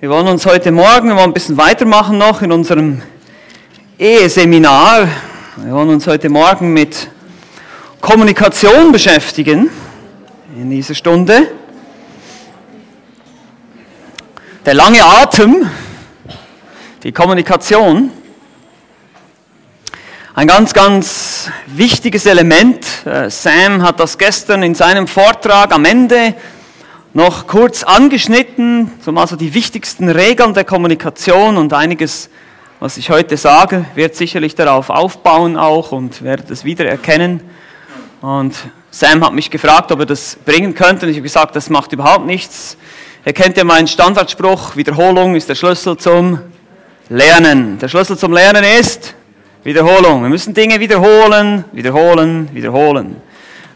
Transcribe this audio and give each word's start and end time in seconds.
Wir 0.00 0.08
wollen 0.08 0.28
uns 0.28 0.46
heute 0.46 0.72
Morgen 0.72 1.08
wir 1.08 1.16
wollen 1.16 1.28
ein 1.28 1.34
bisschen 1.34 1.58
weitermachen 1.58 2.16
noch 2.16 2.40
in 2.40 2.50
unserem 2.52 3.02
Eheseminar. 3.98 5.06
Wir 5.56 5.74
wollen 5.74 5.90
uns 5.90 6.06
heute 6.06 6.30
Morgen 6.30 6.72
mit 6.72 7.10
Kommunikation 8.00 8.92
beschäftigen 8.92 9.68
in 10.56 10.70
dieser 10.70 10.94
Stunde. 10.94 11.48
Der 14.64 14.72
lange 14.72 15.04
Atem, 15.04 15.68
die 17.02 17.12
Kommunikation, 17.12 18.10
ein 20.34 20.46
ganz, 20.46 20.72
ganz 20.72 21.50
wichtiges 21.66 22.24
Element. 22.24 22.86
Äh, 23.04 23.28
Sam 23.28 23.82
hat 23.82 24.00
das 24.00 24.16
gestern 24.16 24.62
in 24.62 24.74
seinem 24.74 25.06
Vortrag 25.06 25.74
am 25.74 25.84
Ende 25.84 26.36
noch 27.12 27.46
kurz 27.46 27.82
angeschnitten, 27.82 28.90
so 29.00 29.10
mal 29.10 29.26
so 29.26 29.36
die 29.36 29.52
wichtigsten 29.54 30.08
Regeln 30.08 30.54
der 30.54 30.64
Kommunikation 30.64 31.56
und 31.56 31.72
einiges, 31.72 32.30
was 32.78 32.96
ich 32.96 33.10
heute 33.10 33.36
sage, 33.36 33.84
wird 33.94 34.14
sicherlich 34.14 34.54
darauf 34.54 34.90
aufbauen 34.90 35.56
auch 35.56 35.92
und 35.92 36.22
werdet 36.22 36.50
es 36.50 36.64
wieder 36.64 36.86
erkennen. 36.86 37.40
Und 38.20 38.54
Sam 38.90 39.24
hat 39.24 39.32
mich 39.32 39.50
gefragt, 39.50 39.90
ob 39.92 40.00
er 40.00 40.06
das 40.06 40.36
bringen 40.44 40.74
könnte 40.74 41.06
und 41.06 41.10
ich 41.10 41.16
habe 41.16 41.24
gesagt, 41.24 41.56
das 41.56 41.68
macht 41.68 41.92
überhaupt 41.92 42.26
nichts. 42.26 42.76
Er 43.24 43.32
kennt 43.32 43.56
ja 43.56 43.64
meinen 43.64 43.88
Standardspruch, 43.88 44.76
Wiederholung 44.76 45.34
ist 45.34 45.48
der 45.48 45.56
Schlüssel 45.56 45.96
zum 45.96 46.38
Lernen. 47.08 47.78
Der 47.80 47.88
Schlüssel 47.88 48.16
zum 48.16 48.32
Lernen 48.32 48.64
ist 48.78 49.14
Wiederholung. 49.64 50.22
Wir 50.22 50.28
müssen 50.28 50.54
Dinge 50.54 50.78
wiederholen, 50.78 51.64
wiederholen, 51.72 52.48
wiederholen. 52.52 53.16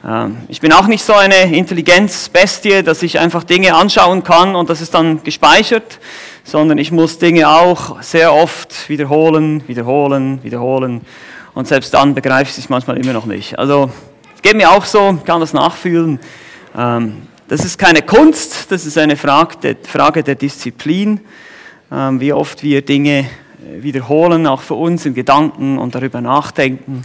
Ähm, 0.06 0.38
ich 0.48 0.60
bin 0.60 0.72
auch 0.72 0.86
nicht 0.86 1.04
so 1.04 1.14
eine 1.14 1.56
Intelligenzbestie, 1.56 2.82
dass 2.82 3.02
ich 3.02 3.18
einfach 3.18 3.44
Dinge 3.44 3.74
anschauen 3.74 4.22
kann 4.22 4.54
und 4.54 4.68
das 4.70 4.80
ist 4.80 4.94
dann 4.94 5.22
gespeichert, 5.22 5.98
sondern 6.44 6.78
ich 6.78 6.92
muss 6.92 7.18
Dinge 7.18 7.48
auch 7.48 8.02
sehr 8.02 8.34
oft 8.34 8.88
wiederholen, 8.88 9.66
wiederholen, 9.66 10.42
wiederholen 10.42 11.00
und 11.54 11.68
selbst 11.68 11.94
dann 11.94 12.14
begreife 12.14 12.50
ich 12.50 12.58
es 12.58 12.68
manchmal 12.68 12.98
immer 12.98 13.12
noch 13.12 13.26
nicht. 13.26 13.58
Also 13.58 13.90
geht 14.42 14.56
mir 14.56 14.70
auch 14.70 14.84
so, 14.84 15.18
kann 15.24 15.40
das 15.40 15.54
nachfühlen. 15.54 16.20
Ähm, 16.76 17.22
das 17.48 17.64
ist 17.64 17.78
keine 17.78 18.02
Kunst, 18.02 18.70
das 18.72 18.86
ist 18.86 18.98
eine 18.98 19.16
Frage 19.16 20.22
der 20.22 20.34
Disziplin, 20.34 21.20
ähm, 21.92 22.20
wie 22.20 22.32
oft 22.32 22.62
wir 22.62 22.82
Dinge 22.82 23.20
äh, 23.20 23.82
wiederholen, 23.82 24.46
auch 24.46 24.60
für 24.60 24.74
uns 24.74 25.06
in 25.06 25.14
Gedanken 25.14 25.78
und 25.78 25.94
darüber 25.94 26.20
nachdenken. 26.20 27.04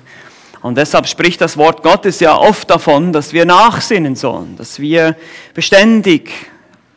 Und 0.61 0.77
deshalb 0.77 1.07
spricht 1.07 1.39
das 1.41 1.57
Wort 1.57 1.83
Gottes 1.83 2.19
ja 2.19 2.37
oft 2.37 2.69
davon, 2.69 3.13
dass 3.13 3.31
wir 3.31 3.45
nachsinnen 3.45 4.15
sollen, 4.15 4.55
dass 4.57 4.79
wir 4.79 5.15
beständig 5.53 6.31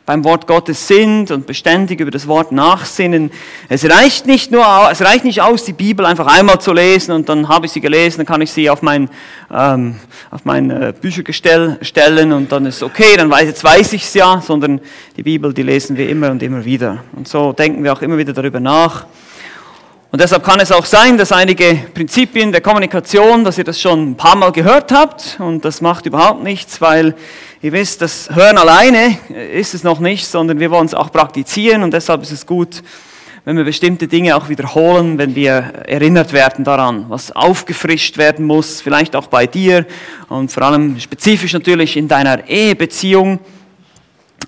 beim 0.05 0.25
Wort 0.25 0.47
Gottes 0.47 0.85
sind 0.85 1.31
und 1.31 1.45
beständig 1.45 2.01
über 2.01 2.11
das 2.11 2.27
Wort 2.27 2.51
nachsinnen. 2.51 3.31
Es 3.69 3.89
reicht 3.89 4.25
nicht 4.25 4.51
nur, 4.51 4.65
es 4.91 5.01
reicht 5.01 5.23
nicht 5.23 5.41
aus, 5.41 5.63
die 5.63 5.71
Bibel 5.71 6.05
einfach 6.05 6.27
einmal 6.27 6.59
zu 6.59 6.73
lesen 6.73 7.13
und 7.13 7.29
dann 7.29 7.47
habe 7.47 7.67
ich 7.67 7.71
sie 7.71 7.79
gelesen, 7.79 8.17
dann 8.17 8.25
kann 8.25 8.41
ich 8.41 8.51
sie 8.51 8.69
auf 8.69 8.81
mein, 8.81 9.09
ähm, 9.49 9.95
auf 10.29 10.43
mein 10.43 10.69
äh, 10.69 10.93
Büchergestell 10.99 11.77
stellen 11.81 12.33
und 12.33 12.51
dann 12.51 12.65
ist 12.65 12.83
okay, 12.83 13.15
dann 13.15 13.29
weiß, 13.29 13.45
jetzt 13.45 13.63
weiß 13.63 13.93
ich 13.93 14.03
es 14.03 14.13
ja, 14.13 14.41
sondern 14.41 14.81
die 15.15 15.23
Bibel, 15.23 15.53
die 15.53 15.63
lesen 15.63 15.95
wir 15.95 16.09
immer 16.09 16.31
und 16.31 16.43
immer 16.43 16.65
wieder. 16.65 17.05
Und 17.13 17.29
so 17.29 17.53
denken 17.53 17.83
wir 17.85 17.93
auch 17.93 18.01
immer 18.01 18.17
wieder 18.17 18.33
darüber 18.33 18.59
nach. 18.59 19.05
Und 20.13 20.21
deshalb 20.21 20.43
kann 20.43 20.59
es 20.59 20.71
auch 20.71 20.85
sein, 20.85 21.17
dass 21.17 21.31
einige 21.31 21.73
Prinzipien 21.91 22.51
der 22.51 22.61
Kommunikation, 22.61 23.43
dass 23.43 23.57
ihr 23.57 23.63
das 23.63 23.81
schon 23.81 24.11
ein 24.11 24.15
paar 24.15 24.35
Mal 24.35 24.51
gehört 24.51 24.91
habt 24.91 25.37
und 25.39 25.65
das 25.65 25.81
macht 25.81 26.05
überhaupt 26.05 26.43
nichts, 26.43 26.79
weil 26.81 27.15
ihr 27.63 27.71
wisst, 27.71 28.03
das 28.03 28.29
Hören 28.31 28.59
alleine 28.59 29.17
ist 29.51 29.73
es 29.73 29.83
noch 29.83 29.99
nicht, 29.99 30.27
sondern 30.27 30.59
wir 30.59 30.69
wollen 30.69 30.85
es 30.85 30.93
auch 30.93 31.11
praktizieren 31.11 31.81
und 31.81 31.95
deshalb 31.95 32.21
ist 32.21 32.29
es 32.29 32.45
gut, 32.45 32.83
wenn 33.43 33.57
wir 33.57 33.63
bestimmte 33.63 34.07
Dinge 34.07 34.35
auch 34.35 34.49
wiederholen, 34.49 35.17
wenn 35.17 35.33
wir 35.33 35.53
erinnert 35.87 36.31
werden 36.31 36.63
daran, 36.63 37.05
was 37.07 37.31
aufgefrischt 37.31 38.19
werden 38.19 38.45
muss, 38.45 38.81
vielleicht 38.81 39.15
auch 39.15 39.25
bei 39.25 39.47
dir 39.47 39.83
und 40.29 40.51
vor 40.51 40.61
allem 40.61 40.99
spezifisch 40.99 41.53
natürlich 41.53 41.97
in 41.97 42.07
deiner 42.07 42.47
Ehebeziehung. 42.47 43.39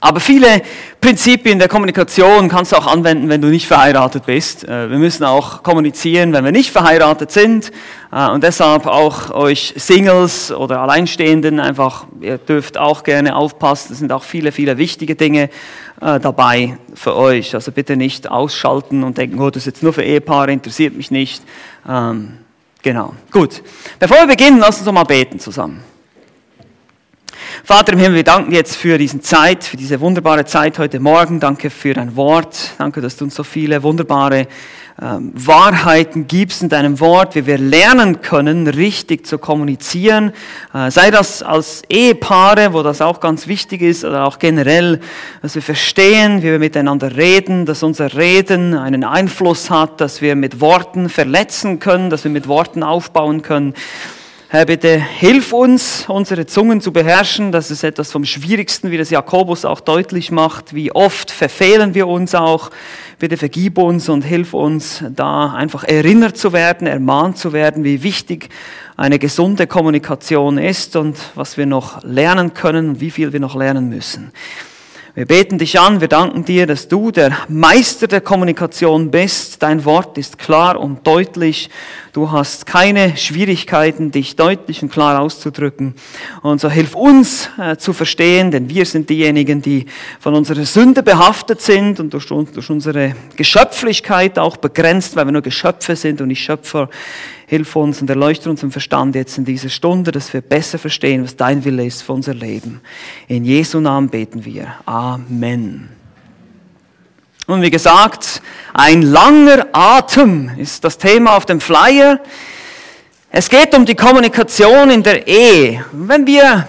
Aber 0.06 0.20
viele 0.20 0.62
Prinzipien 1.02 1.58
der 1.58 1.68
Kommunikation 1.68 2.48
kannst 2.48 2.72
du 2.72 2.76
auch 2.76 2.86
anwenden, 2.86 3.28
wenn 3.28 3.42
du 3.42 3.48
nicht 3.48 3.66
verheiratet 3.66 4.28
bist. 4.28 4.64
Äh, 4.64 4.92
wir 4.92 5.00
müssen 5.00 5.24
auch 5.24 5.64
kommunizieren, 5.64 6.32
wenn 6.32 6.46
wir 6.46 6.52
nicht 6.52 6.70
verheiratet 6.70 7.32
sind. 7.32 7.72
Äh, 8.12 8.30
und 8.30 8.44
deshalb 8.44 8.86
auch 8.86 9.32
euch 9.32 9.74
Singles 9.78 10.52
oder 10.52 10.82
Alleinstehenden 10.82 11.60
einfach, 11.60 12.06
ihr 12.22 12.38
dürft 12.38 12.78
auch 12.78 13.02
gerne 13.02 13.36
aufpassen. 13.36 13.94
Es 13.94 13.98
sind 13.98 14.12
auch 14.12 14.24
viele, 14.24 14.52
viele 14.52 14.78
wichtige 14.78 15.16
Dinge 15.16 15.50
äh, 16.00 16.20
dabei 16.20 16.78
für 16.94 17.16
euch. 17.16 17.56
Also 17.56 17.72
bitte 17.72 17.98
nicht 17.98 18.30
ausschalten 18.30 19.04
und 19.04 19.18
denken, 19.18 19.42
oh, 19.42 19.50
das 19.50 19.64
ist 19.64 19.66
jetzt 19.66 19.82
nur 19.82 19.94
für 19.94 20.04
Ehepaare, 20.04 20.52
interessiert 20.52 20.96
mich 20.96 21.10
nicht. 21.10 21.42
Ähm, 21.90 22.34
genau. 22.84 23.16
Gut. 23.32 23.64
Bevor 23.98 24.18
wir 24.18 24.28
beginnen, 24.28 24.60
lass 24.60 24.78
uns 24.78 24.86
doch 24.86 24.94
mal 24.94 25.04
beten 25.04 25.40
zusammen. 25.40 25.95
Vater 27.64 27.94
im 27.94 28.00
Himmel, 28.00 28.18
wir 28.18 28.24
danken 28.24 28.52
dir 28.52 28.58
jetzt 28.58 28.76
für 28.76 28.98
diese 28.98 29.22
Zeit, 29.22 29.64
für 29.64 29.78
diese 29.78 30.00
wunderbare 30.00 30.46
Zeit 30.46 30.78
heute 30.78 31.00
Morgen. 31.00 31.40
Danke 31.40 31.70
für 31.70 31.94
dein 31.94 32.16
Wort. 32.16 32.72
Danke, 32.78 33.02
dass 33.02 33.18
du 33.18 33.26
uns 33.26 33.36
so 33.36 33.44
viele 33.44 33.82
wunderbare 33.82 34.48
ähm, 35.02 35.32
Wahrheiten 35.34 36.28
gibst 36.28 36.62
in 36.62 36.70
deinem 36.70 37.00
Wort, 37.00 37.36
wie 37.36 37.46
wir 37.46 37.58
lernen 37.58 38.22
können, 38.22 38.68
richtig 38.68 39.26
zu 39.26 39.38
kommunizieren. 39.38 40.32
Äh, 40.74 40.92
sei 40.92 41.12
das 41.12 41.44
als 41.44 41.84
Ehepaare, 41.90 42.74
wo 42.74 42.84
das 42.84 43.02
auch 43.02 43.20
ganz 43.20 43.48
wichtig 43.48 43.82
ist, 43.82 44.04
oder 44.04 44.26
auch 44.26 44.38
generell, 44.38 45.00
dass 45.42 45.56
wir 45.56 45.62
verstehen, 45.62 46.40
wie 46.40 46.52
wir 46.52 46.60
miteinander 46.60 47.16
reden, 47.16 47.66
dass 47.66 47.84
unser 47.84 48.16
Reden 48.16 48.74
einen 48.74 49.04
Einfluss 49.04 49.70
hat, 49.70 50.02
dass 50.02 50.22
wir 50.22 50.36
mit 50.36 50.62
Worten 50.62 51.10
verletzen 51.10 51.80
können, 51.80 52.10
dass 52.10 52.24
wir 52.24 52.32
mit 52.32 52.48
Worten 52.48 52.84
aufbauen 52.84 53.42
können. 53.42 53.74
Herr, 54.56 54.66
bitte 54.66 54.98
hilf 54.98 55.52
uns, 55.52 56.06
unsere 56.08 56.46
Zungen 56.46 56.80
zu 56.80 56.94
beherrschen. 56.94 57.52
Das 57.52 57.72
ist 57.72 57.84
etwas 57.84 58.14
vom 58.14 58.24
Schwierigsten, 58.24 58.90
wie 58.90 58.98
das 58.98 59.10
Jakobus 59.10 59.66
auch 59.66 59.82
deutlich 59.82 60.32
macht. 60.32 60.74
Wie 60.74 60.94
oft 60.94 61.30
verfehlen 61.30 61.94
wir 61.94 62.08
uns 62.08 62.34
auch. 62.36 62.72
Bitte 63.20 63.36
vergib 63.36 63.78
uns 63.78 64.08
und 64.08 64.22
hilf 64.22 64.54
uns, 64.54 65.04
da 65.14 65.52
einfach 65.52 65.84
erinnert 65.84 66.38
zu 66.38 66.54
werden, 66.54 66.88
ermahnt 66.88 67.38
zu 67.38 67.52
werden, 67.52 67.84
wie 67.84 68.02
wichtig 68.02 68.48
eine 68.96 69.20
gesunde 69.20 69.68
Kommunikation 69.68 70.58
ist 70.58 70.96
und 70.96 71.18
was 71.36 71.58
wir 71.58 71.66
noch 71.66 72.02
lernen 72.06 72.54
können 72.54 72.92
und 72.92 73.02
wie 73.02 73.12
viel 73.12 73.34
wir 73.34 73.42
noch 73.42 73.58
lernen 73.58 73.90
müssen. 73.90 74.32
Wir 75.18 75.26
beten 75.26 75.58
dich 75.58 75.80
an, 75.80 76.02
wir 76.02 76.09
danken 76.09 76.44
dir, 76.44 76.68
dass 76.68 76.90
du 76.90 77.09
der 77.09 77.31
Meister 77.48 78.06
der 78.06 78.20
Kommunikation 78.20 79.12
bist. 79.12 79.64
Dein 79.64 79.86
Wort 79.86 80.18
ist 80.18 80.38
klar 80.38 80.78
und 80.78 81.08
deutlich. 81.08 81.70
Du 82.12 82.31
hast 82.31 82.66
keine 82.66 83.16
Schwierigkeiten, 83.16 84.12
dich 84.12 84.36
deutlich 84.36 84.84
und 84.84 84.92
klar 84.92 85.22
auszudrücken. 85.22 85.96
Und 86.42 86.59
so 86.59 86.70
hilf 86.70 86.96
uns 86.96 87.50
äh, 87.58 87.78
zu 87.78 87.94
verstehen, 87.94 88.52
denn 88.52 88.68
wir 88.68 88.86
sind 88.86 89.09
diejenigen, 89.09 89.62
die 89.62 89.86
von 90.20 90.36
unserer 90.36 90.66
Sünde 90.66 91.02
behaftet 91.02 91.62
sind 91.62 92.02
und 92.02 92.14
durch, 92.14 92.28
durch 92.28 92.70
unsere 92.70 93.16
Geschöpflichkeit 93.38 94.38
auch 94.38 94.58
begrenzt, 94.58 95.16
weil 95.16 95.28
wir 95.28 95.32
nur 95.32 95.42
Geschöpfe 95.42 95.96
sind 95.96 96.20
und 96.20 96.28
nicht 96.28 96.44
Schöpfer. 96.44 96.90
Hilf 97.48 97.76
uns 97.76 98.02
und 98.02 98.10
erleuchte 98.10 98.50
uns 98.50 98.64
im 98.64 98.72
Verstand 98.72 99.16
jetzt 99.16 99.38
in 99.38 99.46
dieser 99.46 99.70
Stunde, 99.70 100.12
dass 100.12 100.34
wir 100.34 100.42
besser 100.42 100.80
verstehen, 100.80 101.24
was 101.24 101.36
dein 101.36 101.64
Wille 101.64 101.86
ist 101.86 102.02
für 102.02 102.14
unser 102.14 102.34
Leben. 102.34 102.82
In 103.28 103.46
Jesu 103.46 103.80
Namen 103.80 104.10
beten 104.10 104.46
wir. 104.46 104.74
Amen. 104.86 105.90
Und 107.48 107.62
wie 107.62 107.70
gesagt, 107.70 108.42
ein 108.74 109.04
langer 109.04 109.68
Atem 109.72 110.50
ist 110.58 110.84
das 110.84 110.98
Thema 110.98 111.38
auf 111.38 111.46
dem 111.46 111.62
Flyer. 111.62 112.20
Es 113.30 113.50
geht 113.50 113.76
um 113.76 113.86
die 113.86 113.96
Kommunikation 113.96 114.90
in 114.90 115.04
der 115.04 115.28
Ehe. 115.28 115.86
Wenn 115.92 116.26
wir 116.26 116.68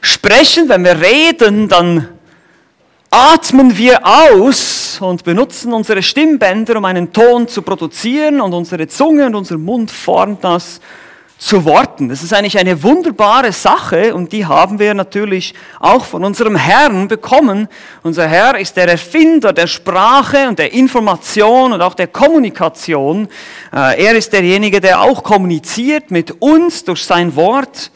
sprechen, 0.00 0.68
wenn 0.68 0.84
wir 0.84 1.00
reden, 1.00 1.68
dann 1.68 2.08
atmen 3.12 3.76
wir 3.76 4.00
aus 4.06 4.98
und 4.98 5.22
benutzen 5.22 5.74
unsere 5.74 6.02
Stimmbänder, 6.02 6.78
um 6.78 6.86
einen 6.86 7.12
Ton 7.12 7.46
zu 7.46 7.60
produzieren 7.60 8.40
und 8.40 8.54
unsere 8.54 8.88
Zunge 8.88 9.26
und 9.26 9.34
unser 9.34 9.58
Mund 9.58 9.90
formt 9.90 10.42
das 10.42 10.80
zu 11.36 11.62
Worten. 11.66 12.08
Das 12.08 12.22
ist 12.22 12.32
eigentlich 12.32 12.56
eine 12.56 12.82
wunderbare 12.82 13.52
Sache 13.52 14.14
und 14.14 14.32
die 14.32 14.46
haben 14.46 14.78
wir 14.78 14.94
natürlich 14.94 15.52
auch 15.78 16.06
von 16.06 16.24
unserem 16.24 16.56
Herrn 16.56 17.06
bekommen. 17.06 17.68
Unser 18.02 18.26
Herr 18.28 18.58
ist 18.58 18.78
der 18.78 18.88
Erfinder 18.88 19.52
der 19.52 19.66
Sprache 19.66 20.48
und 20.48 20.58
der 20.58 20.72
Information 20.72 21.74
und 21.74 21.82
auch 21.82 21.94
der 21.94 22.06
Kommunikation. 22.06 23.28
Äh, 23.74 24.04
er 24.04 24.14
ist 24.14 24.32
derjenige, 24.32 24.80
der 24.80 25.02
auch 25.02 25.22
kommuniziert 25.22 26.10
mit 26.10 26.40
uns 26.40 26.84
durch 26.84 27.04
sein 27.04 27.36
Wort. 27.36 27.90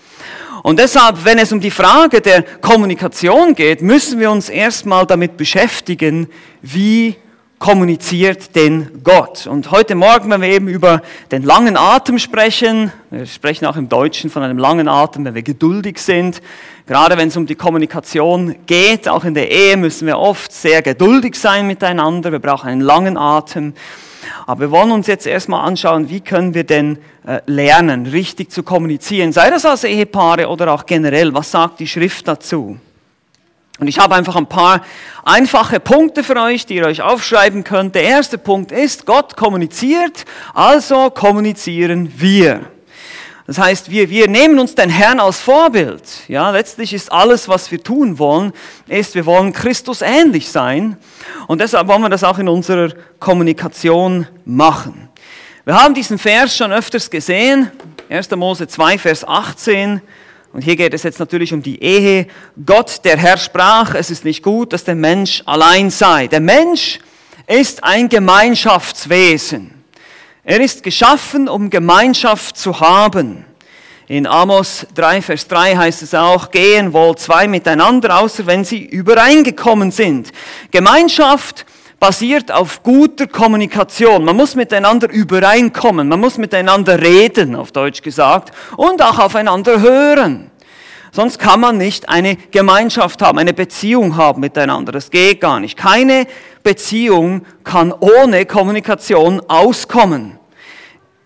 Und 0.66 0.80
deshalb, 0.80 1.24
wenn 1.24 1.38
es 1.38 1.52
um 1.52 1.60
die 1.60 1.70
Frage 1.70 2.20
der 2.20 2.42
Kommunikation 2.42 3.54
geht, 3.54 3.82
müssen 3.82 4.18
wir 4.18 4.32
uns 4.32 4.48
erstmal 4.48 5.06
damit 5.06 5.36
beschäftigen, 5.36 6.26
wie 6.60 7.14
kommuniziert 7.60 8.56
denn 8.56 9.00
Gott? 9.04 9.46
Und 9.46 9.70
heute 9.70 9.94
Morgen, 9.94 10.28
wenn 10.28 10.42
wir 10.42 10.48
eben 10.48 10.66
über 10.66 11.02
den 11.30 11.44
langen 11.44 11.76
Atem 11.76 12.18
sprechen, 12.18 12.90
wir 13.12 13.26
sprechen 13.26 13.64
auch 13.66 13.76
im 13.76 13.88
Deutschen 13.88 14.28
von 14.28 14.42
einem 14.42 14.58
langen 14.58 14.88
Atem, 14.88 15.24
wenn 15.24 15.36
wir 15.36 15.44
geduldig 15.44 15.98
sind, 15.98 16.42
gerade 16.88 17.16
wenn 17.16 17.28
es 17.28 17.36
um 17.36 17.46
die 17.46 17.54
Kommunikation 17.54 18.56
geht, 18.66 19.08
auch 19.08 19.22
in 19.22 19.34
der 19.34 19.48
Ehe 19.48 19.76
müssen 19.76 20.08
wir 20.08 20.18
oft 20.18 20.52
sehr 20.52 20.82
geduldig 20.82 21.36
sein 21.36 21.68
miteinander, 21.68 22.32
wir 22.32 22.40
brauchen 22.40 22.68
einen 22.70 22.80
langen 22.80 23.16
Atem. 23.16 23.72
Aber 24.46 24.60
wir 24.60 24.70
wollen 24.70 24.90
uns 24.90 25.06
jetzt 25.06 25.26
erstmal 25.26 25.66
anschauen, 25.66 26.08
wie 26.10 26.20
können 26.20 26.54
wir 26.54 26.64
denn 26.64 26.98
äh, 27.26 27.40
lernen, 27.46 28.06
richtig 28.06 28.50
zu 28.50 28.62
kommunizieren, 28.62 29.32
sei 29.32 29.50
das 29.50 29.64
als 29.64 29.84
Ehepaare 29.84 30.48
oder 30.48 30.72
auch 30.72 30.86
generell, 30.86 31.34
was 31.34 31.50
sagt 31.50 31.80
die 31.80 31.86
Schrift 31.86 32.28
dazu? 32.28 32.78
Und 33.78 33.88
ich 33.88 33.98
habe 33.98 34.14
einfach 34.14 34.36
ein 34.36 34.46
paar 34.46 34.82
einfache 35.24 35.80
Punkte 35.80 36.24
für 36.24 36.36
euch, 36.36 36.64
die 36.64 36.76
ihr 36.76 36.86
euch 36.86 37.02
aufschreiben 37.02 37.62
könnt. 37.62 37.94
Der 37.94 38.04
erste 38.04 38.38
Punkt 38.38 38.72
ist, 38.72 39.04
Gott 39.04 39.36
kommuniziert, 39.36 40.24
also 40.54 41.10
kommunizieren 41.10 42.10
wir. 42.16 42.75
Das 43.46 43.58
heißt, 43.58 43.90
wir, 43.90 44.10
wir 44.10 44.28
nehmen 44.28 44.58
uns 44.58 44.74
den 44.74 44.90
Herrn 44.90 45.20
als 45.20 45.38
Vorbild. 45.38 46.02
Ja, 46.26 46.50
letztlich 46.50 46.92
ist 46.92 47.12
alles, 47.12 47.48
was 47.48 47.70
wir 47.70 47.80
tun 47.80 48.18
wollen, 48.18 48.52
ist, 48.88 49.14
wir 49.14 49.24
wollen 49.24 49.52
Christus 49.52 50.02
ähnlich 50.02 50.50
sein. 50.50 50.96
Und 51.46 51.60
deshalb 51.60 51.86
wollen 51.86 52.02
wir 52.02 52.08
das 52.08 52.24
auch 52.24 52.40
in 52.40 52.48
unserer 52.48 52.90
Kommunikation 53.20 54.26
machen. 54.44 55.08
Wir 55.64 55.80
haben 55.80 55.94
diesen 55.94 56.18
Vers 56.18 56.56
schon 56.56 56.72
öfters 56.72 57.08
gesehen. 57.08 57.70
1. 58.08 58.30
Mose 58.32 58.66
2, 58.66 58.98
Vers 58.98 59.26
18. 59.26 60.00
Und 60.52 60.62
hier 60.62 60.74
geht 60.74 60.94
es 60.94 61.04
jetzt 61.04 61.20
natürlich 61.20 61.52
um 61.52 61.62
die 61.62 61.80
Ehe. 61.80 62.26
Gott, 62.64 63.04
der 63.04 63.16
Herr, 63.16 63.36
sprach, 63.36 63.94
es 63.94 64.10
ist 64.10 64.24
nicht 64.24 64.42
gut, 64.42 64.72
dass 64.72 64.82
der 64.82 64.94
Mensch 64.96 65.42
allein 65.46 65.90
sei. 65.90 66.26
Der 66.26 66.40
Mensch 66.40 66.98
ist 67.46 67.84
ein 67.84 68.08
Gemeinschaftswesen. 68.08 69.75
Er 70.48 70.60
ist 70.60 70.84
geschaffen, 70.84 71.48
um 71.48 71.70
Gemeinschaft 71.70 72.56
zu 72.56 72.78
haben. 72.78 73.44
In 74.06 74.28
Amos 74.28 74.86
3, 74.94 75.20
Vers 75.20 75.48
3 75.48 75.74
heißt 75.74 76.02
es 76.02 76.14
auch, 76.14 76.52
gehen 76.52 76.92
wohl 76.92 77.16
zwei 77.16 77.48
miteinander, 77.48 78.20
außer 78.20 78.46
wenn 78.46 78.64
sie 78.64 78.84
übereingekommen 78.84 79.90
sind. 79.90 80.30
Gemeinschaft 80.70 81.66
basiert 81.98 82.52
auf 82.52 82.84
guter 82.84 83.26
Kommunikation. 83.26 84.24
Man 84.24 84.36
muss 84.36 84.54
miteinander 84.54 85.10
übereinkommen, 85.10 86.06
man 86.06 86.20
muss 86.20 86.38
miteinander 86.38 87.02
reden, 87.02 87.56
auf 87.56 87.72
Deutsch 87.72 88.00
gesagt, 88.00 88.54
und 88.76 89.02
auch 89.02 89.18
aufeinander 89.18 89.80
hören. 89.80 90.52
Sonst 91.12 91.38
kann 91.38 91.60
man 91.60 91.78
nicht 91.78 92.08
eine 92.08 92.36
Gemeinschaft 92.36 93.22
haben, 93.22 93.38
eine 93.38 93.54
Beziehung 93.54 94.16
haben 94.16 94.40
miteinander. 94.40 94.92
Das 94.92 95.10
geht 95.10 95.40
gar 95.40 95.60
nicht. 95.60 95.76
Keine 95.76 96.26
Beziehung 96.62 97.46
kann 97.64 97.92
ohne 97.92 98.44
Kommunikation 98.44 99.40
auskommen. 99.48 100.38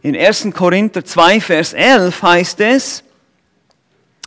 In 0.03 0.17
1. 0.17 0.49
Korinther 0.55 1.05
2, 1.05 1.41
Vers 1.41 1.73
11 1.73 2.23
heißt 2.23 2.61
es, 2.61 3.05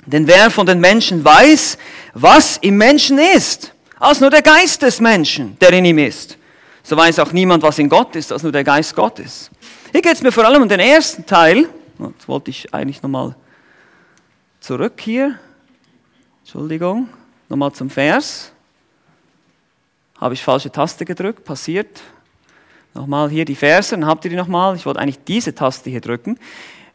denn 0.06 0.28
wer 0.28 0.52
von 0.52 0.66
den 0.66 0.80
Menschen 0.80 1.24
weiß, 1.24 1.78
was 2.14 2.58
im 2.58 2.78
Menschen 2.78 3.18
ist, 3.18 3.74
als 4.00 4.20
nur 4.20 4.30
der 4.30 4.42
Geist 4.42 4.82
des 4.82 5.00
Menschen, 5.00 5.58
der 5.60 5.72
in 5.72 5.86
ihm 5.86 5.98
ist. 5.98 6.38
So 6.84 6.98
weiß 6.98 7.20
auch 7.20 7.32
niemand, 7.32 7.64
was 7.64 7.80
in 7.80 7.88
Gott 7.88 8.16
ist, 8.16 8.32
als 8.32 8.44
nur 8.44 8.52
der 8.52 8.64
Geist 8.64 8.94
Gottes. 8.94 9.50
Hier 9.92 10.02
geht 10.02 10.14
es 10.14 10.22
mir 10.22 10.32
vor 10.32 10.46
allem 10.46 10.64
um 10.64 10.68
den 10.68 10.82
ersten 10.82 11.26
Teil. 11.26 11.70
Jetzt 12.00 12.28
wollte 12.28 12.50
ich 12.50 12.74
eigentlich 12.74 13.02
nochmal 13.02 13.36
zurück 14.63 15.01
hier. 15.01 15.38
Entschuldigung. 16.42 17.10
Nochmal 17.50 17.74
zum 17.74 17.89
Vers. 17.89 18.51
Habe 20.19 20.33
ich 20.33 20.44
falsche 20.44 20.71
Taste 20.71 21.04
gedrückt, 21.04 21.44
passiert. 21.44 22.01
Nochmal 22.94 23.30
hier 23.30 23.44
die 23.44 23.56
Verse, 23.56 23.92
dann 23.92 24.06
habt 24.06 24.24
ihr 24.24 24.31
die 24.31 24.38
nochmal. 24.38 24.75
Ich 24.75 24.86
wollte 24.86 25.00
eigentlich 25.00 25.24
diese 25.25 25.54
Taste 25.54 25.89
hier 25.89 26.00
drücken. 26.00 26.39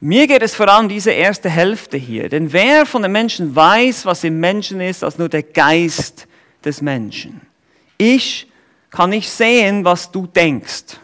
Mir 0.00 0.26
geht 0.26 0.42
es 0.42 0.54
vor 0.54 0.68
allem 0.68 0.88
diese 0.88 1.10
erste 1.10 1.50
Hälfte 1.50 1.98
hier. 1.98 2.28
Denn 2.28 2.52
wer 2.52 2.86
von 2.86 3.02
den 3.02 3.12
Menschen 3.12 3.54
weiß, 3.54 4.06
was 4.06 4.24
im 4.24 4.40
Menschen 4.40 4.80
ist, 4.80 5.04
als 5.04 5.18
nur 5.18 5.28
der 5.28 5.42
Geist 5.42 6.26
des 6.64 6.80
Menschen. 6.80 7.42
Ich 7.98 8.50
kann 8.90 9.10
nicht 9.10 9.28
sehen, 9.28 9.84
was 9.84 10.10
du 10.10 10.26
denkst. 10.26 10.96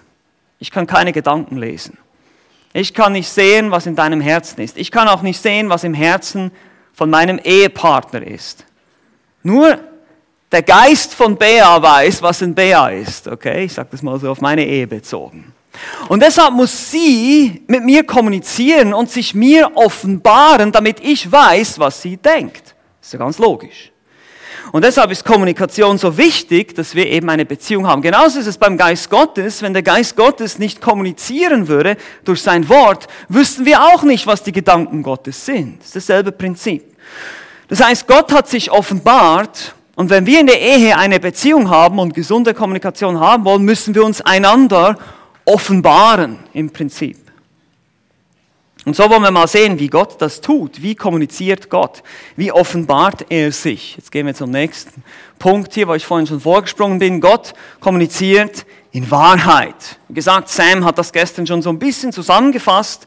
Ich 0.58 0.70
kann 0.70 0.86
keine 0.86 1.12
Gedanken 1.12 1.58
lesen. 1.58 1.98
Ich 2.76 2.92
kann 2.92 3.12
nicht 3.12 3.28
sehen, 3.28 3.70
was 3.70 3.86
in 3.86 3.94
deinem 3.94 4.20
Herzen 4.20 4.60
ist. 4.60 4.76
Ich 4.76 4.90
kann 4.90 5.06
auch 5.06 5.22
nicht 5.22 5.40
sehen, 5.40 5.68
was 5.68 5.84
im 5.84 5.94
Herzen 5.94 6.50
von 6.92 7.08
meinem 7.08 7.38
Ehepartner 7.38 8.26
ist. 8.26 8.64
Nur 9.44 9.78
der 10.50 10.62
Geist 10.62 11.14
von 11.14 11.36
Bea 11.36 11.80
weiß, 11.80 12.20
was 12.20 12.42
in 12.42 12.52
Bea 12.52 12.88
ist. 12.88 13.28
Okay, 13.28 13.64
ich 13.64 13.72
sage 13.72 13.90
das 13.92 14.02
mal 14.02 14.18
so 14.18 14.28
auf 14.28 14.40
meine 14.40 14.66
Ehe 14.66 14.88
bezogen. 14.88 15.52
Und 16.08 16.20
deshalb 16.20 16.52
muss 16.52 16.90
sie 16.90 17.62
mit 17.68 17.84
mir 17.84 18.02
kommunizieren 18.02 18.92
und 18.92 19.08
sich 19.08 19.36
mir 19.36 19.70
offenbaren, 19.76 20.72
damit 20.72 20.98
ich 20.98 21.30
weiß, 21.30 21.78
was 21.78 22.02
sie 22.02 22.16
denkt. 22.16 22.74
Das 23.00 23.08
ist 23.08 23.12
ja 23.12 23.18
ganz 23.20 23.38
logisch. 23.38 23.92
Und 24.72 24.84
deshalb 24.84 25.10
ist 25.10 25.24
Kommunikation 25.24 25.98
so 25.98 26.16
wichtig, 26.16 26.74
dass 26.74 26.94
wir 26.94 27.06
eben 27.06 27.28
eine 27.30 27.44
Beziehung 27.44 27.86
haben. 27.86 28.02
Genauso 28.02 28.38
ist 28.40 28.46
es 28.46 28.58
beim 28.58 28.76
Geist 28.76 29.10
Gottes. 29.10 29.62
Wenn 29.62 29.72
der 29.72 29.82
Geist 29.82 30.16
Gottes 30.16 30.58
nicht 30.58 30.80
kommunizieren 30.80 31.68
würde 31.68 31.96
durch 32.24 32.42
sein 32.42 32.68
Wort, 32.68 33.06
wüssten 33.28 33.64
wir 33.64 33.82
auch 33.82 34.02
nicht, 34.02 34.26
was 34.26 34.42
die 34.42 34.52
Gedanken 34.52 35.02
Gottes 35.02 35.44
sind. 35.44 35.78
Das 35.78 35.86
ist 35.88 35.96
dasselbe 35.96 36.32
Prinzip. 36.32 36.82
Das 37.68 37.82
heißt, 37.82 38.06
Gott 38.06 38.32
hat 38.32 38.48
sich 38.48 38.70
offenbart 38.70 39.74
und 39.96 40.10
wenn 40.10 40.26
wir 40.26 40.40
in 40.40 40.46
der 40.46 40.60
Ehe 40.60 40.96
eine 40.96 41.20
Beziehung 41.20 41.70
haben 41.70 41.98
und 41.98 42.14
gesunde 42.14 42.52
Kommunikation 42.52 43.20
haben 43.20 43.44
wollen, 43.44 43.62
müssen 43.62 43.94
wir 43.94 44.04
uns 44.04 44.20
einander 44.20 44.98
offenbaren 45.44 46.38
im 46.52 46.70
Prinzip. 46.70 47.23
Und 48.84 48.94
so 48.94 49.08
wollen 49.08 49.22
wir 49.22 49.30
mal 49.30 49.46
sehen, 49.46 49.78
wie 49.78 49.88
Gott 49.88 50.20
das 50.20 50.42
tut. 50.42 50.82
Wie 50.82 50.94
kommuniziert 50.94 51.70
Gott? 51.70 52.02
Wie 52.36 52.52
offenbart 52.52 53.26
er 53.30 53.50
sich? 53.50 53.96
Jetzt 53.96 54.12
gehen 54.12 54.26
wir 54.26 54.34
zum 54.34 54.50
nächsten 54.50 55.02
Punkt 55.38 55.72
hier, 55.72 55.88
wo 55.88 55.94
ich 55.94 56.04
vorhin 56.04 56.26
schon 56.26 56.40
vorgesprungen 56.40 56.98
bin. 56.98 57.20
Gott 57.20 57.54
kommuniziert 57.80 58.66
in 58.92 59.10
Wahrheit. 59.10 59.98
Wie 60.08 60.14
gesagt, 60.14 60.50
Sam 60.50 60.84
hat 60.84 60.98
das 60.98 61.12
gestern 61.12 61.46
schon 61.46 61.62
so 61.62 61.70
ein 61.70 61.78
bisschen 61.78 62.12
zusammengefasst. 62.12 63.06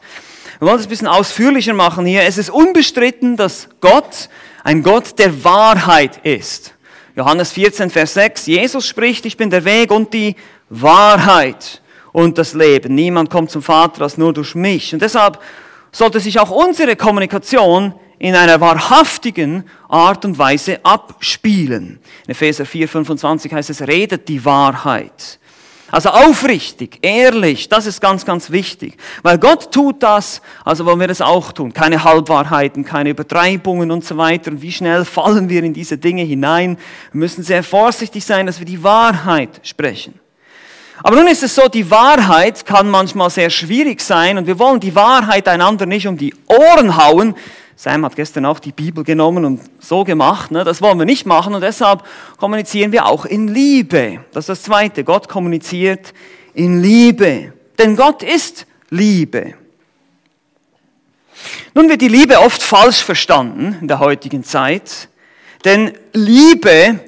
Wir 0.58 0.66
wollen 0.66 0.80
es 0.80 0.86
ein 0.86 0.90
bisschen 0.90 1.06
ausführlicher 1.06 1.74
machen 1.74 2.04
hier. 2.04 2.22
Es 2.22 2.38
ist 2.38 2.50
unbestritten, 2.50 3.36
dass 3.36 3.68
Gott 3.80 4.28
ein 4.64 4.82
Gott 4.82 5.16
der 5.18 5.44
Wahrheit 5.44 6.18
ist. 6.24 6.74
Johannes 7.14 7.52
14, 7.52 7.90
Vers 7.90 8.14
6. 8.14 8.46
Jesus 8.46 8.84
spricht, 8.86 9.26
ich 9.26 9.36
bin 9.36 9.50
der 9.50 9.64
Weg 9.64 9.92
und 9.92 10.12
die 10.12 10.34
Wahrheit 10.70 11.80
und 12.12 12.36
das 12.38 12.54
Leben. 12.54 12.94
Niemand 12.94 13.30
kommt 13.30 13.50
zum 13.50 13.62
Vater 13.62 14.02
als 14.02 14.18
nur 14.18 14.32
durch 14.32 14.54
mich. 14.54 14.92
Und 14.92 15.02
deshalb 15.02 15.38
sollte 15.92 16.20
sich 16.20 16.38
auch 16.40 16.50
unsere 16.50 16.96
Kommunikation 16.96 17.94
in 18.18 18.34
einer 18.34 18.60
wahrhaftigen 18.60 19.64
Art 19.88 20.24
und 20.24 20.38
Weise 20.38 20.80
abspielen. 20.84 22.00
In 22.26 22.32
Epheser 22.32 22.66
4, 22.66 22.88
25 22.88 23.52
heißt 23.52 23.70
es, 23.70 23.86
redet 23.86 24.28
die 24.28 24.44
Wahrheit. 24.44 25.38
Also 25.90 26.10
aufrichtig, 26.10 26.98
ehrlich, 27.00 27.70
das 27.70 27.86
ist 27.86 28.00
ganz, 28.00 28.26
ganz 28.26 28.50
wichtig. 28.50 28.98
Weil 29.22 29.38
Gott 29.38 29.72
tut 29.72 30.02
das, 30.02 30.42
also 30.62 30.84
wollen 30.84 31.00
wir 31.00 31.08
das 31.08 31.22
auch 31.22 31.52
tun. 31.52 31.72
Keine 31.72 32.04
Halbwahrheiten, 32.04 32.84
keine 32.84 33.10
Übertreibungen 33.10 33.90
und 33.90 34.04
so 34.04 34.18
weiter. 34.18 34.50
Und 34.50 34.60
wie 34.60 34.72
schnell 34.72 35.06
fallen 35.06 35.48
wir 35.48 35.62
in 35.62 35.72
diese 35.72 35.96
Dinge 35.96 36.24
hinein? 36.24 36.76
Wir 37.12 37.20
müssen 37.20 37.42
sehr 37.42 37.62
vorsichtig 37.62 38.24
sein, 38.24 38.44
dass 38.44 38.58
wir 38.58 38.66
die 38.66 38.82
Wahrheit 38.82 39.60
sprechen. 39.62 40.20
Aber 41.02 41.16
nun 41.16 41.28
ist 41.28 41.42
es 41.42 41.54
so, 41.54 41.68
die 41.68 41.90
Wahrheit 41.90 42.66
kann 42.66 42.90
manchmal 42.90 43.30
sehr 43.30 43.50
schwierig 43.50 44.00
sein 44.00 44.36
und 44.38 44.46
wir 44.46 44.58
wollen 44.58 44.80
die 44.80 44.94
Wahrheit 44.94 45.46
einander 45.46 45.86
nicht 45.86 46.06
um 46.06 46.16
die 46.16 46.34
Ohren 46.46 46.96
hauen. 46.96 47.34
Sam 47.76 48.04
hat 48.04 48.16
gestern 48.16 48.44
auch 48.44 48.58
die 48.58 48.72
Bibel 48.72 49.04
genommen 49.04 49.44
und 49.44 49.60
so 49.78 50.02
gemacht. 50.02 50.50
Ne? 50.50 50.64
Das 50.64 50.82
wollen 50.82 50.98
wir 50.98 51.06
nicht 51.06 51.26
machen 51.26 51.54
und 51.54 51.60
deshalb 51.60 52.02
kommunizieren 52.36 52.90
wir 52.90 53.06
auch 53.06 53.24
in 53.24 53.46
Liebe. 53.46 54.24
Das 54.32 54.44
ist 54.44 54.48
das 54.48 54.62
Zweite. 54.64 55.04
Gott 55.04 55.28
kommuniziert 55.28 56.12
in 56.54 56.82
Liebe. 56.82 57.52
Denn 57.78 57.94
Gott 57.94 58.24
ist 58.24 58.66
Liebe. 58.90 59.54
Nun 61.74 61.88
wird 61.88 62.00
die 62.00 62.08
Liebe 62.08 62.40
oft 62.40 62.60
falsch 62.60 63.04
verstanden 63.04 63.76
in 63.80 63.86
der 63.86 64.00
heutigen 64.00 64.42
Zeit. 64.42 65.08
Denn 65.64 65.92
Liebe 66.12 66.98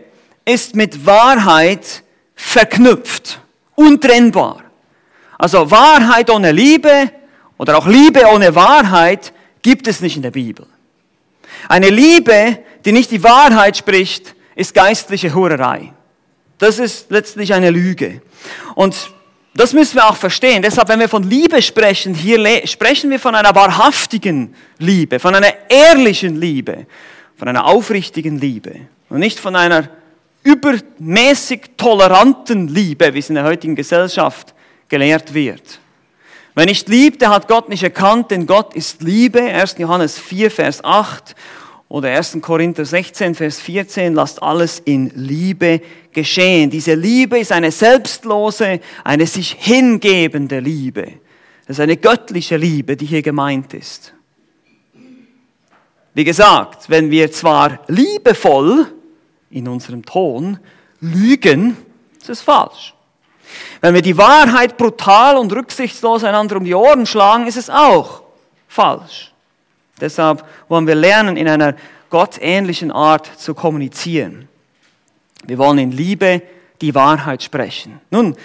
ist 0.44 0.76
mit 0.76 1.04
Wahrheit 1.04 2.04
verknüpft 2.36 3.40
untrennbar. 3.74 4.62
Also 5.38 5.70
Wahrheit 5.70 6.30
ohne 6.30 6.52
Liebe 6.52 7.10
oder 7.58 7.78
auch 7.78 7.86
Liebe 7.86 8.26
ohne 8.32 8.54
Wahrheit 8.54 9.32
gibt 9.62 9.86
es 9.88 10.00
nicht 10.00 10.16
in 10.16 10.22
der 10.22 10.30
Bibel. 10.30 10.66
Eine 11.68 11.90
Liebe, 11.90 12.58
die 12.84 12.92
nicht 12.92 13.10
die 13.10 13.22
Wahrheit 13.22 13.76
spricht, 13.76 14.34
ist 14.54 14.74
geistliche 14.74 15.34
Hurerei. 15.34 15.92
Das 16.58 16.78
ist 16.78 17.10
letztlich 17.10 17.54
eine 17.54 17.70
Lüge. 17.70 18.20
Und 18.74 19.10
das 19.54 19.72
müssen 19.72 19.96
wir 19.96 20.08
auch 20.08 20.16
verstehen. 20.16 20.62
Deshalb, 20.62 20.88
wenn 20.88 21.00
wir 21.00 21.08
von 21.08 21.22
Liebe 21.22 21.60
sprechen, 21.62 22.14
hier 22.14 22.66
sprechen 22.66 23.10
wir 23.10 23.18
von 23.18 23.34
einer 23.34 23.54
wahrhaftigen 23.54 24.54
Liebe, 24.78 25.18
von 25.18 25.34
einer 25.34 25.52
ehrlichen 25.68 26.36
Liebe, 26.36 26.86
von 27.36 27.48
einer 27.48 27.66
aufrichtigen 27.66 28.38
Liebe 28.38 28.76
und 29.08 29.18
nicht 29.18 29.40
von 29.40 29.56
einer 29.56 29.88
übermäßig 30.42 31.72
toleranten 31.76 32.68
Liebe, 32.68 33.12
wie 33.14 33.18
es 33.18 33.28
in 33.28 33.34
der 33.34 33.44
heutigen 33.44 33.76
Gesellschaft 33.76 34.54
gelehrt 34.88 35.34
wird. 35.34 35.80
Wer 36.54 36.66
nicht 36.66 36.88
liebt, 36.88 37.22
der 37.22 37.30
hat 37.30 37.48
Gott 37.48 37.68
nicht 37.68 37.82
erkannt, 37.82 38.30
denn 38.30 38.46
Gott 38.46 38.74
ist 38.74 39.02
Liebe. 39.02 39.40
1. 39.40 39.76
Johannes 39.78 40.18
4, 40.18 40.50
Vers 40.50 40.84
8 40.84 41.34
oder 41.88 42.08
1. 42.10 42.38
Korinther 42.40 42.84
16, 42.84 43.34
Vers 43.34 43.60
14, 43.60 44.14
lasst 44.14 44.42
alles 44.42 44.80
in 44.80 45.10
Liebe 45.14 45.80
geschehen. 46.12 46.70
Diese 46.70 46.94
Liebe 46.94 47.38
ist 47.38 47.52
eine 47.52 47.70
selbstlose, 47.70 48.80
eine 49.04 49.26
sich 49.26 49.56
hingebende 49.58 50.60
Liebe. 50.60 51.14
Das 51.66 51.76
ist 51.76 51.80
eine 51.80 51.96
göttliche 51.96 52.56
Liebe, 52.56 52.96
die 52.96 53.06
hier 53.06 53.22
gemeint 53.22 53.74
ist. 53.74 54.12
Wie 56.14 56.24
gesagt, 56.24 56.90
wenn 56.90 57.10
wir 57.10 57.30
zwar 57.30 57.80
liebevoll 57.86 58.92
in 59.50 59.68
unserem 59.68 60.04
Ton 60.04 60.58
lügen, 61.00 61.76
ist 62.20 62.30
es 62.30 62.40
falsch. 62.40 62.94
Wenn 63.80 63.94
wir 63.94 64.02
die 64.02 64.16
Wahrheit 64.16 64.76
brutal 64.76 65.36
und 65.36 65.52
rücksichtslos 65.52 66.24
einander 66.24 66.56
um 66.56 66.64
die 66.64 66.74
Ohren 66.74 67.06
schlagen, 67.06 67.46
ist 67.46 67.56
es 67.56 67.68
auch 67.68 68.22
falsch. 68.68 69.32
Deshalb 70.00 70.44
wollen 70.68 70.86
wir 70.86 70.94
lernen, 70.94 71.36
in 71.36 71.48
einer 71.48 71.74
gottähnlichen 72.10 72.90
Art 72.90 73.30
zu 73.38 73.54
kommunizieren. 73.54 74.48
Wir 75.46 75.58
wollen 75.58 75.78
in 75.78 75.92
Liebe 75.92 76.42
die 76.80 76.94
Wahrheit 76.94 77.42
sprechen. 77.42 78.00
Nun, 78.10 78.36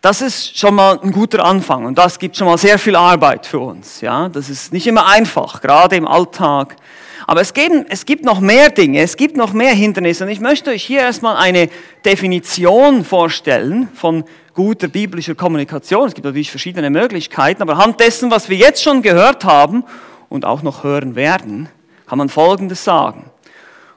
das 0.00 0.22
ist 0.22 0.56
schon 0.56 0.74
mal 0.74 0.98
ein 1.02 1.12
guter 1.12 1.44
Anfang 1.44 1.84
und 1.84 1.98
das 1.98 2.18
gibt 2.18 2.36
schon 2.36 2.46
mal 2.46 2.56
sehr 2.56 2.78
viel 2.78 2.96
Arbeit 2.96 3.46
für 3.46 3.58
uns. 3.58 4.00
Ja, 4.00 4.28
das 4.28 4.48
ist 4.48 4.72
nicht 4.72 4.86
immer 4.86 5.06
einfach, 5.06 5.60
gerade 5.60 5.96
im 5.96 6.06
Alltag. 6.06 6.76
Aber 7.26 7.40
es 7.40 7.54
gibt, 7.54 7.86
es 7.88 8.06
gibt 8.06 8.24
noch 8.24 8.40
mehr 8.40 8.70
Dinge, 8.70 9.00
es 9.00 9.16
gibt 9.16 9.36
noch 9.36 9.52
mehr 9.52 9.72
Hindernisse. 9.74 10.24
Und 10.24 10.30
ich 10.30 10.40
möchte 10.40 10.70
euch 10.70 10.82
hier 10.82 11.00
erstmal 11.00 11.36
eine 11.36 11.68
Definition 12.04 13.04
vorstellen 13.04 13.88
von 13.94 14.24
guter 14.54 14.88
biblischer 14.88 15.34
Kommunikation. 15.34 16.08
Es 16.08 16.14
gibt 16.14 16.24
natürlich 16.24 16.50
verschiedene 16.50 16.90
Möglichkeiten, 16.90 17.62
aber 17.62 17.74
anhand 17.74 18.00
dessen, 18.00 18.30
was 18.30 18.48
wir 18.48 18.56
jetzt 18.56 18.82
schon 18.82 19.02
gehört 19.02 19.44
haben 19.44 19.84
und 20.28 20.44
auch 20.44 20.62
noch 20.62 20.84
hören 20.84 21.14
werden, 21.14 21.68
kann 22.06 22.18
man 22.18 22.28
Folgendes 22.28 22.84
sagen. 22.84 23.30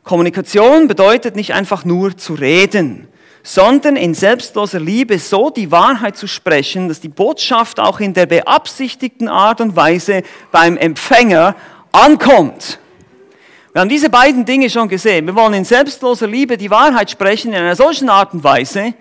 Kommunikation 0.04 0.88
bedeutet 0.88 1.36
nicht 1.36 1.54
einfach 1.54 1.86
nur 1.86 2.18
zu 2.18 2.34
reden, 2.34 3.08
sondern 3.42 3.96
in 3.96 4.14
selbstloser 4.14 4.80
Liebe 4.80 5.20
so 5.20 5.50
die 5.50 5.72
Wahrheit 5.72 6.18
zu 6.18 6.28
sprechen, 6.28 6.88
dass 6.88 7.02
die 7.02 7.10
Botschaft 7.10 7.80
auch 7.80 8.00
in 8.00 8.14
der 8.14 8.26
beabsichtigten 8.26 9.28
Art 9.28 9.62
und 9.62 9.76
Weise 9.76 10.24
beim 10.52 10.78
Empfänger 10.78 11.56
ankommt. 11.92 12.80
Wir 13.74 13.82
haben 13.82 13.90
diese 13.90 14.12
beiden 14.12 14.46
Dinge 14.46 14.70
schon 14.70 14.88
gesehen. 14.88 15.26
Wir 15.26 15.34
wollen 15.34 15.56
in 15.56 15.66
selbstloser 15.66 16.28
Liebe 16.28 16.58
die 16.58 16.70
Wahrheit 16.70 17.10
sprechen 17.10 17.54
in 17.54 17.60
einer 17.60 17.76
solchen 17.76 18.08
Art 18.08 18.32
und 18.36 18.44
Weise, 18.44 18.94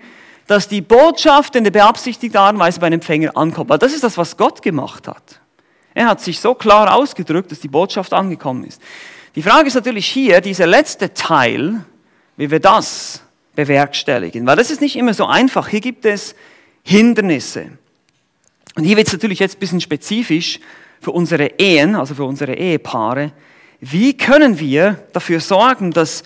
dass 0.47 0.67
die 0.67 0.81
Botschaft 0.81 1.55
in 1.55 1.63
der 1.63 1.69
beabsichtigten 1.69 2.39
Art 2.39 2.55
und 2.55 2.59
Weise 2.59 2.79
beim 2.79 2.91
Empfänger 2.91 3.37
ankommt. 3.37 3.69
Weil 3.69 3.77
das 3.77 3.93
ist 3.93 4.03
das, 4.03 4.17
was 4.17 4.35
Gott 4.35 4.63
gemacht 4.63 5.07
hat. 5.07 5.39
Er 5.93 6.07
hat 6.07 6.21
sich 6.21 6.39
so 6.39 6.55
klar 6.55 6.91
ausgedrückt, 6.95 7.51
dass 7.51 7.59
die 7.59 7.67
Botschaft 7.67 8.13
angekommen 8.13 8.63
ist. 8.63 8.81
Die 9.35 9.43
Frage 9.43 9.67
ist 9.67 9.75
natürlich 9.75 10.07
hier, 10.07 10.41
dieser 10.41 10.65
letzte 10.65 11.13
Teil, 11.13 11.85
wie 12.35 12.49
wir 12.49 12.59
das 12.59 13.21
bewerkstelligen. 13.55 14.47
Weil 14.47 14.55
das 14.55 14.71
ist 14.71 14.81
nicht 14.81 14.95
immer 14.95 15.13
so 15.13 15.27
einfach. 15.27 15.67
Hier 15.67 15.81
gibt 15.81 16.03
es 16.03 16.33
Hindernisse. 16.81 17.67
Und 18.73 18.85
hier 18.85 18.97
wird 18.97 19.05
es 19.05 19.13
natürlich 19.13 19.37
jetzt 19.37 19.57
ein 19.57 19.59
bisschen 19.59 19.81
spezifisch 19.81 20.59
für 20.99 21.11
unsere 21.11 21.59
Ehen, 21.59 21.93
also 21.93 22.15
für 22.15 22.25
unsere 22.25 22.55
Ehepaare. 22.55 23.33
Wie 23.85 24.15
können 24.15 24.59
wir 24.59 24.97
dafür 25.11 25.41
sorgen, 25.41 25.91
dass 25.91 26.23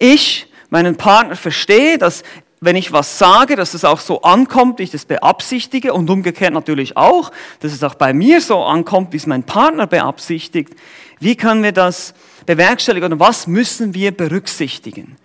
ich 0.00 0.48
meinen 0.70 0.96
Partner 0.96 1.36
verstehe, 1.36 1.98
dass 1.98 2.24
wenn 2.60 2.74
ich 2.74 2.90
was 2.90 3.16
sage, 3.16 3.54
dass 3.54 3.74
es 3.74 3.84
auch 3.84 4.00
so 4.00 4.22
ankommt, 4.22 4.80
wie 4.80 4.82
ich 4.82 4.90
das 4.90 5.04
beabsichtige 5.04 5.94
und 5.94 6.10
umgekehrt 6.10 6.52
natürlich 6.52 6.96
auch, 6.96 7.30
dass 7.60 7.72
es 7.72 7.84
auch 7.84 7.94
bei 7.94 8.12
mir 8.12 8.40
so 8.40 8.60
ankommt, 8.60 9.12
wie 9.12 9.18
es 9.18 9.26
mein 9.26 9.44
Partner 9.44 9.86
beabsichtigt. 9.86 10.74
Wie 11.20 11.36
können 11.36 11.62
wir 11.62 11.70
das 11.70 12.12
bewerkstelligen 12.44 13.12
und 13.12 13.20
was 13.20 13.46
müssen 13.46 13.94
wir 13.94 14.10
berücksichtigen? 14.10 15.16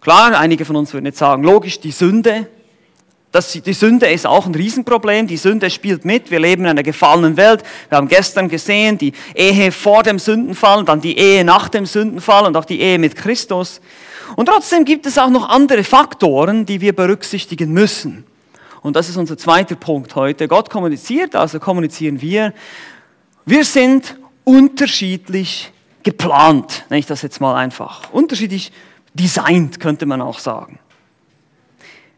Klar, 0.00 0.38
einige 0.38 0.64
von 0.64 0.76
uns 0.76 0.94
würden 0.94 1.04
jetzt 1.04 1.18
sagen, 1.18 1.42
logisch, 1.42 1.80
die 1.80 1.90
Sünde, 1.90 2.48
das, 3.32 3.52
die 3.52 3.72
Sünde 3.72 4.06
ist 4.06 4.26
auch 4.26 4.46
ein 4.46 4.54
Riesenproblem. 4.54 5.26
Die 5.26 5.36
Sünde 5.36 5.68
spielt 5.68 6.04
mit. 6.04 6.30
Wir 6.30 6.40
leben 6.40 6.64
in 6.64 6.70
einer 6.70 6.82
gefallenen 6.82 7.36
Welt. 7.36 7.62
Wir 7.88 7.98
haben 7.98 8.08
gestern 8.08 8.48
gesehen, 8.48 8.96
die 8.96 9.12
Ehe 9.34 9.72
vor 9.72 10.02
dem 10.02 10.18
Sündenfall, 10.18 10.84
dann 10.84 11.00
die 11.00 11.18
Ehe 11.18 11.44
nach 11.44 11.68
dem 11.68 11.86
Sündenfall 11.86 12.46
und 12.46 12.56
auch 12.56 12.64
die 12.64 12.80
Ehe 12.80 12.98
mit 12.98 13.14
Christus. 13.14 13.80
Und 14.36 14.46
trotzdem 14.46 14.84
gibt 14.84 15.06
es 15.06 15.18
auch 15.18 15.28
noch 15.28 15.48
andere 15.48 15.84
Faktoren, 15.84 16.66
die 16.66 16.80
wir 16.80 16.94
berücksichtigen 16.94 17.72
müssen. 17.72 18.24
Und 18.82 18.96
das 18.96 19.08
ist 19.08 19.16
unser 19.16 19.36
zweiter 19.36 19.74
Punkt 19.74 20.14
heute. 20.14 20.48
Gott 20.48 20.70
kommuniziert, 20.70 21.36
also 21.36 21.58
kommunizieren 21.58 22.20
wir. 22.20 22.54
Wir 23.44 23.64
sind 23.64 24.16
unterschiedlich 24.44 25.72
geplant, 26.02 26.84
nenne 26.88 27.00
ich 27.00 27.06
das 27.06 27.22
jetzt 27.22 27.40
mal 27.40 27.56
einfach. 27.56 28.12
Unterschiedlich 28.12 28.72
designt, 29.12 29.80
könnte 29.80 30.06
man 30.06 30.22
auch 30.22 30.38
sagen. 30.38 30.78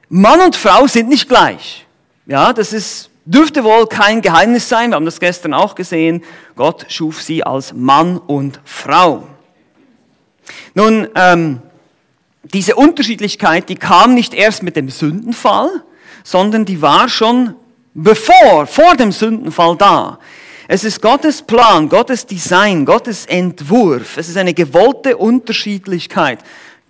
Mann 0.08 0.40
und 0.40 0.56
Frau 0.56 0.86
sind 0.86 1.08
nicht 1.08 1.28
gleich. 1.28 1.86
Ja, 2.26 2.52
das 2.52 2.72
ist, 2.72 3.10
dürfte 3.24 3.64
wohl 3.64 3.86
kein 3.86 4.22
Geheimnis 4.22 4.68
sein. 4.68 4.90
Wir 4.90 4.96
haben 4.96 5.04
das 5.04 5.20
gestern 5.20 5.54
auch 5.54 5.74
gesehen. 5.74 6.22
Gott 6.56 6.86
schuf 6.88 7.22
sie 7.22 7.44
als 7.44 7.72
Mann 7.72 8.18
und 8.18 8.60
Frau. 8.64 9.26
Nun, 10.74 11.08
ähm, 11.14 11.60
diese 12.42 12.76
Unterschiedlichkeit, 12.76 13.68
die 13.68 13.76
kam 13.76 14.14
nicht 14.14 14.32
erst 14.32 14.62
mit 14.62 14.76
dem 14.76 14.88
Sündenfall, 14.88 15.82
sondern 16.24 16.64
die 16.64 16.80
war 16.80 17.08
schon 17.08 17.54
bevor, 17.92 18.66
vor 18.66 18.96
dem 18.96 19.12
Sündenfall 19.12 19.76
da. 19.76 20.18
Es 20.68 20.84
ist 20.84 21.00
Gottes 21.00 21.42
Plan, 21.42 21.88
Gottes 21.88 22.26
Design, 22.26 22.84
Gottes 22.84 23.26
Entwurf. 23.26 24.16
Es 24.16 24.28
ist 24.28 24.36
eine 24.36 24.54
gewollte 24.54 25.16
Unterschiedlichkeit. 25.16 26.40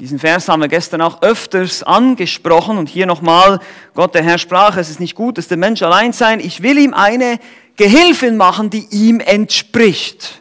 Diesen 0.01 0.21
Vers 0.21 0.49
haben 0.49 0.61
wir 0.61 0.69
gestern 0.69 1.01
auch 1.01 1.23
öfters 1.23 1.83
angesprochen 1.83 2.79
und 2.79 2.89
hier 2.89 3.05
nochmal, 3.05 3.59
Gott 3.95 4.15
der 4.15 4.23
Herr 4.23 4.39
sprach, 4.39 4.77
es 4.77 4.91
ist 4.91 5.01
nicht 5.01 5.17
gut, 5.17 5.39
dass 5.39 5.49
der 5.49 5.57
Mensch 5.57 5.83
allein 5.83 6.13
sein, 6.13 6.39
ich 6.39 6.63
will 6.63 6.79
ihm 6.79 6.95
eine 6.95 7.41
Gehilfin 7.75 8.37
machen, 8.37 8.71
die 8.71 8.87
ihm 8.91 9.19
entspricht. 9.19 10.41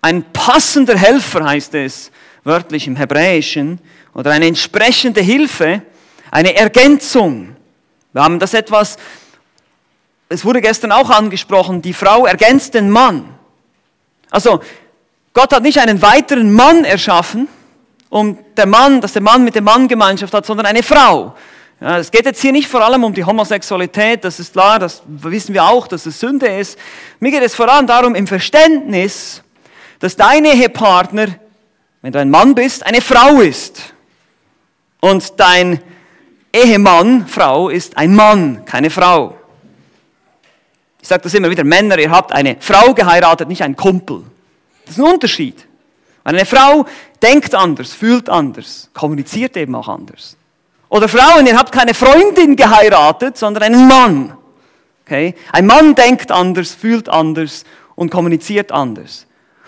Ein 0.00 0.24
passender 0.32 0.96
Helfer 0.96 1.44
heißt 1.44 1.74
es 1.74 2.10
wörtlich 2.42 2.86
im 2.86 2.96
Hebräischen 2.96 3.80
oder 4.14 4.30
eine 4.30 4.46
entsprechende 4.46 5.20
Hilfe, 5.20 5.82
eine 6.30 6.56
Ergänzung. 6.56 7.54
Wir 8.14 8.22
haben 8.22 8.38
das 8.38 8.54
etwas, 8.54 8.96
es 10.30 10.42
wurde 10.46 10.62
gestern 10.62 10.92
auch 10.92 11.10
angesprochen, 11.10 11.82
die 11.82 11.92
Frau 11.92 12.24
ergänzt 12.24 12.72
den 12.72 12.88
Mann. 12.88 13.28
Also 14.30 14.62
Gott 15.34 15.52
hat 15.52 15.62
nicht 15.62 15.80
einen 15.80 16.00
weiteren 16.00 16.50
Mann 16.50 16.86
erschaffen, 16.86 17.46
um 18.10 18.38
der 18.56 18.66
Mann, 18.66 19.00
dass 19.00 19.12
der 19.12 19.22
Mann 19.22 19.44
mit 19.44 19.54
dem 19.54 19.64
Mann 19.64 19.88
Gemeinschaft 19.88 20.32
hat, 20.32 20.46
sondern 20.46 20.66
eine 20.66 20.82
Frau. 20.82 21.34
Ja, 21.80 21.98
es 21.98 22.10
geht 22.10 22.24
jetzt 22.24 22.40
hier 22.40 22.50
nicht 22.50 22.66
vor 22.66 22.84
allem 22.84 23.04
um 23.04 23.14
die 23.14 23.24
Homosexualität, 23.24 24.24
das 24.24 24.40
ist 24.40 24.52
klar, 24.52 24.80
das 24.80 25.02
wissen 25.06 25.54
wir 25.54 25.64
auch, 25.64 25.86
dass 25.86 26.06
es 26.06 26.18
Sünde 26.18 26.46
ist. 26.46 26.76
Mir 27.20 27.30
geht 27.30 27.42
es 27.42 27.54
vor 27.54 27.68
allem 27.68 27.86
darum, 27.86 28.16
im 28.16 28.26
Verständnis, 28.26 29.42
dass 30.00 30.16
dein 30.16 30.44
Ehepartner, 30.44 31.28
wenn 32.02 32.12
du 32.12 32.18
ein 32.18 32.30
Mann 32.30 32.54
bist, 32.54 32.84
eine 32.84 33.00
Frau 33.00 33.40
ist. 33.40 33.94
Und 35.00 35.38
dein 35.38 35.80
Ehemann, 36.52 37.28
Frau, 37.28 37.68
ist 37.68 37.96
ein 37.96 38.14
Mann, 38.14 38.64
keine 38.64 38.90
Frau. 38.90 39.36
Ich 41.00 41.06
sage 41.06 41.22
das 41.22 41.34
immer 41.34 41.48
wieder, 41.48 41.62
Männer, 41.62 41.96
ihr 41.98 42.10
habt 42.10 42.32
eine 42.32 42.56
Frau 42.58 42.92
geheiratet, 42.92 43.46
nicht 43.46 43.62
einen 43.62 43.76
Kumpel. 43.76 44.24
Das 44.84 44.96
ist 44.96 45.04
ein 45.04 45.12
Unterschied. 45.12 45.67
Eine 46.24 46.44
Frau 46.44 46.86
denkt 47.22 47.54
anders, 47.54 47.92
fühlt 47.92 48.28
anders, 48.28 48.90
kommuniziert 48.92 49.56
eben 49.56 49.74
auch 49.74 49.88
anders. 49.88 50.36
Oder 50.88 51.08
Frauen, 51.08 51.46
ihr 51.46 51.56
habt 51.56 51.72
keine 51.72 51.94
Freundin 51.94 52.56
geheiratet, 52.56 53.36
sondern 53.36 53.62
einen 53.64 53.88
Mann. 53.88 54.36
Okay? 55.04 55.34
Ein 55.52 55.66
Mann 55.66 55.94
denkt 55.94 56.30
anders, 56.30 56.74
fühlt 56.74 57.08
anders 57.08 57.64
und 57.94 58.10
kommuniziert 58.10 58.72
anders. 58.72 59.26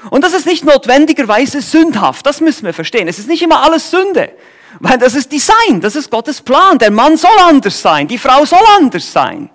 Und 0.09 0.25
das 0.25 0.33
ist 0.33 0.47
nicht 0.47 0.65
notwendigerweise 0.65 1.61
sündhaft, 1.61 2.25
das 2.25 2.41
müssen 2.41 2.65
wir 2.65 2.73
verstehen. 2.73 3.09
Es 3.09 3.19
ist 3.19 3.29
nicht 3.29 3.43
immer 3.43 3.63
alles 3.63 3.91
Sünde, 3.91 4.33
weil 4.79 4.97
das 4.97 5.15
ist 5.15 5.31
Design, 5.31 5.81
das 5.81 5.95
ist 5.95 6.11
Gottes 6.11 6.41
Plan. 6.41 6.79
Der 6.79 6.91
Mann 6.91 7.19
soll 7.19 7.39
anders 7.43 7.83
sein, 7.83 8.09
die 8.09 8.17
Frau 8.17 8.45
soll 8.47 8.65
anders 8.79 9.13
sein. 9.13 9.51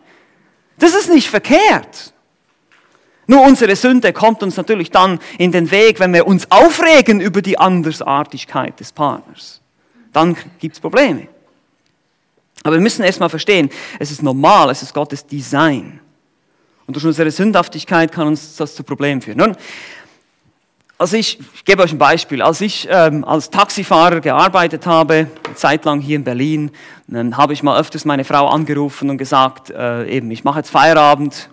Das 0.77 0.93
ist 0.93 1.09
nicht 1.09 1.29
verkehrt. 1.29 2.13
Nur 3.27 3.41
unsere 3.41 3.75
Sünde 3.75 4.13
kommt 4.13 4.43
uns 4.43 4.57
natürlich 4.57 4.91
dann 4.91 5.19
in 5.37 5.51
den 5.51 5.71
Weg, 5.71 5.99
wenn 5.99 6.13
wir 6.13 6.27
uns 6.27 6.49
aufregen 6.51 7.21
über 7.21 7.41
die 7.41 7.57
Andersartigkeit 7.57 8.79
des 8.79 8.91
Partners. 8.91 9.61
Dann 10.13 10.35
gibt 10.59 10.75
es 10.75 10.79
Probleme. 10.79 11.27
Aber 12.63 12.75
wir 12.75 12.81
müssen 12.81 13.03
erstmal 13.03 13.29
verstehen, 13.29 13.69
es 13.99 14.11
ist 14.11 14.23
normal, 14.23 14.69
es 14.69 14.81
ist 14.81 14.93
Gottes 14.93 15.25
Design. 15.25 15.99
Und 16.87 16.95
durch 16.95 17.05
unsere 17.05 17.31
Sündhaftigkeit 17.31 18.11
kann 18.11 18.27
uns 18.27 18.55
das 18.55 18.75
zu 18.75 18.83
Problemen 18.83 19.21
führen. 19.21 19.37
Nun, 19.37 19.57
Also 20.97 21.17
ich, 21.17 21.39
ich 21.53 21.65
gebe 21.65 21.83
euch 21.83 21.91
ein 21.91 21.97
Beispiel. 21.97 22.41
Als 22.41 22.61
ich 22.61 22.87
ähm, 22.89 23.25
als 23.25 23.49
Taxifahrer 23.49 24.21
gearbeitet 24.21 24.85
habe, 24.85 25.27
eine 25.45 25.55
Zeit 25.55 25.81
hier 26.01 26.15
in 26.15 26.23
Berlin, 26.23 26.71
dann 27.07 27.35
habe 27.35 27.51
ich 27.51 27.63
mal 27.63 27.77
öfters 27.77 28.05
meine 28.05 28.23
Frau 28.23 28.47
angerufen 28.47 29.09
und 29.09 29.17
gesagt, 29.17 29.71
äh, 29.71 30.07
eben, 30.07 30.31
ich 30.31 30.45
mache 30.45 30.59
jetzt 30.59 30.69
Feierabend. 30.69 31.49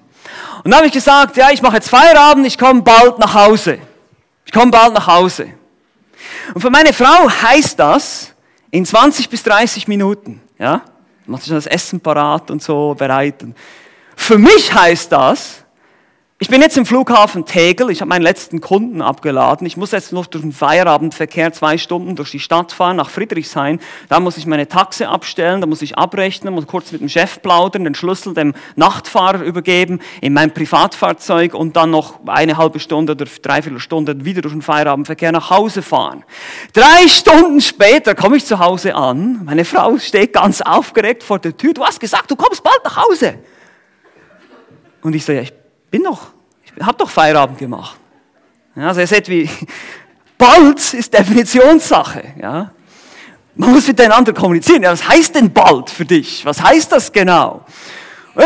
Und 0.65 0.71
dann 0.71 0.79
habe 0.79 0.87
ich 0.87 0.93
gesagt, 0.93 1.37
ja, 1.37 1.51
ich 1.51 1.63
mache 1.63 1.77
jetzt 1.77 1.89
Feierabend, 1.89 2.47
ich 2.47 2.59
komme 2.59 2.83
bald 2.83 3.19
nach 3.19 3.35
Hause. 3.35 3.79
Ich 4.45 4.53
komme 4.53 4.71
bald 4.71 4.95
nach 4.95 5.07
Hause. 5.07 5.49
Und 6.55 6.61
für 6.61 6.71
meine 6.71 6.93
Frau 6.93 7.31
heißt 7.31 7.79
das 7.79 8.33
in 8.71 8.85
20 8.85 9.29
bis 9.29 9.43
30 9.43 9.89
Minuten. 9.89 10.41
Ja, 10.59 10.83
macht 11.27 11.47
schon 11.47 11.55
das 11.55 11.67
Essen 11.67 12.01
parat 12.01 12.51
und 12.51 12.63
so 12.63 12.95
bereit. 12.95 13.43
Und 13.43 13.57
für 14.17 14.39
mich 14.39 14.73
heißt 14.73 15.11
das, 15.11 15.62
ich 16.43 16.49
bin 16.49 16.61
jetzt 16.61 16.77
im 16.77 16.85
Flughafen 16.85 17.47
Tegel, 17.47 17.89
ich 17.89 18.01
habe 18.01 18.09
meinen 18.09 18.23
letzten 18.23 18.61
Kunden 18.61 19.01
abgeladen. 19.01 19.65
Ich 19.65 19.77
muss 19.77 19.93
jetzt 19.93 20.13
noch 20.13 20.27
durch 20.27 20.43
den 20.43 20.51
Feierabendverkehr 20.51 21.53
zwei 21.53 21.79
Stunden 21.79 22.17
durch 22.17 22.33
die 22.33 22.41
Stadt 22.41 22.73
fahren, 22.73 22.97
nach 22.97 23.11
Friedrichshain. 23.11 23.79
Da 24.09 24.19
muss 24.19 24.37
ich 24.39 24.45
meine 24.45 24.67
Taxe 24.67 25.09
abstellen, 25.09 25.61
da 25.61 25.69
muss 25.69 25.83
ich 25.83 25.97
abrechnen, 25.97 26.53
muss 26.53 26.67
kurz 26.67 26.91
mit 26.91 27.01
dem 27.01 27.09
Chef 27.09 27.41
plaudern, 27.43 27.85
den 27.85 27.95
Schlüssel 27.95 28.35
dem 28.35 28.55
Nachtfahrer 28.75 29.45
übergeben 29.45 30.01
in 30.21 30.33
mein 30.33 30.53
Privatfahrzeug 30.53 31.55
und 31.55 31.77
dann 31.77 31.93
noch 31.93 32.19
eine 32.27 32.57
halbe 32.57 32.81
Stunde 32.81 33.13
oder 33.13 33.27
dreiviertel 33.27 33.79
Stunde 33.79 34.25
wieder 34.25 34.43
durch 34.43 34.55
den 34.55 34.63
Feierabendverkehr 34.63 35.31
nach 35.31 35.49
Hause 35.49 35.81
fahren. 35.81 36.25
Drei 36.73 37.07
Stunden 37.07 37.61
später 37.61 38.17
komme 38.17 38.39
ich 38.39 38.47
zu 38.47 38.59
Hause 38.59 38.97
an. 38.97 39.45
Meine 39.45 39.65
Frau 39.65 39.97
steht 39.99 40.33
ganz 40.33 40.61
aufgeregt 40.61 41.23
vor 41.23 41.39
der 41.39 41.57
Tür. 41.57 41.73
Du 41.73 41.85
hast 41.85 42.01
gesagt, 42.01 42.33
du 42.33 42.35
kommst 42.35 42.65
bald 42.65 42.81
nach 42.83 42.97
Hause. 42.97 43.39
Und 45.03 45.15
ich 45.15 45.25
so, 45.25 45.31
ja, 45.31 45.43
ich 45.43 45.62
bin 45.93 46.03
doch, 46.03 46.29
ich 46.65 46.85
habe 46.85 46.99
doch 46.99 47.09
Feierabend 47.09 47.59
gemacht. 47.59 47.97
Ja, 48.75 48.89
also 48.89 49.01
ihr 49.01 49.07
seht, 49.07 49.29
wie 49.29 49.49
bald 50.39 50.95
ist 50.95 51.13
Definitionssache. 51.13 52.35
Ja. 52.41 52.73
Man 53.55 53.73
muss 53.73 53.87
miteinander 53.87 54.33
kommunizieren. 54.33 54.83
Ja, 54.83 54.91
was 54.91 55.07
heißt 55.07 55.35
denn 55.35 55.53
bald 55.53 55.91
für 55.91 56.07
dich? 56.07 56.45
Was 56.47 56.61
heißt 56.61 56.91
das 56.91 57.13
genau? 57.13 57.65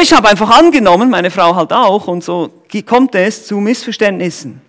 Ich 0.02 0.12
habe 0.12 0.28
einfach 0.28 0.50
angenommen, 0.50 1.08
meine 1.08 1.30
Frau 1.30 1.54
halt 1.54 1.72
auch, 1.72 2.08
und 2.08 2.24
so 2.24 2.50
kommt 2.84 3.14
es 3.14 3.46
zu 3.46 3.58
Missverständnissen. 3.58 4.60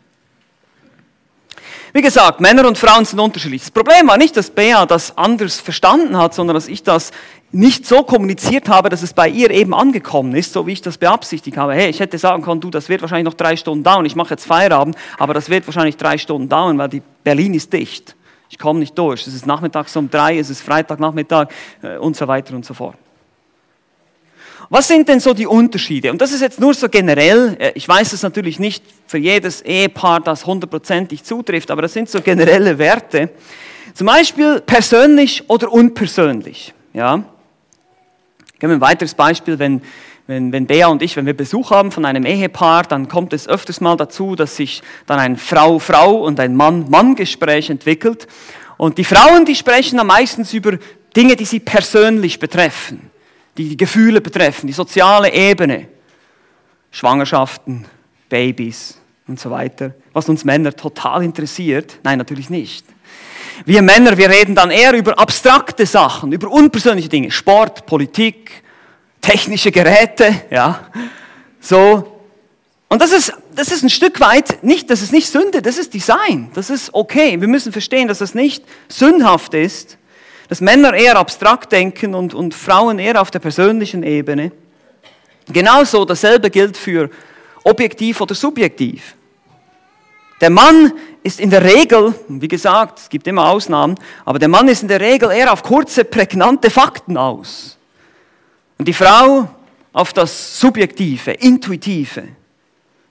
Wie 1.97 2.03
gesagt, 2.03 2.41
Männer 2.41 2.67
und 2.67 2.77
Frauen 2.77 3.05
sind 3.05 3.19
unterschiedlich. 3.19 3.63
Das 3.63 3.71
Problem 3.71 4.07
war 4.07 4.19
nicht, 4.19 4.37
dass 4.37 4.51
Bea 4.51 4.85
das 4.85 5.17
anders 5.17 5.59
verstanden 5.59 6.15
hat, 6.15 6.35
sondern 6.35 6.53
dass 6.53 6.67
ich 6.67 6.83
das 6.83 7.09
nicht 7.51 7.87
so 7.87 8.03
kommuniziert 8.03 8.69
habe, 8.69 8.89
dass 8.89 9.01
es 9.01 9.13
bei 9.13 9.27
ihr 9.27 9.49
eben 9.49 9.73
angekommen 9.73 10.35
ist, 10.35 10.53
so 10.53 10.67
wie 10.67 10.73
ich 10.73 10.83
das 10.83 10.99
beabsichtigt 10.99 11.57
habe. 11.57 11.73
Hey, 11.73 11.89
ich 11.89 11.99
hätte 11.99 12.19
sagen 12.19 12.43
können, 12.43 12.61
du, 12.61 12.69
das 12.69 12.87
wird 12.87 13.01
wahrscheinlich 13.01 13.25
noch 13.25 13.33
drei 13.33 13.55
Stunden 13.55 13.83
dauern. 13.83 14.05
Ich 14.05 14.15
mache 14.15 14.29
jetzt 14.29 14.45
Feierabend, 14.45 14.95
aber 15.17 15.33
das 15.33 15.49
wird 15.49 15.65
wahrscheinlich 15.65 15.97
drei 15.97 16.19
Stunden 16.19 16.47
dauern, 16.47 16.77
weil 16.77 16.89
die 16.89 17.01
Berlin 17.23 17.55
ist 17.55 17.73
dicht. 17.73 18.15
Ich 18.51 18.59
komme 18.59 18.79
nicht 18.79 18.95
durch. 18.95 19.25
Es 19.25 19.33
ist 19.33 19.47
nachmittags 19.47 19.95
um 19.95 20.07
drei, 20.07 20.37
es 20.37 20.51
ist 20.51 20.61
Freitagnachmittag 20.61 21.47
äh, 21.81 21.97
und 21.97 22.15
so 22.15 22.27
weiter 22.27 22.53
und 22.53 22.63
so 22.63 22.75
fort. 22.75 22.95
Was 24.69 24.87
sind 24.87 25.07
denn 25.07 25.19
so 25.19 25.33
die 25.33 25.47
Unterschiede? 25.47 26.11
Und 26.11 26.21
das 26.21 26.33
ist 26.33 26.41
jetzt 26.41 26.59
nur 26.59 26.73
so 26.73 26.89
generell. 26.89 27.55
Äh, 27.59 27.71
ich 27.75 27.87
weiß 27.87 28.13
es 28.13 28.23
natürlich 28.23 28.59
nicht 28.59 28.83
für 29.07 29.17
jedes 29.17 29.61
Ehepaar, 29.61 30.19
das 30.19 30.45
hundertprozentig 30.45 31.23
zutrifft, 31.23 31.71
aber 31.71 31.81
das 31.81 31.93
sind 31.93 32.09
so 32.09 32.21
generelle 32.21 32.77
Werte. 32.77 33.29
Zum 33.93 34.07
Beispiel 34.07 34.61
persönlich 34.61 35.49
oder 35.49 35.71
unpersönlich. 35.71 36.73
Ja? 36.93 37.23
Geben 38.59 38.71
wir 38.71 38.77
ein 38.77 38.81
weiteres 38.81 39.13
Beispiel, 39.13 39.57
wenn, 39.57 39.81
wenn, 40.27 40.51
wenn 40.51 40.67
Bea 40.67 40.87
und 40.87 41.01
ich, 41.01 41.15
wenn 41.15 41.25
wir 41.25 41.35
Besuch 41.35 41.71
haben 41.71 41.91
von 41.91 42.03
einem 42.03 42.25
Ehepaar, 42.25 42.83
dann 42.83 43.07
kommt 43.07 43.33
es 43.33 43.47
öfters 43.47 43.79
mal 43.79 43.95
dazu, 43.95 44.35
dass 44.35 44.57
sich 44.57 44.81
dann 45.05 45.19
ein 45.19 45.37
Frau-Frau 45.37 46.15
und 46.15 46.39
ein 46.39 46.55
Mann-Mann-Gespräch 46.55 47.69
entwickelt. 47.69 48.27
Und 48.75 48.97
die 48.97 49.05
Frauen, 49.05 49.45
die 49.45 49.55
sprechen 49.55 49.99
am 49.99 50.07
meisten 50.07 50.45
über 50.55 50.77
Dinge, 51.15 51.35
die 51.35 51.45
sie 51.45 51.59
persönlich 51.59 52.39
betreffen, 52.39 53.09
die 53.57 53.77
Gefühle 53.77 54.21
betreffen, 54.21 54.67
die 54.67 54.73
soziale 54.73 55.33
Ebene, 55.33 55.87
Schwangerschaften, 56.91 57.85
Babys 58.29 58.97
und 59.27 59.39
so 59.39 59.49
weiter. 59.49 59.93
Was 60.13 60.29
uns 60.29 60.45
Männer 60.45 60.73
total 60.73 61.23
interessiert, 61.23 61.99
nein, 62.03 62.17
natürlich 62.17 62.49
nicht. 62.49 62.85
Wir 63.65 63.81
Männer, 63.81 64.17
wir 64.17 64.29
reden 64.29 64.53
dann 64.53 64.69
eher 64.69 64.93
über 64.93 65.17
abstrakte 65.17 65.85
Sachen, 65.85 66.31
über 66.31 66.49
unpersönliche 66.49 67.09
Dinge, 67.09 67.31
Sport, 67.31 67.85
Politik, 67.87 68.63
technische 69.19 69.71
Geräte, 69.71 70.43
ja, 70.51 70.87
so. 71.59 72.21
Und 72.89 73.01
das 73.01 73.11
ist, 73.11 73.33
das 73.53 73.71
ist 73.71 73.83
ein 73.83 73.89
Stück 73.89 74.19
weit 74.19 74.63
nicht, 74.63 74.89
das 74.89 75.01
ist 75.01 75.11
nicht 75.11 75.27
Sünde, 75.27 75.61
das 75.61 75.77
ist 75.77 75.93
Design, 75.93 76.51
das 76.53 76.69
ist 76.69 76.93
okay. 76.93 77.41
Wir 77.41 77.47
müssen 77.47 77.71
verstehen, 77.71 78.07
dass 78.07 78.19
das 78.19 78.35
nicht 78.35 78.63
sündhaft 78.87 79.53
ist, 79.53 79.97
dass 80.47 80.61
Männer 80.61 80.93
eher 80.93 81.17
abstrakt 81.17 81.71
denken 81.71 82.15
und, 82.15 82.33
und 82.33 82.53
Frauen 82.53 82.99
eher 82.99 83.21
auf 83.21 83.31
der 83.31 83.39
persönlichen 83.39 84.03
Ebene. 84.03 84.51
Genauso 85.49 86.05
dasselbe 86.05 86.49
gilt 86.49 86.77
für 86.77 87.09
objektiv 87.63 88.21
oder 88.21 88.35
subjektiv. 88.35 89.15
Der 90.39 90.49
Mann 90.49 90.93
ist 91.23 91.39
in 91.39 91.49
der 91.49 91.63
Regel, 91.63 92.13
wie 92.27 92.47
gesagt, 92.47 92.99
es 92.99 93.09
gibt 93.09 93.27
immer 93.27 93.49
Ausnahmen, 93.49 93.95
aber 94.23 94.39
der 94.39 94.49
Mann 94.49 94.67
ist 94.67 94.83
in 94.83 94.87
der 94.87 95.01
Regel 95.01 95.31
eher 95.31 95.51
auf 95.51 95.63
kurze, 95.63 96.05
prägnante 96.05 96.69
Fakten 96.69 97.17
aus. 97.17 97.77
Und 98.77 98.87
die 98.87 98.93
Frau 98.93 99.49
auf 99.93 100.13
das 100.13 100.59
Subjektive, 100.59 101.31
Intuitive. 101.31 102.23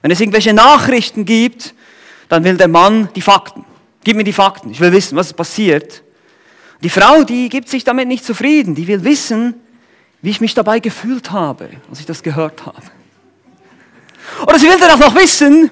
Wenn 0.02 0.10
es 0.12 0.20
irgendwelche 0.20 0.54
Nachrichten 0.54 1.24
gibt, 1.24 1.74
dann 2.28 2.44
will 2.44 2.56
der 2.56 2.68
Mann 2.68 3.08
die 3.16 3.22
Fakten. 3.22 3.64
Gib 4.04 4.16
mir 4.16 4.24
die 4.24 4.32
Fakten, 4.32 4.70
ich 4.70 4.78
will 4.78 4.92
wissen, 4.92 5.16
was 5.16 5.32
passiert. 5.32 6.02
Die 6.82 6.90
Frau, 6.90 7.24
die 7.24 7.48
gibt 7.48 7.68
sich 7.68 7.84
damit 7.84 8.08
nicht 8.08 8.24
zufrieden, 8.24 8.74
die 8.74 8.86
will 8.86 9.04
wissen, 9.04 9.54
wie 10.22 10.30
ich 10.30 10.40
mich 10.40 10.54
dabei 10.54 10.80
gefühlt 10.80 11.30
habe, 11.30 11.70
als 11.88 12.00
ich 12.00 12.06
das 12.06 12.22
gehört 12.22 12.66
habe. 12.66 12.82
Oder 14.42 14.58
sie 14.58 14.68
will 14.68 14.78
dann 14.78 14.90
auch 14.90 15.08
noch 15.08 15.14
wissen, 15.14 15.70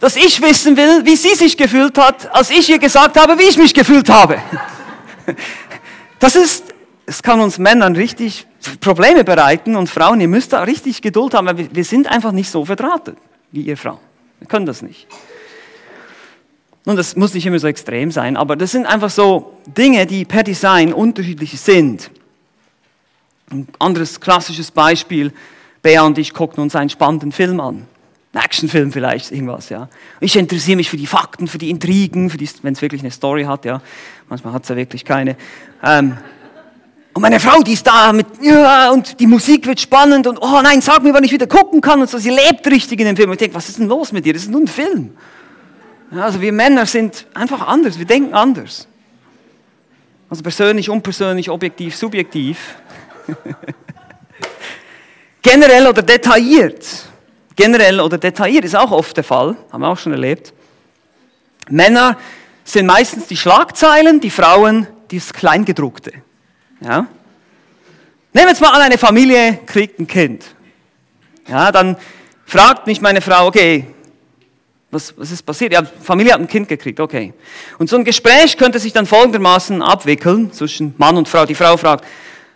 dass 0.00 0.16
ich 0.16 0.40
wissen 0.40 0.76
will, 0.76 1.04
wie 1.04 1.16
sie 1.16 1.34
sich 1.34 1.56
gefühlt 1.56 1.98
hat, 1.98 2.32
als 2.34 2.50
ich 2.50 2.68
ihr 2.68 2.78
gesagt 2.78 3.18
habe, 3.18 3.38
wie 3.38 3.44
ich 3.44 3.58
mich 3.58 3.74
gefühlt 3.74 4.08
habe. 4.08 4.40
Das 6.18 6.34
ist, 6.34 6.72
es 7.04 7.22
kann 7.22 7.40
uns 7.40 7.58
Männern 7.58 7.94
richtig 7.94 8.46
Probleme 8.80 9.22
bereiten 9.22 9.76
und 9.76 9.90
Frauen, 9.90 10.18
ihr 10.20 10.28
müsst 10.28 10.54
da 10.54 10.62
richtig 10.62 11.02
Geduld 11.02 11.34
haben, 11.34 11.46
weil 11.46 11.68
wir 11.70 11.84
sind 11.84 12.06
einfach 12.06 12.32
nicht 12.32 12.50
so 12.50 12.64
verdrahtet 12.64 13.18
wie 13.52 13.60
ihr 13.60 13.76
Frauen. 13.76 14.00
Wir 14.40 14.48
können 14.48 14.64
das 14.64 14.80
nicht. 14.80 15.06
Und 16.86 16.96
das 16.96 17.16
muss 17.16 17.34
nicht 17.34 17.44
immer 17.44 17.58
so 17.58 17.66
extrem 17.66 18.12
sein, 18.12 18.36
aber 18.36 18.54
das 18.54 18.70
sind 18.70 18.86
einfach 18.86 19.10
so 19.10 19.58
Dinge, 19.66 20.06
die 20.06 20.24
per 20.24 20.44
Design 20.44 20.92
unterschiedlich 20.92 21.60
sind. 21.60 22.10
Ein 23.50 23.66
anderes 23.80 24.20
klassisches 24.20 24.70
Beispiel, 24.70 25.32
Bea 25.82 26.02
und 26.02 26.16
ich 26.16 26.32
gucken 26.32 26.62
uns 26.62 26.76
einen 26.76 26.88
spannenden 26.88 27.32
Film 27.32 27.60
an. 27.60 27.86
Actionfilm 28.32 28.92
vielleicht, 28.92 29.32
irgendwas, 29.32 29.68
ja. 29.70 29.88
Ich 30.20 30.36
interessiere 30.36 30.76
mich 30.76 30.90
für 30.90 30.96
die 30.96 31.06
Fakten, 31.06 31.48
für 31.48 31.58
die 31.58 31.70
Intrigen, 31.70 32.32
wenn 32.62 32.72
es 32.74 32.82
wirklich 32.82 33.00
eine 33.00 33.10
Story 33.10 33.44
hat, 33.44 33.64
ja. 33.64 33.80
Manchmal 34.28 34.52
hat 34.52 34.62
es 34.62 34.68
ja 34.68 34.76
wirklich 34.76 35.04
keine. 35.04 35.36
Ähm, 35.82 36.16
und 37.14 37.22
meine 37.22 37.40
Frau, 37.40 37.62
die 37.62 37.72
ist 37.72 37.86
da 37.86 38.12
mit, 38.12 38.26
ja, 38.42 38.90
und 38.90 39.18
die 39.18 39.26
Musik 39.26 39.66
wird 39.66 39.80
spannend 39.80 40.26
und, 40.26 40.38
oh 40.40 40.60
nein, 40.62 40.82
sag 40.82 41.02
mir, 41.02 41.14
wann 41.14 41.24
ich 41.24 41.32
wieder 41.32 41.46
gucken 41.46 41.80
kann 41.80 42.00
und 42.00 42.10
so. 42.10 42.18
Sie 42.18 42.30
lebt 42.30 42.66
richtig 42.66 43.00
in 43.00 43.06
dem 43.06 43.16
Film. 43.16 43.30
Und 43.30 43.34
ich 43.34 43.38
denke, 43.38 43.56
was 43.56 43.70
ist 43.70 43.78
denn 43.78 43.88
los 43.88 44.12
mit 44.12 44.24
dir? 44.24 44.34
Das 44.34 44.42
ist 44.42 44.50
nur 44.50 44.60
ein 44.60 44.68
Film. 44.68 45.16
Also 46.10 46.40
wir 46.40 46.52
Männer 46.52 46.86
sind 46.86 47.26
einfach 47.34 47.66
anders, 47.66 47.98
wir 47.98 48.06
denken 48.06 48.34
anders. 48.34 48.86
Also 50.30 50.42
persönlich, 50.42 50.88
unpersönlich, 50.88 51.50
objektiv, 51.50 51.96
subjektiv. 51.96 52.76
Generell 55.42 55.86
oder 55.86 56.02
detailliert 56.02 57.06
generell 57.56 58.00
oder 58.00 58.18
detailliert, 58.18 58.64
ist 58.64 58.76
auch 58.76 58.92
oft 58.92 59.16
der 59.16 59.24
Fall, 59.24 59.56
haben 59.72 59.80
wir 59.80 59.88
auch 59.88 59.98
schon 59.98 60.12
erlebt. 60.12 60.52
Männer 61.68 62.18
sind 62.62 62.86
meistens 62.86 63.26
die 63.26 63.36
Schlagzeilen, 63.36 64.20
die 64.20 64.30
Frauen 64.30 64.86
das 65.10 65.32
Kleingedruckte. 65.32 66.12
Ja? 66.80 67.06
Nehmen 68.32 68.46
wir 68.46 68.48
jetzt 68.48 68.60
mal 68.60 68.70
an, 68.70 68.82
eine 68.82 68.98
Familie 68.98 69.60
kriegt 69.66 69.98
ein 69.98 70.06
Kind. 70.06 70.44
Ja, 71.48 71.72
dann 71.72 71.96
fragt 72.44 72.86
mich 72.86 73.00
meine 73.00 73.20
Frau, 73.20 73.46
okay, 73.46 73.86
was, 74.90 75.14
was 75.16 75.32
ist 75.32 75.42
passiert? 75.42 75.72
Ja, 75.72 75.82
Familie 75.84 76.32
hat 76.32 76.40
ein 76.40 76.46
Kind 76.46 76.68
gekriegt, 76.68 77.00
okay. 77.00 77.34
Und 77.78 77.90
so 77.90 77.96
ein 77.96 78.04
Gespräch 78.04 78.56
könnte 78.56 78.78
sich 78.78 78.92
dann 78.92 79.06
folgendermaßen 79.06 79.82
abwickeln 79.82 80.52
zwischen 80.52 80.94
Mann 80.96 81.16
und 81.16 81.28
Frau. 81.28 81.44
Die 81.44 81.54
Frau 81.54 81.76
fragt 81.76 82.04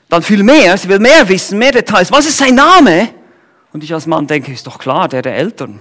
dann 0.09 0.23
viel 0.23 0.43
mehr, 0.43 0.77
sie 0.77 0.89
will 0.89 0.99
mehr 0.99 1.29
wissen, 1.29 1.59
mehr 1.59 1.73
Details. 1.73 2.11
Was 2.13 2.27
ist 2.27 2.39
sein 2.39 2.55
Name? 2.55 3.11
Und 3.73 3.85
ich 3.85 3.93
als 3.93 4.07
Mann 4.07 4.27
denke, 4.27 4.53
ist 4.53 4.67
doch 4.67 4.79
klar, 4.79 5.09
der 5.09 5.23
der 5.23 5.37
Eltern. 5.37 5.81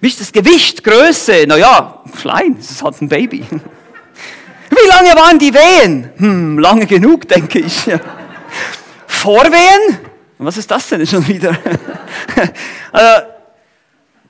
Wie 0.00 0.08
ist 0.08 0.20
das 0.20 0.32
Gewicht, 0.32 0.82
Größe? 0.82 1.44
Naja, 1.46 2.02
klein, 2.20 2.56
es 2.58 2.70
ist 2.70 2.82
halt 2.82 3.00
ein 3.00 3.08
Baby. 3.08 3.44
Wie 4.70 4.88
lange 4.88 5.10
waren 5.14 5.38
die 5.38 5.52
Wehen? 5.52 6.10
Hm, 6.16 6.58
lange 6.58 6.86
genug, 6.86 7.28
denke 7.28 7.60
ich. 7.60 7.84
Vorwehen? 9.06 9.98
Was 10.38 10.56
ist 10.56 10.70
das 10.70 10.88
denn 10.88 11.06
schon 11.06 11.26
wieder? 11.28 11.50
äh, 12.92 13.20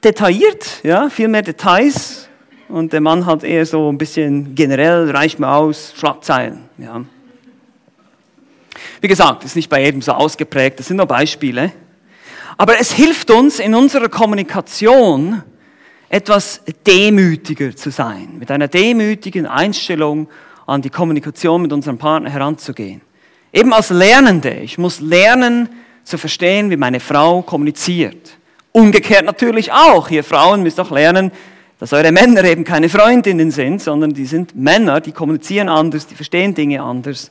detailliert, 0.05 0.81
ja, 0.83 1.09
viel 1.09 1.29
mehr 1.29 1.43
Details. 1.43 2.29
und 2.69 2.93
der 2.93 3.01
Mann 3.01 3.27
hat 3.27 3.45
eher 3.45 3.67
so 3.67 3.91
ein 3.91 3.99
bisschen 3.99 4.55
generell, 4.55 5.11
reicht 5.11 5.39
mir 5.39 5.49
aus, 5.49 5.93
Schlagzeilen. 5.97 6.65
Ja. 6.79 7.05
Wie 9.01 9.09
gesagt, 9.09 9.45
ist 9.45 9.57
nicht 9.57 9.69
bei 9.69 9.85
jedem 9.85 10.01
so 10.01 10.13
ausgeprägt, 10.13 10.79
das 10.79 10.89
sind 10.89 10.97
nur 10.97 11.07
Beispiele. 11.07 11.73
Aber 12.57 12.81
es 12.81 12.93
hilft 12.93 13.31
uns 13.31 13.59
in 13.59 13.75
unserer 13.75 14.09
Kommunikation, 14.09 15.43
etwas 16.09 16.63
demütiger 16.87 17.75
zu 17.75 17.91
sein, 17.91 18.37
mit 18.39 18.51
einer 18.51 18.69
demütigen 18.69 19.47
Einstellung 19.47 20.29
an 20.67 20.83
die 20.83 20.91
Kommunikation 20.91 21.63
mit 21.63 21.73
unserem 21.73 21.99
Partner 21.99 22.31
heranzugehen. 22.31 23.01
Eben 23.53 23.73
als 23.73 23.91
Lernende. 23.91 24.51
Ich 24.51 24.79
muss 24.79 25.01
lernen 25.01 25.69
zu 26.05 26.19
verstehen, 26.19 26.71
wie 26.71 26.77
meine 26.77 27.01
Frau 27.01 27.43
kommuniziert. 27.43 28.39
Umgekehrt 28.73 29.25
natürlich 29.25 29.73
auch. 29.73 30.11
Ihr 30.11 30.25
Frauen 30.25 30.63
müsst 30.63 30.81
auch 30.81 30.91
lernen, 30.91 31.31
dass 31.79 31.93
eure 31.93 32.13
Männer 32.13 32.45
eben 32.45 32.65
keine 32.65 32.89
Freundinnen 32.89 33.51
sind, 33.51 33.83
sondern 33.83 34.15
die 34.15 34.25
sind 34.25 34.57
Männer, 34.57 35.01
die 35.01 35.13
kommunizieren 35.13 35.69
anders, 35.69 36.07
die 36.07 36.15
verstehen 36.15 36.55
Dinge 36.55 36.83
anders. 36.83 37.31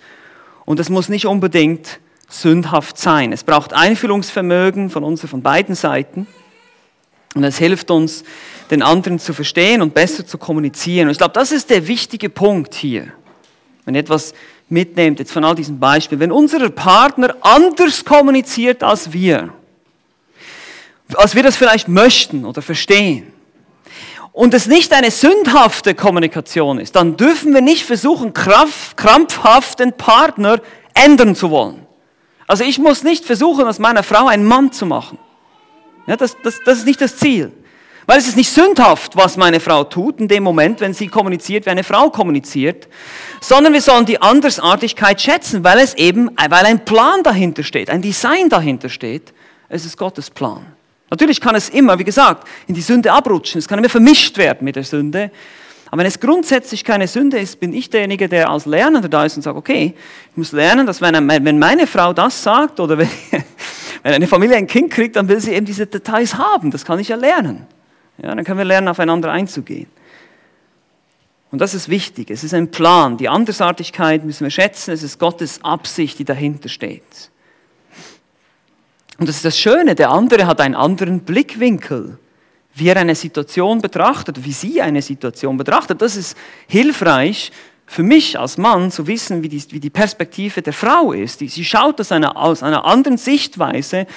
Und 0.66 0.80
es 0.80 0.90
muss 0.90 1.10
nicht 1.10 1.26
unbedingt 1.26 2.00
sündhaft 2.30 2.98
sein. 2.98 3.34
Es 3.34 3.44
braucht 3.44 3.74
Einfühlungsvermögen 3.74 4.90
von 4.90 5.04
uns, 5.04 5.22
von 5.22 5.42
beiden 5.42 5.74
Seiten. 5.74 6.28
Und 7.34 7.44
es 7.44 7.58
hilft 7.58 7.92
uns, 7.92 8.24
den 8.70 8.82
anderen 8.82 9.20
zu 9.20 9.34
verstehen 9.34 9.82
und 9.82 9.94
besser 9.94 10.26
zu 10.26 10.38
kommunizieren. 10.38 11.08
Und 11.08 11.12
ich 11.14 11.18
glaube, 11.18 11.34
das 11.34 11.52
ist 11.52 11.70
der 11.70 11.88
wichtige 11.88 12.30
Punkt 12.30 12.76
hier. 12.76 13.08
Wenn 13.86 13.96
ihr 13.96 14.02
etwas 14.02 14.34
mitnehmt, 14.70 15.20
jetzt 15.20 15.32
von 15.32 15.44
all 15.44 15.56
diesen 15.56 15.80
Beispielen, 15.80 16.20
wenn 16.20 16.32
unser 16.32 16.70
Partner 16.70 17.36
anders 17.42 18.06
kommuniziert 18.06 18.84
als 18.84 19.12
wir, 19.12 19.54
als 21.16 21.36
wir 21.36 21.44
das 21.44 21.56
vielleicht 21.56 21.88
möchten 21.88 22.46
oder 22.46 22.62
verstehen, 22.62 23.32
und 24.34 24.54
es 24.54 24.66
nicht 24.66 24.94
eine 24.94 25.12
sündhafte 25.12 25.94
Kommunikation 25.94 26.80
ist, 26.80 26.96
dann 26.96 27.18
dürfen 27.18 27.54
wir 27.54 27.62
nicht 27.62 27.86
versuchen, 27.86 28.34
krampfhaft 28.34 29.80
den 29.80 29.94
Partner 29.94 30.62
ändern 30.94 31.36
zu 31.36 31.52
wollen. 31.52 31.86
Also 32.48 32.64
ich 32.64 32.80
muss 32.80 33.04
nicht 33.04 33.26
versuchen, 33.26 33.68
aus 33.68 33.80
meiner 33.80 34.04
Frau 34.04 34.28
einen 34.28 34.46
Mann 34.46 34.72
zu 34.72 34.86
machen. 34.86 35.18
Ja, 36.08 36.16
das, 36.16 36.38
das, 36.44 36.60
das 36.66 36.80
ist 36.80 36.86
nicht 36.86 37.02
das 37.02 37.18
Ziel. 37.18 37.52
Weil 38.08 38.18
es 38.18 38.28
ist 38.28 38.36
nicht 38.36 38.50
sündhaft, 38.50 39.16
was 39.16 39.38
meine 39.38 39.60
Frau 39.60 39.84
tut 39.84 40.20
in 40.20 40.28
dem 40.28 40.44
Moment, 40.44 40.82
wenn 40.82 40.94
sie 40.94 41.08
kommuniziert, 41.08 41.66
wie 41.66 41.70
eine 41.70 41.84
Frau 41.84 42.10
kommuniziert, 42.10 42.88
sondern 43.40 43.74
wir 43.74 43.82
sollen 43.82 44.06
die 44.06 44.22
Andersartigkeit 44.22 45.22
schätzen, 45.22 45.64
weil 45.64 45.80
es 45.80 45.94
eben, 45.94 46.32
weil 46.36 46.66
ein 46.66 46.84
Plan 46.84 47.24
dahinter 47.24 47.64
steht, 47.64 47.90
ein 47.90 48.02
Design 48.02 48.50
dahinter 48.50 48.90
steht. 48.90 49.34
Es 49.70 49.86
ist 49.86 49.98
Gottes 49.98 50.30
Plan. 50.30 50.66
Natürlich 51.12 51.42
kann 51.42 51.56
es 51.56 51.68
immer, 51.68 52.00
wie 52.00 52.06
gesagt, 52.06 52.48
in 52.68 52.74
die 52.74 52.82
Sünde 52.82 53.12
abrutschen. 53.12 53.60
Es 53.60 53.68
kann 53.68 53.78
immer 53.78 53.90
vermischt 53.90 54.38
werden 54.38 54.64
mit 54.64 54.78
der 54.78 54.86
Sünde. 54.86 55.30
Aber 55.90 56.00
wenn 56.00 56.08
es 56.08 56.22
grundsätzlich 56.22 56.86
keine 56.86 57.06
Sünde 57.06 57.38
ist, 57.38 57.60
bin 57.60 57.74
ich 57.74 57.90
derjenige, 57.90 58.30
der 58.30 58.50
als 58.50 58.66
Lernender 58.66 59.10
da 59.10 59.26
ist 59.26 59.36
und 59.36 59.42
sagt, 59.42 59.58
okay, 59.58 59.94
ich 60.32 60.38
muss 60.38 60.54
lernen, 60.54 60.88
dass 60.88 61.02
wenn, 61.02 61.28
wenn 61.28 61.60
meine 61.60 61.86
Frau 61.86 62.14
das 62.14 62.42
sagt 62.42 62.80
oder 62.80 62.98
wenn, 62.98 63.10
wenn 64.04 64.14
eine 64.14 64.26
Familie 64.26 64.56
ein 64.56 64.68
Kind 64.68 64.90
kriegt, 64.90 65.18
dann 65.18 65.28
will 65.28 65.42
sie 65.42 65.52
eben 65.52 65.66
diese 65.66 65.86
Details 65.86 66.36
haben. 66.36 66.72
Das 66.72 66.86
kann 66.86 66.98
ich 66.98 67.10
ja 67.10 67.18
lernen. 67.18 67.68
Ja, 68.18 68.34
dann 68.34 68.46
können 68.46 68.60
wir 68.60 68.66
lernen, 68.66 68.88
aufeinander 68.88 69.32
einzugehen. 69.32 69.88
Und 71.52 71.60
das 71.60 71.74
ist 71.74 71.90
wichtig. 71.90 72.32
Es 72.32 72.46
ist 72.46 72.54
ein 72.54 72.72
Plan. 72.72 73.18
Die 73.18 73.28
Andersartigkeit 73.28 74.24
müssen 74.24 74.46
wir 74.46 74.52
schätzen. 74.52 74.92
Es 74.92 75.04
ist 75.04 75.20
Gottes 75.20 75.62
Absicht, 75.62 76.20
die 76.20 76.24
dahinter 76.24 76.70
steht. 76.70 77.32
Und 79.18 79.28
das 79.28 79.38
ist 79.38 79.46
das 79.46 79.60
Schöne. 79.60 79.96
Der 79.96 80.10
andere 80.10 80.48
hat 80.48 80.62
einen 80.62 80.76
anderen 80.76 81.22
Blickwinkel, 81.22 82.18
wie 82.74 82.88
er 82.88 82.98
eine 82.98 83.16
Situation 83.16 83.82
betrachtet, 83.82 84.44
wie 84.44 84.54
sie 84.54 84.82
eine 84.82 85.02
Situation 85.02 85.58
betrachtet. 85.58 86.02
Das 86.02 86.16
ist 86.16 86.38
hilfreich 86.68 87.52
für 87.86 88.04
mich 88.04 88.40
als 88.40 88.58
Mann 88.58 88.90
zu 88.90 89.06
wissen, 89.06 89.44
wie 89.44 89.50
die, 89.50 89.62
wie 89.72 89.82
die 89.82 89.90
Perspektive 89.90 90.62
der 90.62 90.72
Frau 90.72 91.12
ist. 91.12 91.40
Sie 91.40 91.66
schaut 91.66 92.00
aus 92.00 92.12
einer, 92.14 92.38
aus 92.38 92.64
einer 92.64 92.86
anderen 92.86 93.18
Sichtweise 93.18 94.08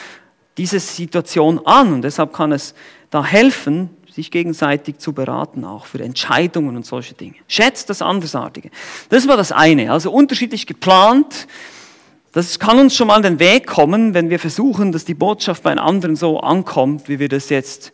diese 0.57 0.79
Situation 0.79 1.61
an. 1.67 1.93
Und 1.93 2.03
deshalb 2.03 2.33
kann 2.33 2.53
es 2.53 2.75
da 3.11 3.25
helfen, 3.25 3.91
sich 4.15 4.31
gegenseitig 4.31 4.99
zu 4.99 5.13
beraten, 5.13 5.65
auch 5.65 5.87
für 5.87 6.01
Entscheidungen 6.01 6.77
und 6.77 6.87
solche 6.87 7.15
Dinge. 7.15 7.35
Schätzt 7.49 7.91
das 7.91 8.01
Andersartige. 8.01 8.71
Das 9.09 9.27
war 9.27 9.37
das 9.37 9.51
eine. 9.51 9.91
Also 9.91 10.13
unterschiedlich 10.13 10.69
geplant. 10.69 11.49
Das 12.35 12.59
kann 12.59 12.81
uns 12.81 12.97
schon 12.97 13.07
mal 13.07 13.23
den 13.23 13.39
Weg 13.39 13.69
kommen, 13.69 14.13
wenn 14.13 14.29
wir 14.29 14.41
versuchen, 14.41 14.91
dass 14.91 15.05
die 15.05 15.15
Botschaft 15.15 15.63
bei 15.63 15.73
anderen 15.77 16.17
so 16.17 16.41
ankommt, 16.41 17.09
wie 17.09 17.21
wir 17.21 17.29
das 17.29 17.49
jetzt 17.49 17.93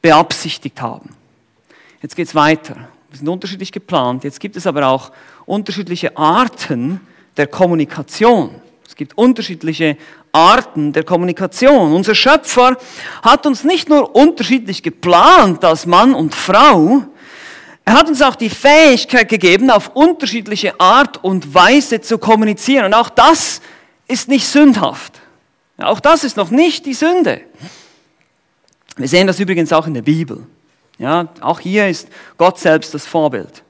beabsichtigt 0.00 0.80
haben. 0.80 1.10
Jetzt 2.00 2.14
geht's 2.14 2.36
weiter. 2.36 2.76
Wir 3.10 3.18
sind 3.18 3.28
unterschiedlich 3.28 3.72
geplant. 3.72 4.22
Jetzt 4.22 4.38
gibt 4.38 4.54
es 4.54 4.68
aber 4.68 4.86
auch 4.86 5.10
unterschiedliche 5.44 6.16
Arten 6.16 7.00
der 7.36 7.48
Kommunikation. 7.48 8.54
Es 8.86 8.94
gibt 8.94 9.18
unterschiedliche 9.18 9.96
Arten 10.30 10.92
der 10.92 11.02
Kommunikation. 11.02 11.92
Unser 11.92 12.14
Schöpfer 12.14 12.76
hat 13.22 13.44
uns 13.44 13.64
nicht 13.64 13.88
nur 13.88 14.14
unterschiedlich 14.14 14.84
geplant 14.84 15.64
als 15.64 15.84
Mann 15.84 16.14
und 16.14 16.36
Frau, 16.36 17.02
er 17.84 17.94
hat 17.94 18.08
uns 18.08 18.22
auch 18.22 18.36
die 18.36 18.50
Fähigkeit 18.50 19.28
gegeben, 19.28 19.68
auf 19.68 19.90
unterschiedliche 19.94 20.78
Art 20.78 21.24
und 21.24 21.54
Weise 21.54 22.00
zu 22.00 22.18
kommunizieren. 22.18 22.84
Und 22.84 22.94
auch 22.94 23.08
das 23.08 23.60
ist 24.10 24.28
nicht 24.28 24.46
sündhaft. 24.46 25.20
Auch 25.78 26.00
das 26.00 26.24
ist 26.24 26.36
noch 26.36 26.50
nicht 26.50 26.86
die 26.86 26.94
Sünde. 26.94 27.40
Wir 28.96 29.08
sehen 29.08 29.26
das 29.26 29.40
übrigens 29.40 29.72
auch 29.72 29.86
in 29.86 29.94
der 29.94 30.02
Bibel. 30.02 30.46
Ja, 30.98 31.28
auch 31.40 31.60
hier 31.60 31.88
ist 31.88 32.08
Gott 32.36 32.58
selbst 32.58 32.92
das 32.92 33.06
Vorbild. 33.06 33.62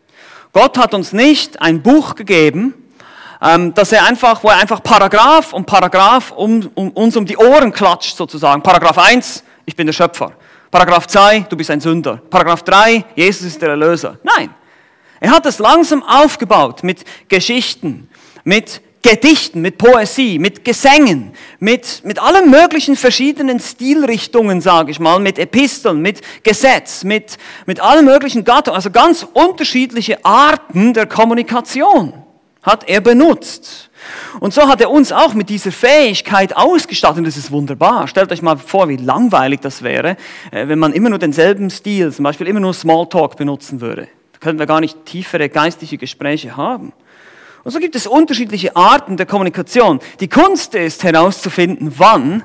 Gott 0.53 0.76
hat 0.79 0.94
uns 0.94 1.12
nicht 1.12 1.62
ein 1.62 1.81
Buch 1.81 2.16
gegeben, 2.16 2.74
ähm, 3.40 3.72
dass 3.74 3.92
er 3.92 4.05
einfach, 4.05 4.42
wo 4.42 4.48
er 4.48 4.59
einfach 4.59 4.83
Paragraph 4.83 5.53
um 5.53 5.64
Paragraph 5.64 6.33
um, 6.33 6.68
um, 6.74 6.90
uns 6.90 7.16
um 7.16 7.24
die 7.24 7.37
Ohren 7.37 7.72
klatscht 7.72 8.16
sozusagen. 8.16 8.62
Paragraph 8.62 8.98
1, 8.98 9.44
ich 9.64 9.76
bin 9.76 9.87
der 9.87 9.92
Schöpfer. 9.92 10.33
Paragraph 10.70 11.07
2, 11.07 11.40
du 11.48 11.57
bist 11.57 11.70
ein 11.70 11.81
Sünder. 11.81 12.20
Paragraph 12.31 12.62
3, 12.64 13.05
Jesus 13.14 13.46
ist 13.46 13.62
der 13.62 13.70
Erlöser. 13.70 14.18
Nein. 14.24 14.53
Er 15.20 15.31
hat 15.33 15.46
es 15.46 15.59
langsam 15.59 16.03
aufgebaut 16.03 16.83
mit 16.83 17.05
Geschichten, 17.29 18.09
mit 18.42 18.81
Gedichten, 19.02 19.62
mit 19.62 19.78
Poesie, 19.78 20.38
mit 20.38 20.64
Gesängen, 20.64 21.32
mit, 21.58 22.02
mit 22.04 22.20
allen 22.20 22.50
möglichen 22.50 22.96
verschiedenen 22.96 23.58
Stilrichtungen, 23.58 24.60
sage 24.60 24.90
ich 24.90 25.00
mal, 25.00 25.18
mit 25.20 25.38
Episteln, 25.38 26.02
mit 26.02 26.20
Gesetz, 26.42 27.02
mit, 27.04 27.38
mit 27.66 27.80
allen 27.80 28.04
möglichen 28.04 28.44
Gattungen, 28.44 28.76
also 28.76 28.90
ganz 28.90 29.26
unterschiedliche 29.32 30.24
Arten 30.24 30.92
der 30.92 31.06
Kommunikation 31.06 32.12
hat 32.62 32.88
er 32.88 33.00
benutzt. 33.00 33.90
Und 34.38 34.54
so 34.54 34.68
hat 34.68 34.80
er 34.80 34.90
uns 34.90 35.12
auch 35.12 35.34
mit 35.34 35.48
dieser 35.48 35.72
Fähigkeit 35.72 36.56
ausgestattet. 36.56 37.26
Das 37.26 37.36
ist 37.36 37.50
wunderbar. 37.50 38.08
Stellt 38.08 38.32
euch 38.32 38.42
mal 38.42 38.56
vor, 38.56 38.88
wie 38.88 38.96
langweilig 38.96 39.60
das 39.60 39.82
wäre, 39.82 40.16
äh, 40.50 40.68
wenn 40.68 40.78
man 40.78 40.92
immer 40.92 41.10
nur 41.10 41.18
denselben 41.18 41.70
Stil, 41.70 42.12
zum 42.12 42.22
Beispiel 42.22 42.46
immer 42.46 42.60
nur 42.60 42.74
Smalltalk 42.74 43.36
benutzen 43.36 43.80
würde. 43.80 44.08
Da 44.32 44.38
könnten 44.40 44.58
wir 44.58 44.66
gar 44.66 44.80
nicht 44.80 45.04
tiefere 45.04 45.48
geistliche 45.48 45.98
Gespräche 45.98 46.56
haben. 46.56 46.92
Und 47.62 47.73
so 47.73 47.79
gibt 47.79 47.94
es 47.94 48.07
unterschiedliche 48.07 48.75
Arten 48.75 49.16
der 49.16 49.27
Kommunikation. 49.27 50.01
Die 50.20 50.29
Kunst 50.29 50.75
ist 50.75 51.05
herauszufinden, 51.05 51.92
wann 51.99 52.42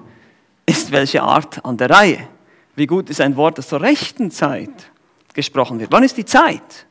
ist 0.66 0.92
welche 0.92 1.22
Art 1.22 1.64
an 1.64 1.78
der 1.78 1.90
Reihe. 1.90 2.28
Wie 2.76 2.88
gut 2.88 3.10
ist 3.10 3.22
ein 3.22 3.38
Wort, 3.38 3.58
das 3.58 3.70
zur 3.70 3.82
rechten 3.82 4.32
Zeit 4.32 4.92
gesprochen 5.34 5.80
wird? 5.80 5.92
Wann 5.92 6.04
ist 6.04 6.18
die 6.18 6.26
Zeit 6.26 6.86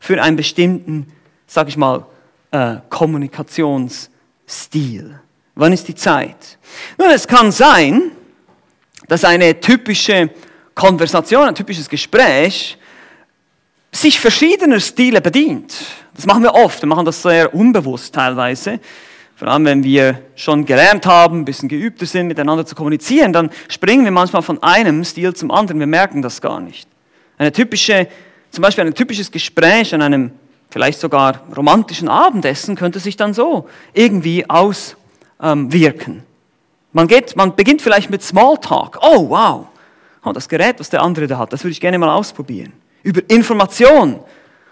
für 0.00 0.20
einen 0.20 0.36
bestimmten, 0.36 1.12
sag 1.46 1.68
ich 1.68 1.76
mal, 1.76 2.04
äh, 2.50 2.76
Kommunikationsstil? 2.88 5.20
Wann 5.54 5.72
ist 5.72 5.86
die 5.86 5.94
Zeit? 5.94 6.58
Nun, 6.98 7.10
es 7.10 7.28
kann 7.28 7.52
sein, 7.52 8.10
dass 9.06 9.24
eine 9.24 9.60
typische 9.60 10.30
Konversation, 10.74 11.46
ein 11.48 11.54
typisches 11.54 11.88
Gespräch 11.88 12.76
sich 13.92 14.18
verschiedener 14.18 14.80
Stile 14.80 15.20
bedient. 15.20 15.74
Das 16.14 16.26
machen 16.26 16.42
wir 16.42 16.54
oft, 16.54 16.82
wir 16.82 16.88
machen 16.88 17.04
das 17.04 17.22
sehr 17.22 17.54
unbewusst 17.54 18.14
teilweise. 18.14 18.80
Vor 19.36 19.48
allem, 19.48 19.64
wenn 19.64 19.84
wir 19.84 20.20
schon 20.34 20.64
gelernt 20.64 21.04
haben, 21.06 21.40
ein 21.40 21.44
bisschen 21.44 21.68
geübter 21.68 22.06
sind, 22.06 22.28
miteinander 22.28 22.64
zu 22.64 22.74
kommunizieren, 22.74 23.32
dann 23.32 23.50
springen 23.68 24.04
wir 24.04 24.12
manchmal 24.12 24.42
von 24.42 24.62
einem 24.62 25.04
Stil 25.04 25.34
zum 25.34 25.50
anderen, 25.50 25.80
wir 25.80 25.86
merken 25.86 26.22
das 26.22 26.40
gar 26.40 26.60
nicht. 26.60 26.88
Eine 27.38 27.52
typische, 27.52 28.08
zum 28.50 28.62
Beispiel 28.62 28.84
ein 28.84 28.94
typisches 28.94 29.30
Gespräch 29.30 29.94
an 29.94 30.02
einem 30.02 30.32
vielleicht 30.70 31.00
sogar 31.00 31.40
romantischen 31.54 32.08
Abendessen 32.08 32.76
könnte 32.76 32.98
sich 32.98 33.16
dann 33.16 33.34
so 33.34 33.68
irgendwie 33.92 34.48
auswirken. 34.48 36.22
man, 36.92 37.08
geht, 37.08 37.36
man 37.36 37.54
beginnt 37.54 37.82
vielleicht 37.82 38.10
mit 38.10 38.22
Smalltalk. 38.22 38.98
Oh, 39.02 39.28
wow. 39.28 39.66
Oh, 40.24 40.32
das 40.32 40.48
Gerät, 40.48 40.78
was 40.78 40.88
der 40.88 41.02
andere 41.02 41.26
da 41.26 41.38
hat, 41.38 41.52
das 41.52 41.64
würde 41.64 41.72
ich 41.72 41.80
gerne 41.80 41.98
mal 41.98 42.10
ausprobieren. 42.10 42.72
Über 43.02 43.20
Information. 43.28 44.20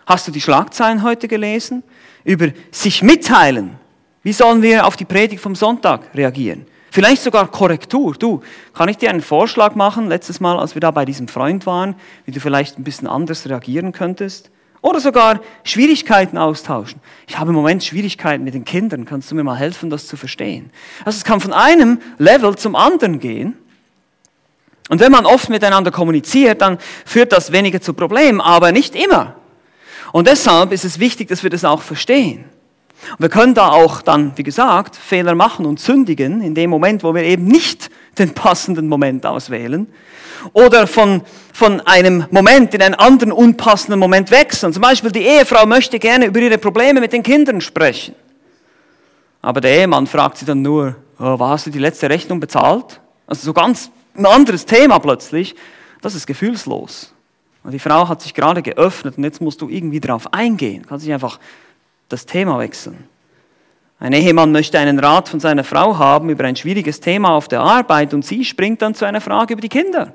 Hast 0.06 0.26
du 0.26 0.32
die 0.32 0.40
Schlagzeilen 0.40 1.02
heute 1.02 1.28
gelesen? 1.28 1.82
Über 2.24 2.48
sich 2.70 3.02
mitteilen. 3.02 3.78
Wie 4.22 4.32
sollen 4.32 4.62
wir 4.62 4.86
auf 4.86 4.96
die 4.96 5.04
Predigt 5.04 5.42
vom 5.42 5.54
Sonntag 5.54 6.14
reagieren? 6.14 6.66
Vielleicht 6.90 7.22
sogar 7.22 7.48
Korrektur. 7.48 8.14
Du, 8.14 8.40
kann 8.74 8.88
ich 8.88 8.98
dir 8.98 9.10
einen 9.10 9.22
Vorschlag 9.22 9.76
machen, 9.76 10.08
letztes 10.08 10.40
Mal, 10.40 10.58
als 10.58 10.74
wir 10.74 10.80
da 10.80 10.90
bei 10.90 11.04
diesem 11.04 11.28
Freund 11.28 11.64
waren, 11.64 11.94
wie 12.24 12.32
du 12.32 12.40
vielleicht 12.40 12.78
ein 12.78 12.84
bisschen 12.84 13.06
anders 13.06 13.48
reagieren 13.48 13.92
könntest? 13.92 14.50
Oder 14.82 14.98
sogar 14.98 15.40
Schwierigkeiten 15.62 16.38
austauschen. 16.38 17.00
Ich 17.28 17.38
habe 17.38 17.50
im 17.50 17.54
Moment 17.54 17.84
Schwierigkeiten 17.84 18.44
mit 18.44 18.54
den 18.54 18.64
Kindern. 18.64 19.04
Kannst 19.04 19.30
du 19.30 19.34
mir 19.34 19.44
mal 19.44 19.56
helfen, 19.56 19.90
das 19.90 20.06
zu 20.06 20.16
verstehen? 20.16 20.70
Also 21.04 21.18
es 21.18 21.24
kann 21.24 21.40
von 21.40 21.52
einem 21.52 22.00
Level 22.18 22.56
zum 22.56 22.74
anderen 22.74 23.20
gehen. 23.20 23.56
Und 24.90 25.00
wenn 25.00 25.12
man 25.12 25.24
oft 25.24 25.48
miteinander 25.48 25.92
kommuniziert, 25.92 26.60
dann 26.62 26.78
führt 27.06 27.30
das 27.30 27.52
weniger 27.52 27.80
zu 27.80 27.94
Problemen, 27.94 28.40
aber 28.40 28.72
nicht 28.72 28.96
immer. 28.96 29.36
Und 30.10 30.26
deshalb 30.26 30.72
ist 30.72 30.84
es 30.84 30.98
wichtig, 30.98 31.28
dass 31.28 31.44
wir 31.44 31.50
das 31.50 31.64
auch 31.64 31.80
verstehen. 31.80 32.46
Und 33.12 33.20
wir 33.20 33.28
können 33.28 33.54
da 33.54 33.68
auch 33.68 34.02
dann, 34.02 34.32
wie 34.34 34.42
gesagt, 34.42 34.96
Fehler 34.96 35.36
machen 35.36 35.64
und 35.64 35.78
sündigen 35.78 36.42
in 36.42 36.56
dem 36.56 36.70
Moment, 36.70 37.04
wo 37.04 37.14
wir 37.14 37.22
eben 37.22 37.44
nicht 37.44 37.88
den 38.18 38.34
passenden 38.34 38.88
Moment 38.88 39.24
auswählen 39.24 39.86
oder 40.54 40.88
von, 40.88 41.22
von 41.52 41.80
einem 41.82 42.26
Moment 42.32 42.74
in 42.74 42.82
einen 42.82 42.96
anderen 42.96 43.30
unpassenden 43.30 44.00
Moment 44.00 44.32
wechseln. 44.32 44.72
Zum 44.72 44.82
Beispiel 44.82 45.12
die 45.12 45.22
Ehefrau 45.22 45.66
möchte 45.66 46.00
gerne 46.00 46.26
über 46.26 46.40
ihre 46.40 46.58
Probleme 46.58 46.98
mit 46.98 47.12
den 47.12 47.22
Kindern 47.22 47.60
sprechen. 47.60 48.16
Aber 49.40 49.60
der 49.60 49.70
Ehemann 49.70 50.08
fragt 50.08 50.38
sie 50.38 50.46
dann 50.46 50.62
nur, 50.62 50.96
oh, 51.20 51.38
hast 51.38 51.66
du 51.66 51.70
die 51.70 51.78
letzte 51.78 52.10
Rechnung 52.10 52.40
bezahlt? 52.40 53.00
Also 53.28 53.44
so 53.44 53.52
ganz 53.52 53.92
ein 54.14 54.26
anderes 54.26 54.66
Thema 54.66 54.98
plötzlich. 54.98 55.54
Das 56.00 56.14
ist 56.14 56.26
gefühlslos. 56.26 57.12
Und 57.62 57.72
die 57.72 57.78
Frau 57.78 58.08
hat 58.08 58.22
sich 58.22 58.34
gerade 58.34 58.62
geöffnet 58.62 59.18
und 59.18 59.24
jetzt 59.24 59.40
musst 59.40 59.60
du 59.60 59.68
irgendwie 59.68 60.00
darauf 60.00 60.32
eingehen. 60.32 60.86
Kann 60.86 60.98
sich 60.98 61.12
einfach 61.12 61.38
das 62.08 62.26
Thema 62.26 62.58
wechseln. 62.58 63.04
Ein 63.98 64.14
Ehemann 64.14 64.50
möchte 64.50 64.78
einen 64.78 64.98
Rat 64.98 65.28
von 65.28 65.40
seiner 65.40 65.62
Frau 65.62 65.98
haben 65.98 66.30
über 66.30 66.44
ein 66.44 66.56
schwieriges 66.56 67.00
Thema 67.00 67.34
auf 67.34 67.48
der 67.48 67.60
Arbeit 67.60 68.14
und 68.14 68.24
sie 68.24 68.46
springt 68.46 68.80
dann 68.80 68.94
zu 68.94 69.04
einer 69.04 69.20
Frage 69.20 69.52
über 69.52 69.60
die 69.60 69.68
Kinder. 69.68 70.14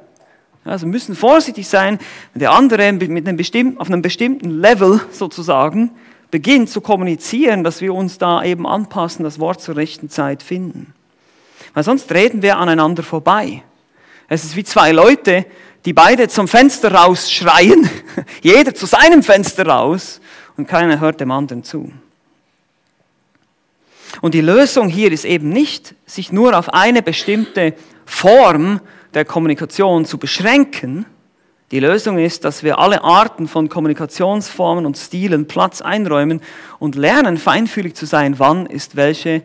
Also 0.64 0.88
wir 0.88 0.92
müssen 0.92 1.16
vorsichtig 1.16 1.68
sein, 1.68 2.00
wenn 2.34 2.40
der 2.40 2.52
andere 2.52 2.92
mit 2.92 3.28
einem 3.28 3.38
bestimmten, 3.38 3.80
auf 3.80 3.88
einem 3.88 4.02
bestimmten 4.02 4.50
Level 4.50 5.00
sozusagen 5.12 5.92
beginnt 6.32 6.70
zu 6.70 6.82
kommunizieren, 6.82 7.64
dass 7.64 7.82
wir 7.82 7.94
uns 7.94 8.18
da 8.18 8.44
eben 8.44 8.66
anpassen, 8.66 9.24
das 9.24 9.40
Wort 9.40 9.62
zur 9.62 9.76
rechten 9.76 10.10
Zeit 10.10 10.42
finden. 10.42 10.94
Weil 11.76 11.84
sonst 11.84 12.12
reden 12.12 12.42
wir 12.42 12.58
aneinander 12.58 13.04
vorbei. 13.04 13.62
Es 14.28 14.44
ist 14.44 14.56
wie 14.56 14.64
zwei 14.64 14.92
Leute, 14.92 15.46
die 15.86 15.94
beide 15.94 16.28
zum 16.28 16.48
Fenster 16.48 16.94
rausschreien, 16.94 17.90
jeder 18.42 18.74
zu 18.74 18.86
seinem 18.86 19.22
Fenster 19.22 19.68
raus 19.68 20.20
und 20.58 20.68
keiner 20.68 21.00
hört 21.00 21.22
dem 21.22 21.32
anderen 21.32 21.64
zu. 21.64 21.92
Und 24.22 24.34
die 24.34 24.42
Lösung 24.42 24.88
hier 24.88 25.12
ist 25.12 25.26
eben 25.26 25.50
nicht, 25.50 25.94
sich 26.06 26.32
nur 26.32 26.58
auf 26.58 26.74
eine 26.74 27.02
bestimmte 27.02 27.74
Form 28.06 28.80
der 29.14 29.26
Kommunikation 29.26 30.06
zu 30.06 30.18
beschränken. 30.18 31.06
Die 31.72 31.80
Lösung 31.80 32.18
ist, 32.18 32.46
dass 32.46 32.64
wir 32.64 32.80
alle 32.80 33.04
Arten 33.04 33.48
von 33.48 33.70
Kommunikationsformen 33.70 34.86
und 34.86 34.98
Stilen 34.98 35.48
Platz 35.48 35.82
einräumen 35.82 36.42
und 36.80 36.96
lernen, 36.96 37.38
feinfühlig 37.38 37.96
zu 37.96 38.06
sein, 38.06 38.40
wann 38.40 38.66
ist 38.66 38.96
welche 38.96 39.42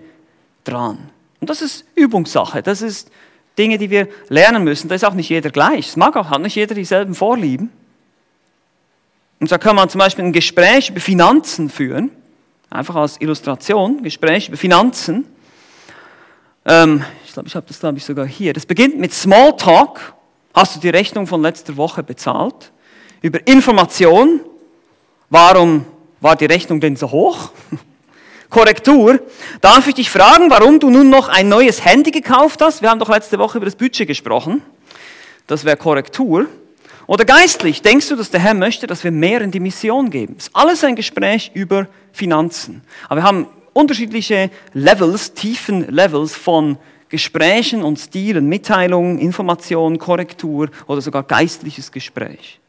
dran. 0.65 0.99
Und 1.41 1.51
das 1.51 1.63
ist 1.63 1.85
Übungssache, 1.95 2.63
das 2.63 2.83
ist 2.83 3.11
Dinge, 3.59 3.79
die 3.79 3.91
wir 3.91 4.09
lernen 4.29 4.65
müssen. 4.65 4.89
Da 4.89 4.95
ist 4.95 5.05
auch 5.05 5.15
nicht 5.15 5.29
jeder 5.29 5.51
gleich. 5.51 5.89
Es 5.89 5.97
mag 5.97 6.17
auch, 6.17 6.31
hat 6.31 6.41
nicht 6.41 6.55
jeder 6.55 6.75
dieselben 6.75 7.15
Vorlieben. 7.15 7.71
Und 9.41 9.51
da 9.51 9.59
kann 9.59 9.75
man 9.75 9.89
zum 9.89 9.99
Beispiel 9.99 10.25
ein 10.25 10.33
Gespräch 10.33 10.91
über 10.91 11.01
Finanzen 11.01 11.71
führen, 11.71 12.11
einfach 12.69 12.95
als 12.95 13.21
Illustration, 13.21 14.03
Gespräch 14.03 14.49
über 14.49 14.57
Finanzen. 14.57 15.27
Ähm, 16.67 17.03
ich 17.25 17.33
glaube, 17.33 17.49
ich 17.49 17.55
habe 17.55 17.67
das, 17.67 17.81
glaube 17.81 17.97
ich, 17.97 18.05
sogar 18.05 18.27
hier. 18.27 18.53
Das 18.53 18.67
beginnt 18.67 18.99
mit 18.99 19.15
Smalltalk. 19.15 20.15
Hast 20.53 20.77
du 20.77 20.81
die 20.81 20.91
Rechnung 20.91 21.27
von 21.27 21.41
letzter 21.41 21.77
Woche 21.77 22.03
bezahlt? 22.03 22.73
Über 23.23 23.47
Information. 23.47 24.41
Warum 25.31 25.87
war 26.21 26.37
die 26.37 26.47
Rechnung 26.47 26.81
denn 26.81 26.97
so 26.97 27.11
hoch? 27.11 27.51
Korrektur. 28.51 29.21
Darf 29.61 29.87
ich 29.87 29.95
dich 29.95 30.11
fragen, 30.11 30.51
warum 30.51 30.81
du 30.81 30.91
nun 30.91 31.09
noch 31.09 31.29
ein 31.29 31.49
neues 31.49 31.85
Handy 31.85 32.11
gekauft 32.11 32.61
hast? 32.61 32.83
Wir 32.83 32.91
haben 32.91 32.99
doch 32.99 33.09
letzte 33.09 33.39
Woche 33.39 33.59
über 33.59 33.65
das 33.65 33.77
Budget 33.77 34.07
gesprochen. 34.07 34.63
Das 35.47 35.65
wäre 35.65 35.77
Korrektur. 35.77 36.47
Oder 37.07 37.25
geistlich, 37.25 37.83
denkst 37.83 38.09
du, 38.09 38.17
dass 38.17 38.31
der 38.31 38.41
Herr 38.41 38.55
möchte, 38.55 38.87
dass 38.87 39.03
wir 39.03 39.11
mehr 39.11 39.41
in 39.41 39.51
die 39.51 39.59
Mission 39.59 40.11
geben? 40.11 40.35
Das 40.37 40.49
ist 40.49 40.57
alles 40.57 40.85
ein 40.85 40.95
Gespräch 40.95 41.51
über 41.55 41.89
Finanzen. 42.13 42.83
Aber 43.09 43.21
wir 43.21 43.25
haben 43.25 43.47
unterschiedliche 43.73 44.51
Levels, 44.75 45.33
tiefen 45.35 45.89
Levels 45.89 46.37
von 46.37 46.79
Gesprächen 47.09 47.83
und 47.83 47.99
Stilen, 47.99 48.49
Mitteilung, 48.49 49.19
Information, 49.19 49.99
Korrektur 49.99 50.71
oder 50.87 51.01
sogar 51.01 51.25
geistliches 51.25 51.91
Gespräch. 51.91 52.61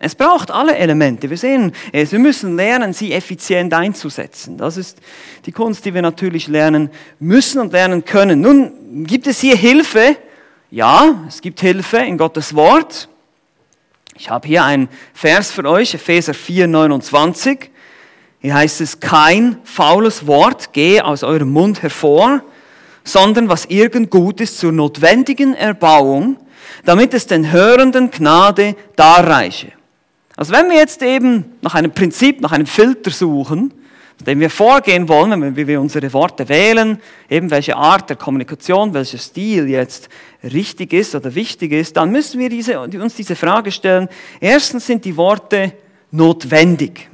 Es 0.00 0.14
braucht 0.14 0.52
alle 0.52 0.76
Elemente. 0.76 1.28
Wir 1.28 1.36
sehen 1.36 1.72
es. 1.92 2.12
Wir 2.12 2.20
müssen 2.20 2.54
lernen, 2.54 2.92
sie 2.92 3.12
effizient 3.12 3.74
einzusetzen. 3.74 4.56
Das 4.56 4.76
ist 4.76 4.98
die 5.44 5.52
Kunst, 5.52 5.84
die 5.84 5.92
wir 5.92 6.02
natürlich 6.02 6.46
lernen 6.46 6.90
müssen 7.18 7.60
und 7.60 7.72
lernen 7.72 8.04
können. 8.04 8.40
Nun, 8.40 9.04
gibt 9.04 9.26
es 9.26 9.40
hier 9.40 9.56
Hilfe? 9.56 10.16
Ja, 10.70 11.24
es 11.26 11.40
gibt 11.40 11.60
Hilfe 11.60 11.96
in 11.98 12.16
Gottes 12.16 12.54
Wort. 12.54 13.08
Ich 14.14 14.30
habe 14.30 14.46
hier 14.46 14.64
einen 14.64 14.88
Vers 15.14 15.50
für 15.50 15.64
euch, 15.64 15.94
Epheser 15.94 16.34
4, 16.34 16.68
29. 16.68 17.70
Hier 18.40 18.54
heißt 18.54 18.80
es, 18.80 19.00
kein 19.00 19.58
faules 19.64 20.28
Wort 20.28 20.72
gehe 20.72 21.04
aus 21.04 21.24
eurem 21.24 21.50
Mund 21.50 21.82
hervor, 21.82 22.42
sondern 23.02 23.48
was 23.48 23.64
irgend 23.64 24.10
gut 24.10 24.40
ist 24.40 24.58
zur 24.58 24.70
notwendigen 24.70 25.54
Erbauung, 25.54 26.36
damit 26.84 27.14
es 27.14 27.26
den 27.26 27.50
Hörenden 27.50 28.12
Gnade 28.12 28.76
darreiche. 28.94 29.77
Also 30.38 30.52
wenn 30.52 30.70
wir 30.70 30.76
jetzt 30.76 31.02
eben 31.02 31.46
nach 31.62 31.74
einem 31.74 31.90
Prinzip, 31.90 32.40
nach 32.40 32.52
einem 32.52 32.66
Filter 32.66 33.10
suchen, 33.10 33.74
dem 34.24 34.38
wir 34.38 34.50
vorgehen 34.50 35.08
wollen, 35.08 35.42
wenn 35.42 35.66
wir 35.66 35.80
unsere 35.80 36.12
Worte 36.12 36.48
wählen, 36.48 37.00
eben 37.28 37.50
welche 37.50 37.74
Art 37.74 38.08
der 38.08 38.16
Kommunikation, 38.16 38.94
welcher 38.94 39.18
Stil 39.18 39.68
jetzt 39.68 40.08
richtig 40.44 40.92
ist 40.92 41.16
oder 41.16 41.34
wichtig 41.34 41.72
ist, 41.72 41.96
dann 41.96 42.12
müssen 42.12 42.38
wir 42.38 42.50
diese, 42.50 42.78
uns 42.78 43.16
diese 43.16 43.34
Frage 43.34 43.72
stellen. 43.72 44.08
Erstens 44.38 44.86
sind 44.86 45.04
die 45.04 45.16
Worte 45.16 45.72
notwendig. 46.12 47.08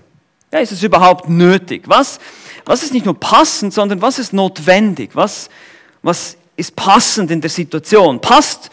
Ja, 0.52 0.58
ist 0.58 0.72
es 0.72 0.82
überhaupt 0.82 1.26
nötig? 1.26 1.84
Was, 1.86 2.20
was 2.66 2.82
ist 2.82 2.92
nicht 2.92 3.06
nur 3.06 3.18
passend, 3.18 3.72
sondern 3.72 4.02
was 4.02 4.18
ist 4.18 4.34
notwendig? 4.34 5.12
Was, 5.14 5.48
was 6.02 6.36
ist 6.56 6.76
passend 6.76 7.30
in 7.30 7.40
der 7.40 7.48
Situation? 7.48 8.20
Passt 8.20 8.68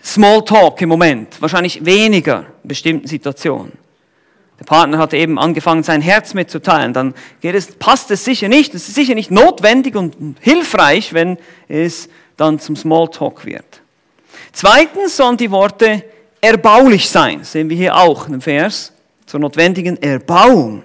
Smalltalk 0.00 0.80
im 0.80 0.90
Moment? 0.90 1.42
Wahrscheinlich 1.42 1.84
weniger 1.84 2.46
in 2.62 2.68
bestimmten 2.68 3.08
Situationen. 3.08 3.84
Der 4.58 4.64
Partner 4.64 4.98
hat 4.98 5.12
eben 5.12 5.38
angefangen, 5.38 5.82
sein 5.82 6.00
Herz 6.00 6.32
mitzuteilen. 6.32 6.92
Dann 6.92 7.14
geht 7.40 7.54
es, 7.54 7.72
passt 7.72 8.10
es 8.10 8.24
sicher 8.24 8.48
nicht. 8.48 8.74
Es 8.74 8.88
ist 8.88 8.94
sicher 8.94 9.14
nicht 9.14 9.30
notwendig 9.30 9.96
und 9.96 10.16
hilfreich, 10.40 11.12
wenn 11.12 11.36
es 11.68 12.08
dann 12.36 12.58
zum 12.58 12.76
Smalltalk 12.76 13.44
wird. 13.44 13.82
Zweitens 14.52 15.16
sollen 15.16 15.36
die 15.36 15.50
Worte 15.50 16.04
erbaulich 16.40 17.08
sein. 17.08 17.40
Das 17.40 17.52
sehen 17.52 17.68
wir 17.68 17.76
hier 17.76 17.96
auch 17.96 18.26
in 18.26 18.32
dem 18.32 18.40
Vers 18.40 18.92
zur 19.26 19.40
notwendigen 19.40 20.00
Erbauung. 20.02 20.82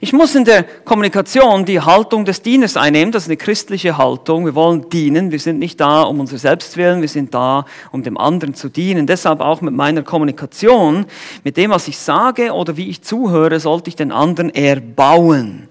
Ich 0.00 0.12
muss 0.12 0.34
in 0.34 0.44
der 0.44 0.62
Kommunikation 0.62 1.64
die 1.64 1.80
Haltung 1.80 2.26
des 2.26 2.42
Dieners 2.42 2.76
einnehmen. 2.76 3.12
Das 3.12 3.24
ist 3.24 3.28
eine 3.28 3.38
christliche 3.38 3.96
Haltung. 3.96 4.44
Wir 4.44 4.54
wollen 4.54 4.90
dienen. 4.90 5.30
Wir 5.30 5.38
sind 5.38 5.58
nicht 5.58 5.80
da, 5.80 6.02
um 6.02 6.20
unser 6.20 6.36
Selbst 6.36 6.76
willen. 6.76 7.00
Wir 7.00 7.08
sind 7.08 7.32
da, 7.32 7.64
um 7.92 8.02
dem 8.02 8.18
anderen 8.18 8.54
zu 8.54 8.68
dienen. 8.68 9.06
Deshalb 9.06 9.40
auch 9.40 9.62
mit 9.62 9.72
meiner 9.72 10.02
Kommunikation, 10.02 11.06
mit 11.44 11.56
dem, 11.56 11.70
was 11.70 11.88
ich 11.88 11.98
sage 11.98 12.52
oder 12.52 12.76
wie 12.76 12.90
ich 12.90 13.02
zuhöre, 13.02 13.58
sollte 13.58 13.88
ich 13.88 13.96
den 13.96 14.12
anderen 14.12 14.54
erbauen. 14.54 15.68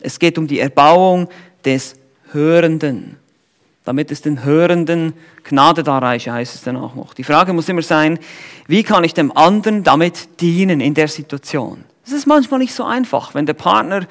Es 0.00 0.18
geht 0.18 0.38
um 0.38 0.48
die 0.48 0.58
Erbauung 0.58 1.28
des 1.64 1.94
Hörenden. 2.32 3.16
Damit 3.84 4.10
es 4.10 4.22
den 4.22 4.44
Hörenden 4.44 5.14
Gnade 5.44 5.82
darreiche, 5.82 6.32
heißt 6.32 6.54
es 6.54 6.62
dann 6.62 6.76
auch 6.76 6.94
noch. 6.94 7.14
Die 7.14 7.24
Frage 7.24 7.52
muss 7.52 7.68
immer 7.68 7.82
sein, 7.82 8.18
wie 8.66 8.82
kann 8.82 9.04
ich 9.04 9.14
dem 9.14 9.34
anderen 9.34 9.82
damit 9.82 10.40
dienen 10.40 10.80
in 10.80 10.94
der 10.94 11.08
Situation? 11.08 11.84
Das 12.08 12.16
ist 12.16 12.26
manchmal 12.26 12.60
nicht 12.60 12.72
so 12.72 12.84
einfach, 12.84 13.34
wenn 13.34 13.44
der 13.44 13.52
Partner 13.52 14.06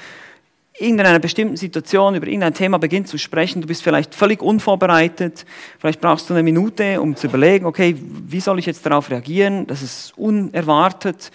in 0.78 1.02
einer 1.02 1.18
bestimmten 1.18 1.58
Situation 1.58 2.14
über 2.14 2.28
irgendein 2.28 2.54
Thema 2.54 2.78
beginnt 2.78 3.08
zu 3.08 3.18
sprechen, 3.18 3.60
du 3.64 3.68
bist 3.68 3.82
vielleicht 3.82 4.14
völlig 4.14 4.44
unvorbereitet, 4.44 5.48
vielleicht 5.80 6.00
brauchst 6.00 6.30
du 6.30 6.36
eine 6.36 6.44
Minute, 6.44 7.02
um 7.02 7.16
zu 7.16 7.26
überlegen, 7.26 7.66
okay, 7.66 7.96
wie 7.98 8.40
soll 8.40 8.60
ich 8.60 8.68
jetzt 8.68 8.86
darauf 8.86 9.10
reagieren? 9.10 9.66
Das 9.66 9.82
ist 9.82 10.16
unerwartet. 10.16 11.32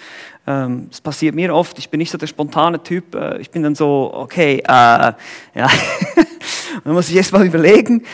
Ähm, 0.47 0.87
das 0.89 1.01
passiert 1.01 1.35
mir 1.35 1.53
oft. 1.53 1.77
Ich 1.81 1.91
bin 1.91 1.99
nicht 1.99 2.13
so 2.13 2.19
der 2.19 2.29
spontane 2.29 2.81
Typ. 2.81 3.17
Äh, 3.17 3.39
ich 3.41 3.51
bin 3.51 3.65
dann 3.65 3.75
so, 3.75 4.13
okay, 4.15 4.59
äh, 4.59 4.63
ja, 4.63 5.15
dann 6.85 6.93
muss 6.95 7.11
ich 7.11 7.17
erst 7.17 7.33
mal 7.33 7.45
überlegen. 7.45 8.05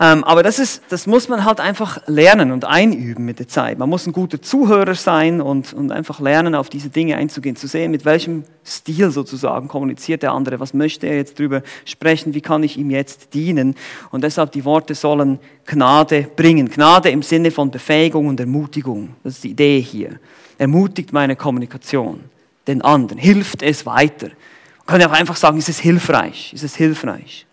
Ähm, 0.00 0.22
aber 0.22 0.44
das, 0.44 0.60
ist, 0.60 0.82
das 0.90 1.08
muss 1.08 1.28
man 1.28 1.44
halt 1.44 1.58
einfach 1.58 2.06
lernen 2.06 2.52
und 2.52 2.64
einüben 2.64 3.24
mit 3.24 3.40
der 3.40 3.48
Zeit. 3.48 3.78
Man 3.78 3.88
muss 3.88 4.06
ein 4.06 4.12
guter 4.12 4.40
Zuhörer 4.40 4.94
sein 4.94 5.40
und, 5.40 5.72
und 5.72 5.90
einfach 5.90 6.20
lernen, 6.20 6.54
auf 6.54 6.68
diese 6.68 6.88
Dinge 6.88 7.16
einzugehen, 7.16 7.56
zu 7.56 7.66
sehen, 7.66 7.90
mit 7.90 8.04
welchem 8.04 8.44
Stil 8.64 9.10
sozusagen 9.10 9.66
kommuniziert 9.66 10.22
der 10.22 10.32
andere, 10.32 10.60
was 10.60 10.72
möchte 10.72 11.08
er 11.08 11.16
jetzt 11.16 11.38
drüber 11.38 11.62
sprechen, 11.84 12.32
wie 12.34 12.40
kann 12.40 12.62
ich 12.62 12.76
ihm 12.76 12.90
jetzt 12.90 13.34
dienen. 13.34 13.74
Und 14.12 14.22
deshalb 14.22 14.52
die 14.52 14.64
Worte 14.64 14.94
sollen 14.94 15.40
Gnade 15.66 16.28
bringen. 16.36 16.70
Gnade 16.70 17.10
im 17.10 17.22
Sinne 17.22 17.50
von 17.50 17.72
Befähigung 17.72 18.28
und 18.28 18.38
Ermutigung. 18.38 19.16
Das 19.24 19.34
ist 19.34 19.44
die 19.44 19.50
Idee 19.50 19.80
hier. 19.80 20.20
Ermutigt 20.58 21.12
meine 21.12 21.34
Kommunikation 21.34 22.20
den 22.68 22.82
anderen, 22.82 23.18
hilft 23.18 23.62
es 23.62 23.84
weiter. 23.84 24.28
Man 24.28 24.86
kann 24.86 25.00
ja 25.00 25.08
auch 25.08 25.12
einfach 25.12 25.36
sagen, 25.36 25.58
ist 25.58 25.68
es 25.68 25.80
hilfreich, 25.80 26.52
ist 26.52 26.62
es 26.62 26.76
hilfreich. 26.76 27.47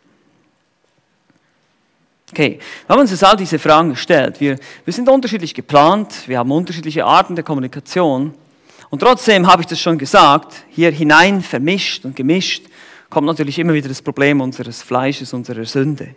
Okay, 2.31 2.57
wir 2.88 2.93
haben 2.93 3.01
uns 3.01 3.11
jetzt 3.11 3.23
all 3.23 3.38
diese 3.38 3.59
Fragen 3.59 3.91
gestellt. 3.91 4.39
Wir, 4.39 4.57
wir 4.83 4.93
sind 4.93 5.07
unterschiedlich 5.07 5.53
geplant, 5.53 6.27
wir 6.27 6.39
haben 6.39 6.51
unterschiedliche 6.51 7.05
Arten 7.05 7.35
der 7.35 7.43
Kommunikation. 7.43 8.33
Und 8.89 8.99
trotzdem 8.99 9.45
habe 9.45 9.61
ich 9.61 9.67
das 9.67 9.79
schon 9.79 9.99
gesagt, 9.99 10.63
hier 10.69 10.89
hinein 10.91 11.43
vermischt 11.43 12.03
und 12.03 12.15
gemischt, 12.15 12.65
kommt 13.11 13.27
natürlich 13.27 13.59
immer 13.59 13.75
wieder 13.75 13.89
das 13.89 14.01
Problem 14.01 14.41
unseres 14.41 14.81
Fleisches, 14.81 15.33
unserer 15.33 15.65
Sünde. 15.65 16.15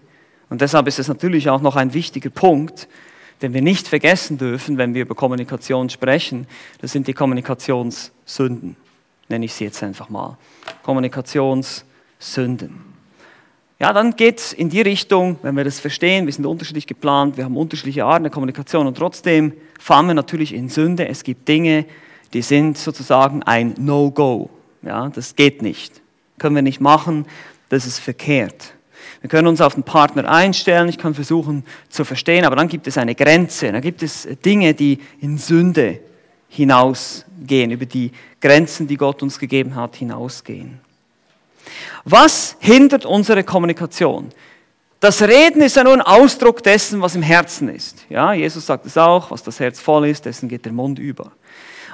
Und 0.48 0.62
deshalb 0.62 0.88
ist 0.88 0.98
es 0.98 1.08
natürlich 1.08 1.50
auch 1.50 1.60
noch 1.60 1.76
ein 1.76 1.92
wichtiger 1.92 2.30
Punkt, 2.30 2.88
den 3.42 3.52
wir 3.52 3.60
nicht 3.60 3.86
vergessen 3.86 4.38
dürfen, 4.38 4.78
wenn 4.78 4.94
wir 4.94 5.02
über 5.02 5.14
Kommunikation 5.14 5.90
sprechen. 5.90 6.46
Das 6.80 6.92
sind 6.92 7.06
die 7.06 7.12
Kommunikationssünden, 7.12 8.76
nenne 9.28 9.44
ich 9.44 9.52
sie 9.52 9.64
jetzt 9.64 9.82
einfach 9.82 10.08
mal. 10.08 10.38
Kommunikationssünden 10.82 12.87
ja, 13.80 13.92
dann 13.92 14.16
geht 14.16 14.38
es 14.38 14.52
in 14.52 14.70
die 14.70 14.80
Richtung, 14.80 15.38
wenn 15.42 15.56
wir 15.56 15.62
das 15.62 15.78
verstehen, 15.78 16.26
wir 16.26 16.32
sind 16.32 16.46
unterschiedlich 16.46 16.86
geplant, 16.86 17.36
wir 17.36 17.44
haben 17.44 17.56
unterschiedliche 17.56 18.04
Arten 18.04 18.24
der 18.24 18.32
Kommunikation 18.32 18.88
und 18.88 18.96
trotzdem 18.96 19.52
fahren 19.78 20.06
wir 20.08 20.14
natürlich 20.14 20.52
in 20.52 20.68
Sünde. 20.68 21.06
Es 21.06 21.22
gibt 21.22 21.46
Dinge, 21.46 21.84
die 22.32 22.42
sind 22.42 22.76
sozusagen 22.76 23.44
ein 23.44 23.74
No-Go. 23.78 24.50
Ja, 24.82 25.08
das 25.08 25.36
geht 25.36 25.62
nicht. 25.62 26.00
Können 26.38 26.56
wir 26.56 26.62
nicht 26.62 26.80
machen, 26.80 27.26
das 27.68 27.86
ist 27.86 28.00
verkehrt. 28.00 28.74
Wir 29.20 29.30
können 29.30 29.46
uns 29.46 29.60
auf 29.60 29.74
den 29.74 29.84
Partner 29.84 30.28
einstellen, 30.28 30.88
ich 30.88 30.98
kann 30.98 31.14
versuchen 31.14 31.64
zu 31.88 32.04
verstehen, 32.04 32.44
aber 32.44 32.56
dann 32.56 32.68
gibt 32.68 32.86
es 32.88 32.98
eine 32.98 33.14
Grenze, 33.14 33.70
dann 33.70 33.80
gibt 33.80 34.02
es 34.02 34.28
Dinge, 34.44 34.74
die 34.74 34.98
in 35.20 35.38
Sünde 35.38 36.00
hinausgehen, 36.48 37.70
über 37.70 37.86
die 37.86 38.10
Grenzen, 38.40 38.88
die 38.88 38.96
Gott 38.96 39.22
uns 39.22 39.38
gegeben 39.38 39.74
hat, 39.76 39.96
hinausgehen. 39.96 40.80
Was 42.04 42.56
hindert 42.60 43.04
unsere 43.04 43.44
Kommunikation? 43.44 44.30
Das 45.00 45.22
Reden 45.22 45.62
ist 45.62 45.76
ja 45.76 45.84
nur 45.84 45.92
ein 45.92 46.02
Ausdruck 46.02 46.62
dessen, 46.62 47.00
was 47.00 47.14
im 47.14 47.22
Herzen 47.22 47.68
ist. 47.68 48.04
Ja, 48.08 48.32
Jesus 48.32 48.66
sagt 48.66 48.84
es 48.84 48.96
auch, 48.96 49.30
was 49.30 49.44
das 49.44 49.60
Herz 49.60 49.78
voll 49.78 50.08
ist, 50.08 50.24
dessen 50.24 50.48
geht 50.48 50.64
der 50.64 50.72
Mund 50.72 50.98
über. 50.98 51.30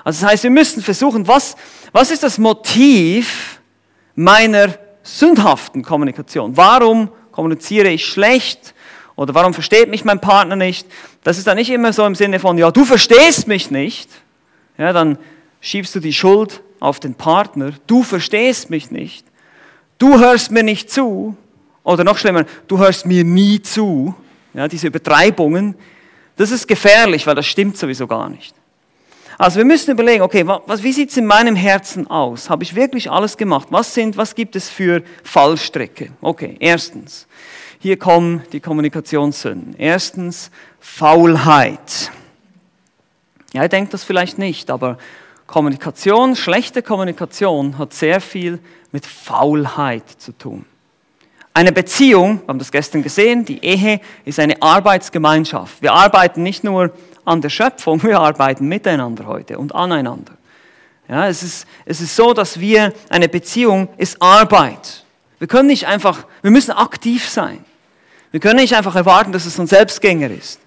Also 0.04 0.22
das 0.22 0.32
heißt, 0.32 0.42
wir 0.44 0.50
müssen 0.50 0.82
versuchen, 0.82 1.28
was, 1.28 1.56
was 1.92 2.10
ist 2.10 2.22
das 2.22 2.38
Motiv 2.38 3.60
meiner 4.14 4.74
sündhaften 5.02 5.82
Kommunikation? 5.82 6.56
Warum 6.56 7.10
kommuniziere 7.30 7.88
ich 7.88 8.06
schlecht? 8.06 8.74
Oder 9.16 9.34
warum 9.34 9.52
versteht 9.52 9.90
mich 9.90 10.04
mein 10.04 10.20
Partner 10.20 10.56
nicht? 10.56 10.86
Das 11.24 11.36
ist 11.36 11.46
dann 11.46 11.56
nicht 11.56 11.70
immer 11.70 11.92
so 11.92 12.06
im 12.06 12.14
Sinne 12.14 12.40
von, 12.40 12.56
ja, 12.56 12.70
du 12.70 12.84
verstehst 12.86 13.46
mich 13.46 13.70
nicht. 13.70 14.08
Ja, 14.78 14.92
dann 14.94 15.18
schiebst 15.60 15.94
du 15.94 16.00
die 16.00 16.12
Schuld 16.12 16.62
auf 16.80 17.00
den 17.00 17.14
Partner. 17.14 17.72
Du 17.86 18.02
verstehst 18.02 18.70
mich 18.70 18.90
nicht 18.90 19.26
du 20.04 20.18
hörst 20.18 20.50
mir 20.50 20.62
nicht 20.62 20.90
zu, 20.90 21.34
oder 21.82 22.04
noch 22.04 22.18
schlimmer, 22.18 22.44
du 22.68 22.78
hörst 22.78 23.06
mir 23.06 23.24
nie 23.24 23.62
zu, 23.62 24.14
ja, 24.52 24.68
diese 24.68 24.88
Übertreibungen, 24.88 25.74
das 26.36 26.50
ist 26.50 26.68
gefährlich, 26.68 27.26
weil 27.26 27.34
das 27.34 27.46
stimmt 27.46 27.78
sowieso 27.78 28.06
gar 28.06 28.28
nicht. 28.28 28.54
Also 29.38 29.56
wir 29.56 29.64
müssen 29.64 29.90
überlegen, 29.90 30.22
okay, 30.22 30.46
was, 30.46 30.82
wie 30.82 30.92
sieht 30.92 31.10
es 31.10 31.16
in 31.16 31.26
meinem 31.26 31.56
Herzen 31.56 32.08
aus? 32.08 32.50
Habe 32.50 32.62
ich 32.64 32.74
wirklich 32.74 33.10
alles 33.10 33.36
gemacht? 33.36 33.68
Was, 33.70 33.94
sind, 33.94 34.16
was 34.16 34.34
gibt 34.34 34.54
es 34.56 34.68
für 34.68 35.02
Fallstrecke? 35.24 36.12
Okay, 36.20 36.56
erstens, 36.60 37.26
hier 37.78 37.98
kommen 37.98 38.42
die 38.52 38.60
Kommunikationssünden. 38.60 39.74
Erstens, 39.78 40.50
Faulheit. 40.80 42.12
Ja, 43.54 43.62
ihr 43.62 43.68
denkt 43.68 43.94
das 43.94 44.04
vielleicht 44.04 44.38
nicht, 44.38 44.70
aber 44.70 44.98
Kommunikation, 45.46 46.36
schlechte 46.36 46.82
Kommunikation 46.82 47.78
hat 47.78 47.94
sehr 47.94 48.20
viel 48.20 48.60
mit 48.94 49.06
Faulheit 49.06 50.08
zu 50.18 50.30
tun. 50.30 50.64
Eine 51.52 51.72
Beziehung, 51.72 52.42
wir 52.42 52.46
haben 52.46 52.60
das 52.60 52.70
gestern 52.70 53.02
gesehen, 53.02 53.44
die 53.44 53.64
Ehe 53.64 54.00
ist 54.24 54.38
eine 54.38 54.62
Arbeitsgemeinschaft. 54.62 55.82
Wir 55.82 55.92
arbeiten 55.92 56.44
nicht 56.44 56.62
nur 56.62 56.92
an 57.24 57.40
der 57.40 57.48
Schöpfung, 57.48 58.00
wir 58.04 58.20
arbeiten 58.20 58.68
miteinander 58.68 59.26
heute 59.26 59.58
und 59.58 59.74
aneinander. 59.74 60.34
Ja, 61.08 61.26
es, 61.26 61.42
ist, 61.42 61.66
es 61.84 62.00
ist 62.00 62.14
so, 62.14 62.34
dass 62.34 62.60
wir, 62.60 62.92
eine 63.08 63.28
Beziehung 63.28 63.88
ist 63.96 64.22
Arbeit. 64.22 65.04
Wir 65.40 65.48
können 65.48 65.66
nicht 65.66 65.88
einfach, 65.88 66.24
wir 66.42 66.52
müssen 66.52 66.70
aktiv 66.70 67.28
sein. 67.28 67.64
Wir 68.30 68.38
können 68.38 68.60
nicht 68.60 68.76
einfach 68.76 68.94
erwarten, 68.94 69.32
dass 69.32 69.44
es 69.44 69.58
ein 69.58 69.66
Selbstgänger 69.66 70.30
ist. 70.30 70.60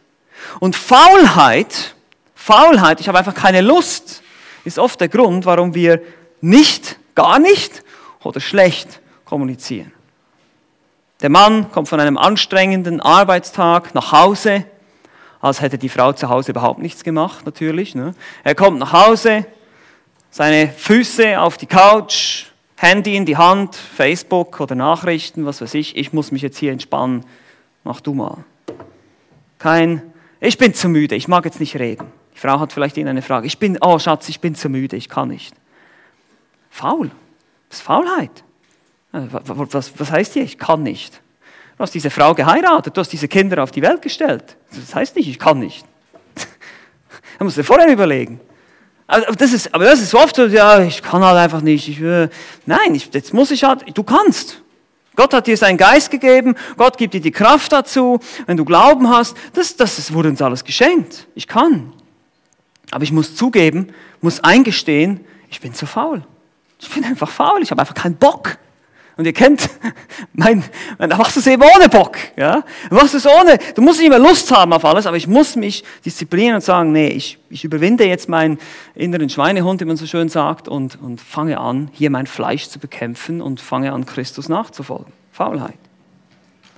Und 0.59 0.75
Faulheit, 0.75 1.95
Faulheit, 2.35 2.99
ich 2.99 3.07
habe 3.07 3.19
einfach 3.19 3.35
keine 3.35 3.61
Lust, 3.61 4.21
ist 4.65 4.79
oft 4.79 4.99
der 4.99 5.07
Grund, 5.07 5.45
warum 5.45 5.73
wir 5.73 6.01
nicht, 6.41 6.99
gar 7.15 7.39
nicht 7.39 7.83
oder 8.23 8.39
schlecht 8.39 9.01
kommunizieren. 9.25 9.91
Der 11.21 11.30
Mann 11.30 11.71
kommt 11.71 11.89
von 11.89 11.99
einem 11.99 12.17
anstrengenden 12.17 13.01
Arbeitstag 13.01 13.95
nach 13.95 14.12
Hause, 14.12 14.65
als 15.41 15.62
hätte 15.62 15.77
die 15.77 15.89
Frau 15.89 16.13
zu 16.13 16.30
Hause 16.30 16.51
überhaupt 16.51 16.80
nichts 16.80 17.03
gemacht, 17.03 17.45
natürlich. 17.45 17.95
Ne? 17.95 18.13
Er 18.43 18.56
kommt 18.56 18.80
nach 18.80 18.93
Hause, 18.93 19.45
seine 20.30 20.69
Füße 20.69 21.39
auf 21.39 21.58
die 21.58 21.65
Couch, 21.65 22.45
Handy 22.75 23.15
in 23.15 23.25
die 23.25 23.38
Hand, 23.38 23.75
Facebook 23.75 24.60
oder 24.60 24.75
Nachrichten, 24.75 25.45
was 25.45 25.62
weiß 25.62 25.73
ich. 25.73 25.97
Ich 25.97 26.13
muss 26.13 26.32
mich 26.32 26.43
jetzt 26.43 26.60
hier 26.60 26.71
entspannen. 26.71 27.25
Mach 27.84 28.01
du 28.01 28.13
mal. 28.13 28.43
Kein, 29.58 30.13
ich 30.39 30.60
bin 30.60 30.75
zu 30.75 30.88
müde, 30.88 31.15
ich 31.15 31.27
mag 31.27 31.45
jetzt 31.45 31.60
nicht 31.60 31.75
reden. 31.77 32.06
Die 32.36 32.39
Frau 32.39 32.60
hat 32.60 32.71
vielleicht 32.71 32.97
Ihnen 32.97 33.08
eine 33.08 33.23
Frage. 33.23 33.47
Ich 33.47 33.58
bin, 33.58 33.80
oh 33.82 33.97
Schatz, 33.97 34.30
ich 34.30 34.39
bin 34.39 34.53
zu 34.53 34.69
müde, 34.69 34.95
ich 34.95 35.10
kann 35.10 35.30
nicht. 35.30 35.56
Faul. 36.69 37.10
Das 37.69 37.80
ist 37.80 37.84
Faulheit. 37.84 38.43
Äh, 39.13 39.21
was, 39.30 39.91
was 39.97 40.12
heißt 40.12 40.34
hier? 40.34 40.43
Ich 40.43 40.58
kann 40.58 40.84
nicht. 40.84 41.21
Du 41.77 41.84
hast 41.84 41.93
diese 41.93 42.10
Frau 42.10 42.34
geheiratet, 42.34 42.97
du 42.97 43.01
hast 43.01 43.10
diese 43.10 43.27
Kinder 43.27 43.62
auf 43.62 43.71
die 43.71 43.82
Welt 43.82 44.01
gestellt. 44.01 44.58
Das 44.73 44.95
heißt 44.95 45.15
nicht, 45.15 45.27
ich 45.27 45.39
kann 45.39 45.60
nicht. 45.60 45.86
Da 47.38 47.43
musst 47.43 47.56
du 47.56 47.62
dir 47.62 47.65
vorher 47.65 47.88
überlegen. 47.88 48.39
Aber 49.06 49.21
das 49.36 49.53
ist, 49.53 49.71
aber 49.73 49.86
das 49.86 50.01
ist 50.01 50.15
oft 50.15 50.36
so, 50.36 50.47
ja, 50.47 50.82
ich 50.82 51.03
kann 51.03 51.23
halt 51.23 51.38
einfach 51.38 51.62
nicht. 51.62 51.88
Ich, 51.88 51.99
nein, 52.65 52.95
ich, 52.95 53.13
jetzt 53.13 53.32
muss 53.32 53.51
ich 53.51 53.63
halt, 53.63 53.86
du 53.95 54.03
kannst. 54.03 54.63
Gott 55.15 55.34
hat 55.34 55.45
dir 55.47 55.56
seinen 55.56 55.77
Geist 55.77 56.12
gegeben, 56.12 56.56
Gott 56.77 56.97
gibt 56.97 57.13
dir 57.13 57.21
die 57.21 57.32
Kraft 57.32 57.71
dazu, 57.71 58.19
wenn 58.47 58.58
du 58.58 58.65
Glauben 58.65 59.10
hast, 59.10 59.38
das, 59.53 59.75
das 59.75 60.13
wurde 60.13 60.30
uns 60.30 60.41
alles 60.41 60.63
geschenkt. 60.63 61.27
Ich 61.36 61.47
kann. 61.47 61.93
Aber 62.91 63.03
ich 63.03 63.12
muss 63.12 63.36
zugeben, 63.36 63.93
muss 64.21 64.39
eingestehen, 64.43 65.25
ich 65.49 65.62
bin 65.62 65.73
zu 65.73 65.86
faul. 65.86 66.23
Ich 66.79 66.89
bin 66.89 67.03
einfach 67.03 67.29
faul, 67.29 67.61
ich 67.61 67.71
habe 67.71 67.81
einfach 67.81 67.95
keinen 67.95 68.15
Bock. 68.15 68.57
Und 69.17 69.25
ihr 69.25 69.33
kennt, 69.33 69.67
mein, 70.33 70.63
da 70.99 71.17
machst 71.17 71.35
du 71.35 71.39
es 71.39 71.47
eben 71.47 71.63
ohne 71.63 71.89
Bock. 71.89 72.17
Ja? 72.35 72.63
Du 72.89 72.95
machst 72.95 73.15
es 73.15 73.25
ohne, 73.25 73.57
du 73.73 73.81
musst 73.81 73.99
nicht 73.99 74.09
mehr 74.09 74.19
Lust 74.19 74.51
haben 74.55 74.73
auf 74.73 74.85
alles, 74.85 75.07
aber 75.07 75.17
ich 75.17 75.27
muss 75.27 75.55
mich 75.55 75.83
disziplinieren 76.05 76.55
und 76.55 76.61
sagen, 76.61 76.91
nee, 76.91 77.09
ich, 77.09 77.39
ich 77.49 77.63
überwinde 77.63 78.05
jetzt 78.05 78.29
meinen 78.29 78.59
inneren 78.93 79.29
Schweinehund, 79.29 79.81
wie 79.81 79.85
man 79.85 79.97
so 79.97 80.05
schön 80.05 80.29
sagt, 80.29 80.67
und, 80.67 81.01
und 81.01 81.19
fange 81.19 81.59
an, 81.59 81.89
hier 81.93 82.11
mein 82.11 82.27
Fleisch 82.27 82.67
zu 82.67 82.77
bekämpfen 82.77 83.41
und 83.41 83.59
fange 83.59 83.91
an, 83.91 84.05
Christus 84.05 84.49
nachzufolgen. 84.49 85.11
Faulheit. 85.31 85.77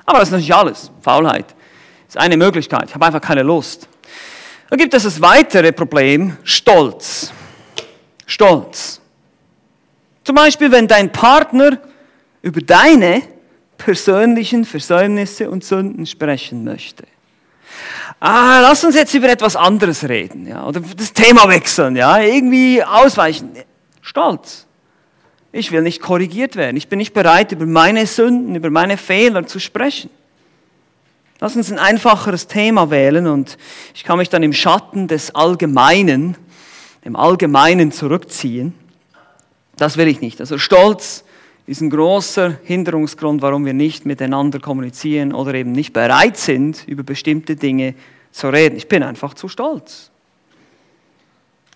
Aber 0.06 0.20
das 0.20 0.30
ist 0.30 0.32
natürlich 0.32 0.56
alles. 0.56 0.92
Faulheit 1.02 1.46
ist 2.08 2.18
eine 2.18 2.38
Möglichkeit. 2.38 2.86
Ich 2.88 2.96
habe 2.96 3.06
einfach 3.06 3.22
keine 3.22 3.44
Lust. 3.44 3.88
Dann 4.70 4.80
gibt 4.80 4.94
es 4.94 5.04
das 5.04 5.22
weitere 5.22 5.72
Problem, 5.72 6.38
Stolz. 6.44 7.32
Stolz. 8.26 9.02
Zum 10.30 10.36
Beispiel, 10.36 10.72
wenn 10.72 10.88
dein 10.88 11.12
Partner 11.12 11.80
über 12.44 12.62
deine 12.62 13.24
persönlichen 13.80 14.64
Versäumnisse 14.64 15.50
und 15.50 15.64
Sünden 15.64 16.06
sprechen 16.06 16.64
möchte. 16.64 17.06
Ah, 18.20 18.60
lass 18.62 18.84
uns 18.84 18.94
jetzt 18.94 19.16
über 19.16 19.28
etwas 19.28 19.56
anderes 19.56 20.08
reden, 20.08 20.46
ja, 20.46 20.68
oder 20.68 20.82
das 20.82 21.14
Thema 21.14 21.50
wechseln, 21.50 21.96
ja, 21.96 22.20
irgendwie 22.20 22.84
ausweichen. 22.84 23.54
Stolz. 24.02 24.68
Ich 25.52 25.72
will 25.72 25.82
nicht 25.82 26.00
korrigiert 26.00 26.56
werden. 26.56 26.78
Ich 26.78 26.90
bin 26.90 27.00
nicht 27.00 27.14
bereit, 27.14 27.52
über 27.52 27.66
meine 27.66 28.06
Sünden, 28.06 28.54
über 28.54 28.70
meine 28.70 28.98
Fehler 28.98 29.48
zu 29.48 29.58
sprechen. 29.58 30.12
Lass 31.40 31.56
uns 31.56 31.72
ein 31.72 31.80
einfacheres 31.80 32.46
Thema 32.46 32.92
wählen 32.92 33.26
und 33.26 33.58
ich 33.96 34.04
kann 34.04 34.20
mich 34.20 34.30
dann 34.30 34.44
im 34.44 34.54
Schatten 34.54 35.08
des 35.08 35.34
Allgemeinen, 35.34 36.38
dem 37.04 37.16
Allgemeinen 37.16 37.92
zurückziehen. 37.92 38.76
Das 39.80 39.96
will 39.96 40.10
ich 40.10 40.20
nicht. 40.20 40.42
Also 40.42 40.58
Stolz 40.58 41.24
ist 41.66 41.80
ein 41.80 41.90
großer 41.90 42.58
Hinderungsgrund, 42.64 43.42
warum 43.42 43.66
wir 43.66 43.74
nicht 43.74 44.06
miteinander 44.06 44.60
kommunizieren 44.60 45.34
oder 45.34 45.54
eben 45.54 45.72
nicht 45.72 45.94
bereit 45.94 46.36
sind, 46.36 46.86
über 46.86 47.04
bestimmte 47.04 47.56
Dinge 47.56 47.96
zu 48.32 48.50
reden. 48.50 48.76
Ich 48.76 48.90
bin 48.90 49.04
einfach 49.04 49.36
zu 49.36 49.48
stolz. 49.48 50.12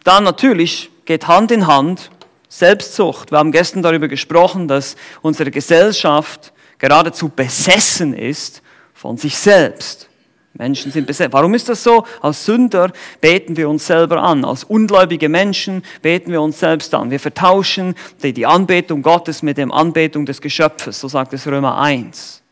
Dann 0.03 0.25
natürlich 0.25 0.89
geht 1.05 1.27
Hand 1.29 1.51
in 1.51 1.65
Hand 1.65 2.11
Selbstsucht. 2.49 3.31
Wir 3.31 3.37
haben 3.37 3.53
gestern 3.53 3.81
darüber 3.81 4.09
gesprochen, 4.09 4.67
dass 4.67 4.97
unsere 5.21 5.49
Gesellschaft 5.49 6.51
geradezu 6.79 7.29
besessen 7.29 8.13
ist 8.13 8.61
von 8.93 9.15
sich 9.15 9.37
selbst. 9.37 10.09
Menschen 10.53 10.91
sind 10.91 11.07
besetzt. 11.07 11.33
Warum 11.33 11.55
ist 11.55 11.67
das 11.67 11.83
so? 11.83 12.05
Als 12.21 12.45
Sünder 12.45 12.91
beten 13.19 13.57
wir 13.57 13.67
uns 13.67 13.87
selber 13.87 14.21
an. 14.21 14.45
Als 14.45 14.63
ungläubige 14.63 15.27
Menschen 15.27 15.83
beten 16.01 16.31
wir 16.31 16.41
uns 16.41 16.59
selbst 16.59 16.93
an. 16.93 17.09
Wir 17.09 17.19
vertauschen 17.19 17.95
die 18.21 18.45
Anbetung 18.45 19.01
Gottes 19.01 19.41
mit 19.41 19.57
der 19.57 19.71
Anbetung 19.71 20.25
des 20.27 20.39
Geschöpfes. 20.39 20.99
So 20.99 21.07
sagt 21.07 21.33
es 21.33 21.47
Römer 21.47 21.79
1. 21.79 22.43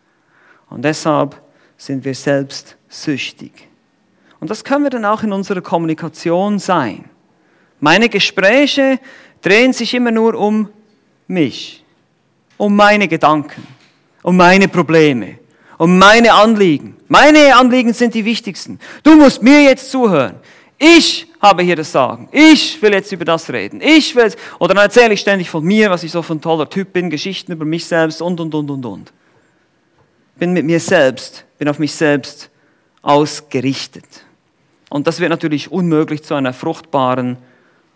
Und 0.69 0.83
deshalb 0.83 1.39
sind 1.77 2.03
wir 2.03 2.15
selbst 2.15 2.75
süchtig. 2.89 3.67
Und 4.39 4.49
das 4.49 4.63
können 4.63 4.83
wir 4.83 4.89
dann 4.89 5.05
auch 5.05 5.21
in 5.21 5.31
unserer 5.31 5.61
Kommunikation 5.61 6.57
sein. 6.57 7.05
Meine 7.79 8.09
Gespräche 8.09 8.99
drehen 9.41 9.73
sich 9.73 9.93
immer 9.93 10.11
nur 10.11 10.33
um 10.35 10.69
mich, 11.27 11.83
um 12.57 12.75
meine 12.75 13.07
Gedanken, 13.07 13.65
um 14.23 14.37
meine 14.37 14.67
Probleme, 14.67 15.37
um 15.81 15.97
meine 15.97 16.31
Anliegen. 16.33 16.95
Meine 17.07 17.55
Anliegen 17.55 17.91
sind 17.91 18.13
die 18.13 18.23
wichtigsten. 18.23 18.77
Du 19.01 19.15
musst 19.15 19.41
mir 19.41 19.63
jetzt 19.63 19.89
zuhören. 19.89 20.35
Ich 20.77 21.25
habe 21.41 21.63
hier 21.63 21.75
das 21.75 21.91
Sagen. 21.91 22.29
Ich 22.31 22.79
will 22.83 22.93
jetzt 22.93 23.11
über 23.11 23.25
das 23.25 23.49
reden. 23.49 23.81
Ich 23.81 24.15
will, 24.15 24.31
oder 24.59 24.75
dann 24.75 24.83
erzähle 24.83 25.15
ich 25.15 25.21
ständig 25.21 25.49
von 25.49 25.63
mir, 25.63 25.89
was 25.89 26.03
ich 26.03 26.11
so 26.11 26.21
für 26.21 26.33
ein 26.33 26.41
toller 26.41 26.69
Typ 26.69 26.93
bin, 26.93 27.09
Geschichten 27.09 27.51
über 27.51 27.65
mich 27.65 27.85
selbst 27.85 28.21
und, 28.21 28.39
und, 28.39 28.53
und, 28.53 28.69
und, 28.69 28.85
und. 28.85 29.11
Bin 30.35 30.53
mit 30.53 30.67
mir 30.67 30.79
selbst, 30.79 31.45
bin 31.57 31.67
auf 31.67 31.79
mich 31.79 31.93
selbst 31.93 32.51
ausgerichtet. 33.01 34.05
Und 34.91 35.07
das 35.07 35.19
wird 35.19 35.31
natürlich 35.31 35.71
unmöglich 35.71 36.21
zu 36.21 36.35
einer 36.35 36.53
fruchtbaren 36.53 37.37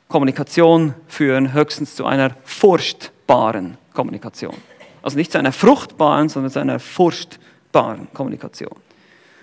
Kommunikation 0.07 0.95
führen, 1.07 1.53
höchstens 1.53 1.95
zu 1.95 2.07
einer 2.07 2.31
furchtbaren 2.45 3.77
Kommunikation. 3.93 4.55
Also 5.03 5.17
nicht 5.17 5.31
zu 5.31 5.38
einer 5.38 5.51
fruchtbaren, 5.51 6.29
sondern 6.29 6.51
zu 6.51 6.57
einer 6.57 6.79
furchtbaren 6.79 7.45
fruchtbaren 7.76 8.07
Kommunikation. 8.13 8.76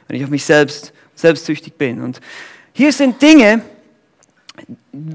Wenn 0.08 0.16
ich 0.16 0.24
auf 0.24 0.30
mich 0.30 0.44
selbst 0.44 0.92
selbstsüchtig 1.14 1.74
bin. 1.74 2.02
Und 2.02 2.20
hier 2.72 2.92
sind 2.92 3.20
Dinge, 3.20 3.62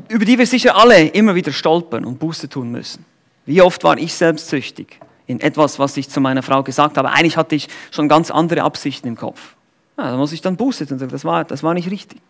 über 0.08 0.26
die 0.26 0.38
wir 0.38 0.46
sicher 0.46 0.76
alle 0.76 1.08
immer 1.08 1.34
wieder 1.34 1.52
stolpern 1.52 2.06
und 2.06 2.20
Buße 2.20 2.48
tun 2.48 2.72
müssen. 2.72 3.04
Wie 3.46 3.62
oft 3.62 3.84
war 3.84 3.98
ich 3.98 4.14
selbstsüchtig 4.14 5.00
in 5.26 5.40
etwas, 5.42 5.80
was 5.80 5.98
ich 5.98 6.10
zu 6.10 6.22
meiner 6.22 6.44
Frau 6.44 6.64
gesagt 6.64 6.98
habe. 6.98 7.10
Eigentlich 7.10 7.36
hatte 7.36 7.56
ich 7.56 7.68
schon 7.92 8.08
ganz 8.08 8.32
andere 8.32 8.64
Absichten 8.64 9.08
im 9.08 9.18
Kopf. 9.18 9.56
Ja, 9.98 10.12
da 10.12 10.18
muss 10.18 10.32
ich 10.32 10.42
dann 10.42 10.56
Buße 10.56 10.86
tun 10.86 10.94
und 10.94 11.00
sagen, 11.00 11.12
das 11.12 11.26
war, 11.26 11.44
das 11.44 11.64
war 11.64 11.74
nicht 11.74 11.92
richtig. 11.92 12.22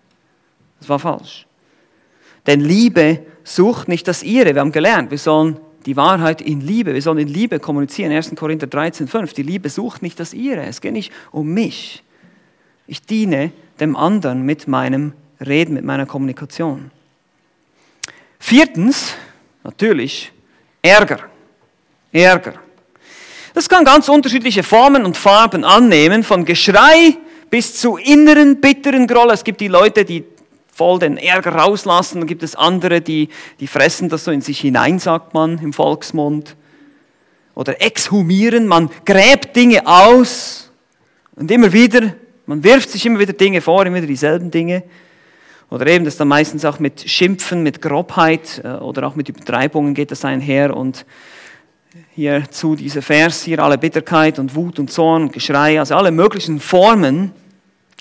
Das 0.79 0.89
war 0.89 0.97
falsch. 0.97 1.45
Denn 2.47 2.61
Liebe 2.61 3.19
sucht 3.43 3.87
nicht 3.87 4.07
das 4.07 4.23
ihre. 4.23 4.55
Wir 4.55 4.61
haben 4.61 4.71
gelernt, 4.71 5.11
wir 5.11 5.17
sollen 5.17 5.59
die 5.87 5.95
Wahrheit 5.95 6.41
in 6.41 6.59
Liebe. 6.59 6.93
Wir 6.93 7.01
sollen 7.01 7.17
in 7.17 7.29
Liebe 7.29 7.59
kommunizieren. 7.59 8.11
1. 8.11 8.35
Korinther 8.35 8.67
13, 8.67 9.07
5. 9.07 9.33
Die 9.33 9.41
Liebe 9.41 9.69
sucht 9.69 10.01
nicht 10.01 10.19
das 10.19 10.33
ihre. 10.33 10.63
Es 10.63 10.81
geht 10.81 10.91
nicht 10.91 11.13
um 11.31 11.53
mich. 11.53 12.03
Ich 12.87 13.01
diene 13.01 13.51
dem 13.79 13.95
anderen 13.95 14.43
mit 14.43 14.67
meinem 14.67 15.13
Reden, 15.39 15.75
mit 15.75 15.85
meiner 15.85 16.05
Kommunikation. 16.05 16.91
Viertens, 18.37 19.13
natürlich, 19.63 20.33
Ärger. 20.81 21.19
Ärger. 22.11 22.55
Das 23.53 23.69
kann 23.69 23.85
ganz 23.85 24.09
unterschiedliche 24.09 24.63
Formen 24.63 25.05
und 25.05 25.15
Farben 25.15 25.63
annehmen, 25.63 26.23
von 26.23 26.43
Geschrei 26.43 27.17
bis 27.49 27.79
zu 27.79 27.95
inneren, 27.95 28.59
bitteren 28.59 29.07
Groll. 29.07 29.31
Es 29.31 29.43
gibt 29.43 29.61
die 29.61 29.69
Leute, 29.69 30.03
die 30.03 30.25
voll 30.77 30.99
den 30.99 31.17
Ärger 31.17 31.55
rauslassen. 31.55 32.19
Dann 32.19 32.27
gibt 32.27 32.43
es 32.43 32.55
andere, 32.55 33.01
die, 33.01 33.29
die 33.59 33.67
fressen 33.67 34.09
das 34.09 34.23
so 34.23 34.31
in 34.31 34.41
sich 34.41 34.59
hinein, 34.59 34.99
sagt 34.99 35.33
man 35.33 35.57
im 35.57 35.73
Volksmund. 35.73 36.55
Oder 37.55 37.81
exhumieren, 37.81 38.67
man 38.67 38.91
gräbt 39.03 39.55
Dinge 39.55 39.87
aus 39.87 40.71
und 41.35 41.49
immer 41.49 41.73
wieder, 41.73 42.13
man 42.45 42.63
wirft 42.63 42.91
sich 42.91 43.03
immer 43.07 43.17
wieder 43.17 43.33
Dinge 43.33 43.61
vor, 43.61 43.83
immer 43.87 43.97
wieder 43.97 44.07
dieselben 44.07 44.51
Dinge. 44.51 44.83
Oder 45.71 45.87
eben, 45.87 46.05
das 46.05 46.15
dann 46.15 46.27
meistens 46.27 46.63
auch 46.63 46.77
mit 46.77 47.09
Schimpfen, 47.09 47.63
mit 47.63 47.81
Grobheit 47.81 48.61
äh, 48.63 48.67
oder 48.67 49.07
auch 49.07 49.15
mit 49.15 49.27
Übertreibungen 49.27 49.95
geht 49.95 50.11
das 50.11 50.23
einher. 50.23 50.77
Und 50.77 51.05
hierzu 52.13 52.75
dieser 52.75 53.01
Vers, 53.01 53.43
hier 53.43 53.59
alle 53.59 53.79
Bitterkeit 53.79 54.37
und 54.37 54.55
Wut 54.55 54.77
und 54.77 54.91
Zorn 54.91 55.23
und 55.23 55.33
Geschrei, 55.33 55.79
also 55.79 55.95
alle 55.95 56.11
möglichen 56.11 56.59
Formen 56.59 57.31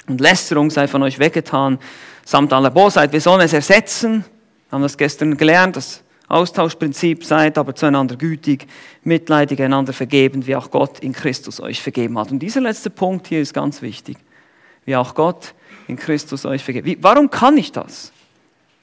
und 0.06 0.20
Lästerung 0.20 0.70
sei 0.70 0.86
von 0.86 1.02
euch 1.02 1.18
weggetan 1.18 1.78
samt 2.26 2.52
aller 2.52 2.70
Bosheit. 2.70 3.12
Wir 3.12 3.20
sollen 3.20 3.40
es 3.40 3.52
ersetzen. 3.52 4.24
Wir 4.68 4.72
haben 4.72 4.82
das 4.82 4.98
gestern 4.98 5.36
gelernt, 5.36 5.76
das 5.76 6.02
Austauschprinzip. 6.28 7.24
Seid 7.24 7.56
aber 7.56 7.74
zueinander 7.74 8.16
gütig, 8.16 8.66
mitleidig, 9.04 9.62
einander 9.62 9.92
vergeben, 9.92 10.46
wie 10.46 10.56
auch 10.56 10.70
Gott 10.70 10.98
in 10.98 11.12
Christus 11.12 11.60
euch 11.60 11.80
vergeben 11.80 12.18
hat. 12.18 12.32
Und 12.32 12.40
dieser 12.40 12.60
letzte 12.60 12.90
Punkt 12.90 13.28
hier 13.28 13.40
ist 13.40 13.54
ganz 13.54 13.80
wichtig. 13.80 14.18
Wie 14.84 14.96
auch 14.96 15.14
Gott 15.14 15.54
in 15.86 15.96
Christus 15.96 16.44
euch 16.44 16.64
vergeben. 16.64 16.86
Wie, 16.86 16.98
warum 17.00 17.30
kann 17.30 17.56
ich 17.56 17.70
das? 17.70 18.12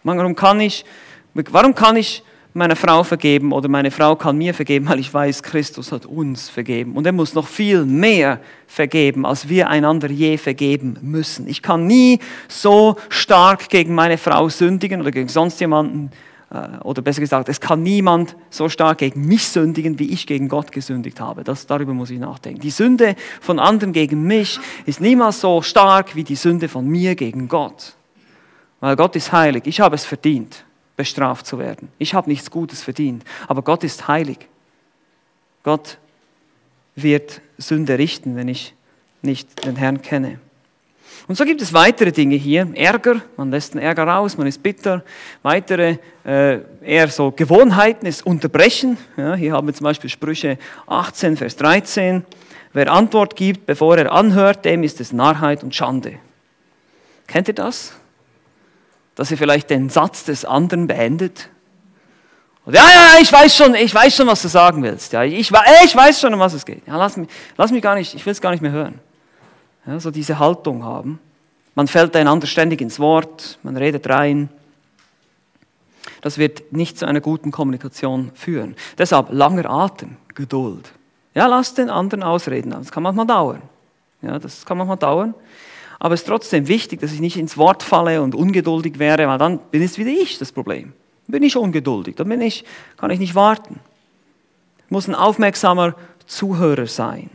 Warum 0.03 0.35
kann 0.35 0.61
ich, 0.61 0.85
warum 1.33 1.75
kann 1.75 1.97
ich 1.97 2.23
meiner 2.53 2.75
Frau 2.75 3.03
vergeben 3.03 3.51
oder 3.51 3.67
meine 3.67 3.91
Frau 3.91 4.15
kann 4.15 4.37
mir 4.37 4.53
vergeben, 4.53 4.87
weil 4.87 4.99
ich 4.99 5.13
weiß, 5.13 5.41
Christus 5.43 5.91
hat 5.91 6.05
uns 6.05 6.49
vergeben. 6.49 6.95
Und 6.95 7.05
er 7.05 7.11
muss 7.11 7.33
noch 7.33 7.47
viel 7.47 7.85
mehr 7.85 8.39
vergeben, 8.67 9.25
als 9.25 9.49
wir 9.49 9.69
einander 9.69 10.09
je 10.09 10.37
vergeben 10.37 10.97
müssen. 11.01 11.47
Ich 11.47 11.61
kann 11.61 11.87
nie 11.87 12.19
so 12.47 12.97
stark 13.09 13.69
gegen 13.69 13.95
meine 13.95 14.17
Frau 14.17 14.49
sündigen 14.49 15.01
oder 15.01 15.11
gegen 15.11 15.29
sonst 15.29 15.59
jemanden, 15.61 16.11
äh, 16.51 16.77
oder 16.83 17.01
besser 17.01 17.21
gesagt, 17.21 17.49
es 17.49 17.59
kann 17.59 17.81
niemand 17.81 18.35
so 18.51 18.69
stark 18.69 18.99
gegen 18.99 19.25
mich 19.25 19.47
sündigen, 19.47 19.97
wie 19.97 20.11
ich 20.11 20.27
gegen 20.27 20.47
Gott 20.47 20.71
gesündigt 20.71 21.19
habe. 21.19 21.43
Das, 21.43 21.65
darüber 21.65 21.93
muss 21.93 22.11
ich 22.11 22.19
nachdenken. 22.19 22.61
Die 22.61 22.69
Sünde 22.69 23.15
von 23.41 23.57
anderen 23.57 23.93
gegen 23.93 24.23
mich 24.23 24.59
ist 24.85 25.01
niemals 25.01 25.41
so 25.41 25.63
stark 25.63 26.15
wie 26.15 26.23
die 26.23 26.35
Sünde 26.35 26.69
von 26.69 26.85
mir 26.85 27.15
gegen 27.15 27.47
Gott. 27.47 27.93
Weil 28.79 28.95
Gott 28.95 29.15
ist 29.15 29.31
heilig. 29.31 29.63
Ich 29.65 29.79
habe 29.79 29.95
es 29.95 30.05
verdient 30.05 30.65
bestraft 30.95 31.45
zu 31.45 31.59
werden. 31.59 31.89
Ich 31.97 32.13
habe 32.13 32.29
nichts 32.29 32.51
Gutes 32.51 32.83
verdient, 32.83 33.23
aber 33.47 33.61
Gott 33.61 33.83
ist 33.83 34.07
heilig. 34.07 34.47
Gott 35.63 35.97
wird 36.95 37.41
Sünde 37.57 37.97
richten, 37.97 38.35
wenn 38.35 38.47
ich 38.47 38.75
nicht 39.21 39.65
den 39.65 39.75
Herrn 39.75 40.01
kenne. 40.01 40.39
Und 41.27 41.35
so 41.35 41.45
gibt 41.45 41.61
es 41.61 41.71
weitere 41.71 42.11
Dinge 42.11 42.35
hier. 42.35 42.67
Ärger, 42.73 43.21
man 43.37 43.49
lässt 43.49 43.73
den 43.73 43.81
Ärger 43.81 44.03
raus, 44.03 44.37
man 44.37 44.45
ist 44.45 44.61
bitter. 44.61 45.03
Weitere, 45.41 45.97
äh, 46.25 46.59
eher 46.81 47.07
so 47.07 47.31
Gewohnheiten 47.31 48.05
ist 48.05 48.25
Unterbrechen. 48.25 48.97
Ja, 49.15 49.33
hier 49.35 49.53
haben 49.53 49.67
wir 49.67 49.73
zum 49.73 49.85
Beispiel 49.85 50.09
Sprüche 50.09 50.57
18, 50.87 51.37
Vers 51.37 51.55
13. 51.55 52.25
Wer 52.73 52.91
Antwort 52.91 53.35
gibt, 53.35 53.65
bevor 53.65 53.97
er 53.97 54.11
anhört, 54.11 54.65
dem 54.65 54.83
ist 54.83 54.99
es 54.99 55.13
Narrheit 55.13 55.63
und 55.63 55.73
Schande. 55.73 56.15
Kennt 57.27 57.47
ihr 57.47 57.53
das? 57.53 57.93
Dass 59.15 59.31
ihr 59.31 59.37
vielleicht 59.37 59.69
den 59.69 59.89
Satz 59.89 60.23
des 60.25 60.45
anderen 60.45 60.87
beendet. 60.87 61.49
Und, 62.65 62.75
ja, 62.75 62.81
ja, 62.81 63.21
ich 63.21 63.31
weiß 63.31 63.55
schon, 63.55 63.75
ich 63.75 63.93
weiß 63.93 64.15
schon, 64.15 64.27
was 64.27 64.41
du 64.41 64.47
sagen 64.47 64.81
willst. 64.83 65.11
Ja, 65.13 65.23
ich, 65.23 65.51
ich 65.51 65.51
weiß 65.95 66.19
schon, 66.19 66.33
um 66.33 66.39
was 66.39 66.53
es 66.53 66.65
geht. 66.65 66.87
Ja, 66.87 66.97
lass, 66.97 67.17
mich, 67.17 67.29
lass 67.57 67.71
mich 67.71 67.81
gar 67.81 67.95
nicht, 67.95 68.13
ich 68.13 68.25
will 68.25 68.31
es 68.31 68.41
gar 68.41 68.51
nicht 68.51 68.61
mehr 68.61 68.71
hören. 68.71 68.99
Ja, 69.85 69.99
so 69.99 70.11
diese 70.11 70.39
Haltung 70.39 70.83
haben. 70.83 71.19
Man 71.75 71.87
fällt 71.87 72.15
einander 72.15 72.47
ständig 72.47 72.81
ins 72.81 72.99
Wort, 72.99 73.59
man 73.63 73.75
redet 73.75 74.07
rein. 74.07 74.49
Das 76.21 76.37
wird 76.37 76.71
nicht 76.71 76.97
zu 76.97 77.05
einer 77.05 77.19
guten 77.19 77.51
Kommunikation 77.51 78.31
führen. 78.33 78.75
Deshalb 78.97 79.27
langer 79.31 79.69
Atem, 79.69 80.15
Geduld. 80.35 80.91
Ja, 81.33 81.47
lass 81.47 81.73
den 81.73 81.89
anderen 81.89 82.23
ausreden. 82.23 82.71
Das 82.71 82.91
kann 82.91 83.03
manchmal 83.03 83.25
dauern. 83.25 83.61
Ja, 84.21 84.39
das 84.39 84.65
kann 84.65 84.77
manchmal 84.77 84.97
dauern. 84.97 85.33
Aber 86.03 86.15
es 86.15 86.23
ist 86.23 86.27
trotzdem 86.27 86.67
wichtig, 86.67 86.99
dass 86.99 87.13
ich 87.13 87.21
nicht 87.21 87.37
ins 87.37 87.55
Wort 87.55 87.81
falle 87.81 88.21
und 88.21 88.35
ungeduldig 88.35 88.99
wäre, 88.99 89.25
weil 89.25 89.37
dann 89.37 89.59
bin 89.71 89.81
es 89.81 89.97
wieder 89.97 90.09
ich 90.09 90.37
das 90.37 90.51
Problem. 90.51 90.91
Dann 91.25 91.31
bin 91.31 91.43
ich 91.43 91.55
ungeduldig, 91.55 92.17
dann 92.17 92.27
bin 92.27 92.41
ich, 92.41 92.65
kann 92.97 93.09
ich 93.09 93.19
nicht 93.19 93.35
warten. 93.35 93.79
Ich 94.83 94.91
muss 94.91 95.07
ein 95.07 95.15
aufmerksamer 95.15 95.95
Zuhörer 96.25 96.87
sein. 96.87 97.29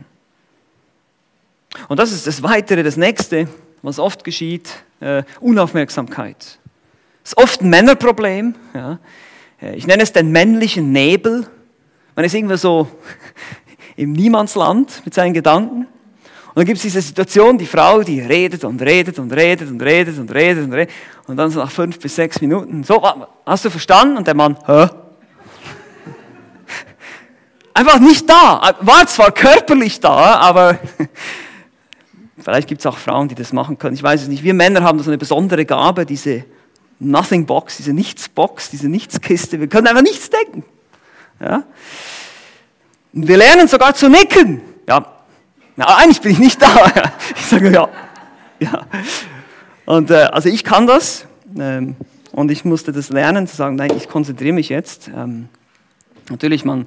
Und 1.87 1.99
das 1.99 2.11
ist 2.11 2.27
das 2.27 2.43
Weitere, 2.43 2.83
das 2.83 2.95
Nächste, 2.95 3.47
was 3.81 3.97
oft 3.97 4.23
geschieht, 4.23 4.69
äh, 4.99 5.23
Unaufmerksamkeit. 5.39 6.59
Das 7.23 7.31
ist 7.31 7.37
oft 7.37 7.61
ein 7.61 7.71
Männerproblem. 7.71 8.53
Ja. 8.75 8.99
Äh, 9.59 9.77
ich 9.77 9.87
nenne 9.87 10.03
es 10.03 10.13
den 10.13 10.31
männlichen 10.31 10.91
Nebel. 10.91 11.47
Man 12.15 12.23
ist 12.23 12.35
irgendwie 12.35 12.57
so 12.57 12.87
im 13.95 14.11
Niemandsland 14.11 15.01
mit 15.05 15.15
seinen 15.15 15.33
Gedanken. 15.33 15.87
Dann 16.59 16.65
gibt 16.65 16.75
es 16.75 16.81
diese 16.81 17.01
Situation, 17.01 17.57
die 17.57 17.65
Frau, 17.65 18.03
die 18.03 18.19
redet 18.19 18.65
und 18.65 18.81
redet 18.81 19.17
und 19.17 19.31
redet 19.31 19.69
und 19.69 19.81
redet 19.81 20.19
und 20.19 20.29
redet 20.29 20.65
und 20.65 20.73
redet. 20.73 20.93
Und 21.25 21.37
dann 21.37 21.49
so 21.51 21.61
nach 21.61 21.71
fünf 21.71 21.97
bis 21.97 22.15
sechs 22.15 22.41
Minuten, 22.41 22.83
so, 22.83 23.01
hast 23.45 23.63
du 23.63 23.69
verstanden? 23.69 24.17
Und 24.17 24.27
der 24.27 24.35
Mann, 24.35 24.57
hä? 24.65 24.87
Einfach 27.73 28.01
nicht 28.01 28.29
da. 28.29 28.75
War 28.81 29.07
zwar 29.07 29.31
körperlich 29.31 30.01
da, 30.01 30.35
aber 30.35 30.77
vielleicht 32.37 32.67
gibt 32.67 32.81
es 32.81 32.85
auch 32.85 32.97
Frauen, 32.97 33.29
die 33.29 33.35
das 33.35 33.53
machen 33.53 33.77
können. 33.77 33.95
Ich 33.95 34.03
weiß 34.03 34.23
es 34.23 34.27
nicht. 34.27 34.43
Wir 34.43 34.53
Männer 34.53 34.83
haben 34.83 34.99
so 34.99 35.09
eine 35.09 35.17
besondere 35.17 35.63
Gabe, 35.63 36.05
diese 36.05 36.43
Nothing 36.99 37.45
Box, 37.45 37.77
diese 37.77 37.93
Nichts-Box, 37.93 38.69
diese 38.69 38.89
Nichtskiste. 38.89 39.61
Wir 39.61 39.69
können 39.69 39.87
einfach 39.87 40.03
nichts 40.03 40.29
denken. 40.29 40.65
Ja? 41.39 41.63
Und 43.13 43.29
wir 43.29 43.37
lernen 43.37 43.69
sogar 43.69 43.95
zu 43.95 44.09
nicken. 44.09 44.61
Ja, 44.89 45.18
na, 45.79 45.95
eigentlich 45.95 46.19
bin 46.19 46.33
ich 46.33 46.39
nicht 46.39 46.61
da. 46.61 46.91
Ich 47.35 47.45
sage 47.45 47.71
ja. 47.71 47.87
ja. 48.59 48.85
Und 49.85 50.11
äh, 50.11 50.27
also 50.31 50.49
ich 50.49 50.65
kann 50.65 50.87
das. 50.87 51.25
Ähm, 51.57 51.95
und 52.33 52.51
ich 52.51 52.65
musste 52.65 52.91
das 52.91 53.09
lernen, 53.09 53.47
zu 53.47 53.55
sagen, 53.55 53.77
nein, 53.77 53.91
ich 53.95 54.09
konzentriere 54.09 54.53
mich 54.53 54.67
jetzt. 54.67 55.07
Ähm, 55.07 55.47
natürlich, 56.29 56.65
man 56.65 56.85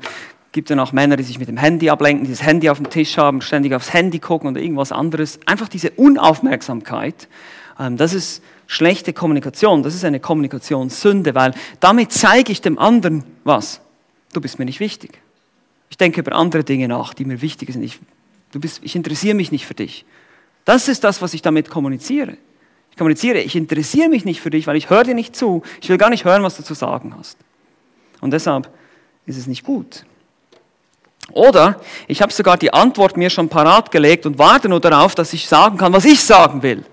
gibt 0.53 0.69
dann 0.69 0.79
auch 0.79 0.93
Männer, 0.93 1.17
die 1.17 1.23
sich 1.23 1.39
mit 1.39 1.49
dem 1.49 1.57
Handy 1.57 1.89
ablenken, 1.89 2.27
die 2.27 2.31
das 2.31 2.43
Handy 2.43 2.69
auf 2.69 2.77
dem 2.77 2.91
Tisch 2.91 3.17
haben, 3.17 3.41
ständig 3.41 3.75
aufs 3.75 3.95
Handy 3.95 4.19
gucken 4.19 4.51
oder 4.51 4.61
irgendwas 4.61 4.93
anderes. 4.93 5.41
Einfach 5.47 5.69
diese 5.69 5.91
Unaufmerksamkeit, 5.93 7.29
ähm, 7.81 7.97
das 7.97 8.13
ist 8.13 8.43
schlechte 8.67 9.15
Kommunikation, 9.15 9.83
das 9.83 9.95
ist 9.95 10.05
eine 10.05 10.21
Kommunikationssünde, 10.21 11.35
weil 11.35 11.55
damit 11.81 12.13
zeige 12.13 12.53
ich 12.53 12.61
dem 12.61 12.79
anderen 12.79 13.25
was. 13.43 13.81
Du 14.35 14.43
bist 14.43 14.59
mir 14.59 14.67
nicht 14.67 14.81
wichtig. 14.81 15.19
Ich 15.89 15.97
denke 15.97 16.21
über 16.21 16.33
andere 16.33 16.63
Dinge 16.63 16.89
nach, 16.89 17.15
die 17.15 17.25
mir 17.25 17.41
wichtig 17.41 17.73
sind. 17.73 17.83
Ich, 17.83 17.99
du 18.53 18.61
bist, 18.61 18.81
ich 18.83 18.95
interessiere 18.95 19.35
mich 19.35 19.51
nicht 19.51 19.67
für 19.67 19.75
dich. 19.75 20.05
Das 20.65 20.89
ist 20.89 21.03
das, 21.03 21.21
was 21.21 21.35
ich 21.35 21.43
damit 21.43 21.69
kommuniziere. 21.69 22.37
Ich 22.91 22.97
kommuniziere, 22.97 23.39
ich 23.41 23.57
interessiere 23.57 24.09
mich 24.09 24.25
nicht 24.25 24.41
für 24.41 24.51
dich, 24.51 24.67
weil 24.67 24.77
ich 24.77 24.91
höre 24.91 25.03
dir 25.03 25.15
nicht 25.15 25.35
zu. 25.35 25.63
Ich 25.81 25.89
will 25.89 25.99
gar 25.99 26.11
nicht 26.11 26.25
hören, 26.25 26.43
was 26.43 26.57
du 26.57 26.63
zu 26.63 26.75
sagen 26.75 27.15
hast. 27.19 27.39
Und 28.21 28.33
deshalb 28.33 28.71
ist 29.27 29.39
es 29.39 29.47
nicht 29.47 29.65
gut. 29.65 30.05
Oder 31.33 31.81
ich 32.07 32.21
habe 32.21 32.33
sogar 32.33 32.57
die 32.59 32.73
Antwort 32.73 33.17
mir 33.17 33.31
schon 33.31 33.49
parat 33.49 33.91
gelegt 33.91 34.27
und 34.27 34.39
warte 34.39 34.69
nur 34.69 34.81
darauf, 34.81 35.15
dass 35.15 35.33
ich 35.33 35.49
sagen 35.49 35.79
kann, 35.79 35.93
was 35.93 36.05
ich 36.05 36.21
sagen 36.23 36.63
will. 36.63 36.85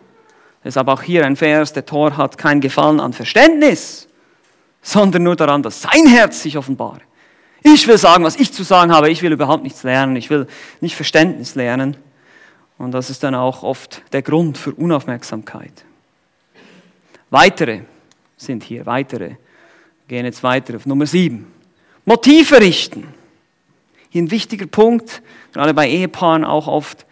Deshalb 0.63 0.87
auch 0.87 1.01
hier 1.01 1.25
ein 1.25 1.35
Vers, 1.35 1.73
der 1.73 1.85
Tor 1.85 2.15
hat 2.17 2.37
kein 2.37 2.61
Gefallen 2.61 2.99
an 2.99 3.13
Verständnis, 3.13 4.07
sondern 4.81 5.23
nur 5.23 5.35
daran, 5.35 5.63
dass 5.63 5.81
sein 5.81 6.07
Herz 6.07 6.41
sich 6.41 6.57
offenbare. 6.57 7.01
Ich 7.63 7.87
will 7.87 7.97
sagen, 7.97 8.23
was 8.23 8.35
ich 8.35 8.53
zu 8.53 8.63
sagen 8.63 8.91
habe. 8.93 9.09
Ich 9.09 9.21
will 9.21 9.31
überhaupt 9.31 9.63
nichts 9.63 9.83
lernen. 9.83 10.15
Ich 10.15 10.29
will 10.29 10.47
nicht 10.81 10.95
Verständnis 10.95 11.55
lernen. 11.55 11.97
Und 12.77 12.91
das 12.91 13.09
ist 13.09 13.23
dann 13.23 13.35
auch 13.35 13.63
oft 13.63 14.01
der 14.13 14.21
Grund 14.21 14.57
für 14.57 14.73
Unaufmerksamkeit. 14.73 15.83
Weitere 17.29 17.81
sind 18.37 18.63
hier, 18.63 18.85
weitere. 18.85 19.27
Wir 19.27 19.37
gehen 20.07 20.25
jetzt 20.25 20.41
weiter 20.43 20.77
auf 20.77 20.85
Nummer 20.85 21.05
sieben. 21.05 21.51
Motive 22.05 22.59
richten. 22.59 23.13
Hier 24.09 24.23
ein 24.23 24.31
wichtiger 24.31 24.65
Punkt, 24.65 25.21
gerade 25.53 25.73
bei 25.73 25.87
Ehepaaren 25.87 26.43
auch 26.43 26.67
oft. 26.67 27.05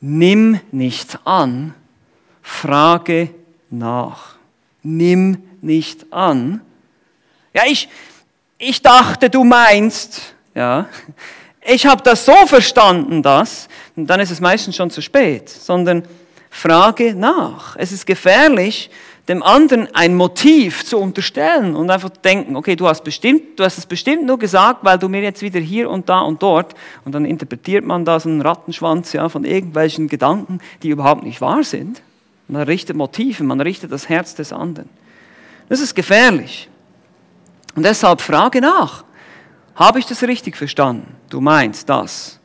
Nimm 0.00 0.60
nicht 0.70 1.18
an, 1.24 1.74
frage 2.42 3.30
nach. 3.70 4.36
Nimm 4.82 5.42
nicht 5.62 6.12
an. 6.12 6.60
Ja, 7.54 7.62
ich, 7.66 7.88
ich 8.68 8.82
dachte, 8.82 9.30
du 9.30 9.44
meinst, 9.44 10.34
ja, 10.54 10.86
ich 11.66 11.86
habe 11.86 12.02
das 12.02 12.24
so 12.24 12.34
verstanden, 12.46 13.22
das, 13.22 13.68
und 13.96 14.06
dann 14.06 14.20
ist 14.20 14.30
es 14.30 14.40
meistens 14.40 14.76
schon 14.76 14.90
zu 14.90 15.00
spät, 15.00 15.48
sondern 15.48 16.04
frage 16.50 17.14
nach. 17.14 17.76
Es 17.76 17.92
ist 17.92 18.06
gefährlich, 18.06 18.90
dem 19.28 19.42
anderen 19.42 19.88
ein 19.94 20.14
Motiv 20.14 20.84
zu 20.84 20.98
unterstellen 20.98 21.74
und 21.74 21.90
einfach 21.90 22.10
denken, 22.10 22.56
okay, 22.56 22.76
du 22.76 22.86
hast 22.86 23.04
bestimmt, 23.04 23.58
du 23.58 23.64
hast 23.64 23.78
es 23.78 23.86
bestimmt 23.86 24.26
nur 24.26 24.38
gesagt, 24.38 24.80
weil 24.82 24.98
du 24.98 25.08
mir 25.08 25.22
jetzt 25.22 25.40
wieder 25.40 25.60
hier 25.60 25.88
und 25.88 26.08
da 26.08 26.20
und 26.20 26.42
dort 26.42 26.74
und 27.04 27.14
dann 27.14 27.24
interpretiert 27.24 27.84
man 27.84 28.04
da 28.04 28.20
so 28.20 28.28
einen 28.28 28.42
Rattenschwanz 28.42 29.14
ja, 29.14 29.28
von 29.28 29.44
irgendwelchen 29.44 30.08
Gedanken, 30.08 30.58
die 30.82 30.90
überhaupt 30.90 31.22
nicht 31.22 31.40
wahr 31.40 31.64
sind. 31.64 32.02
Man 32.48 32.62
richtet 32.62 32.96
Motive, 32.96 33.42
man 33.44 33.62
richtet 33.62 33.90
das 33.90 34.10
Herz 34.10 34.34
des 34.34 34.52
anderen. 34.52 34.90
Das 35.70 35.80
ist 35.80 35.94
gefährlich. 35.94 36.68
Und 37.74 37.84
deshalb 37.84 38.20
frage 38.20 38.60
nach. 38.60 39.04
Habe 39.74 39.98
ich 39.98 40.06
das 40.06 40.22
richtig 40.22 40.56
verstanden? 40.56 41.16
Du 41.28 41.40
meinst 41.40 41.88
das. 41.88 42.38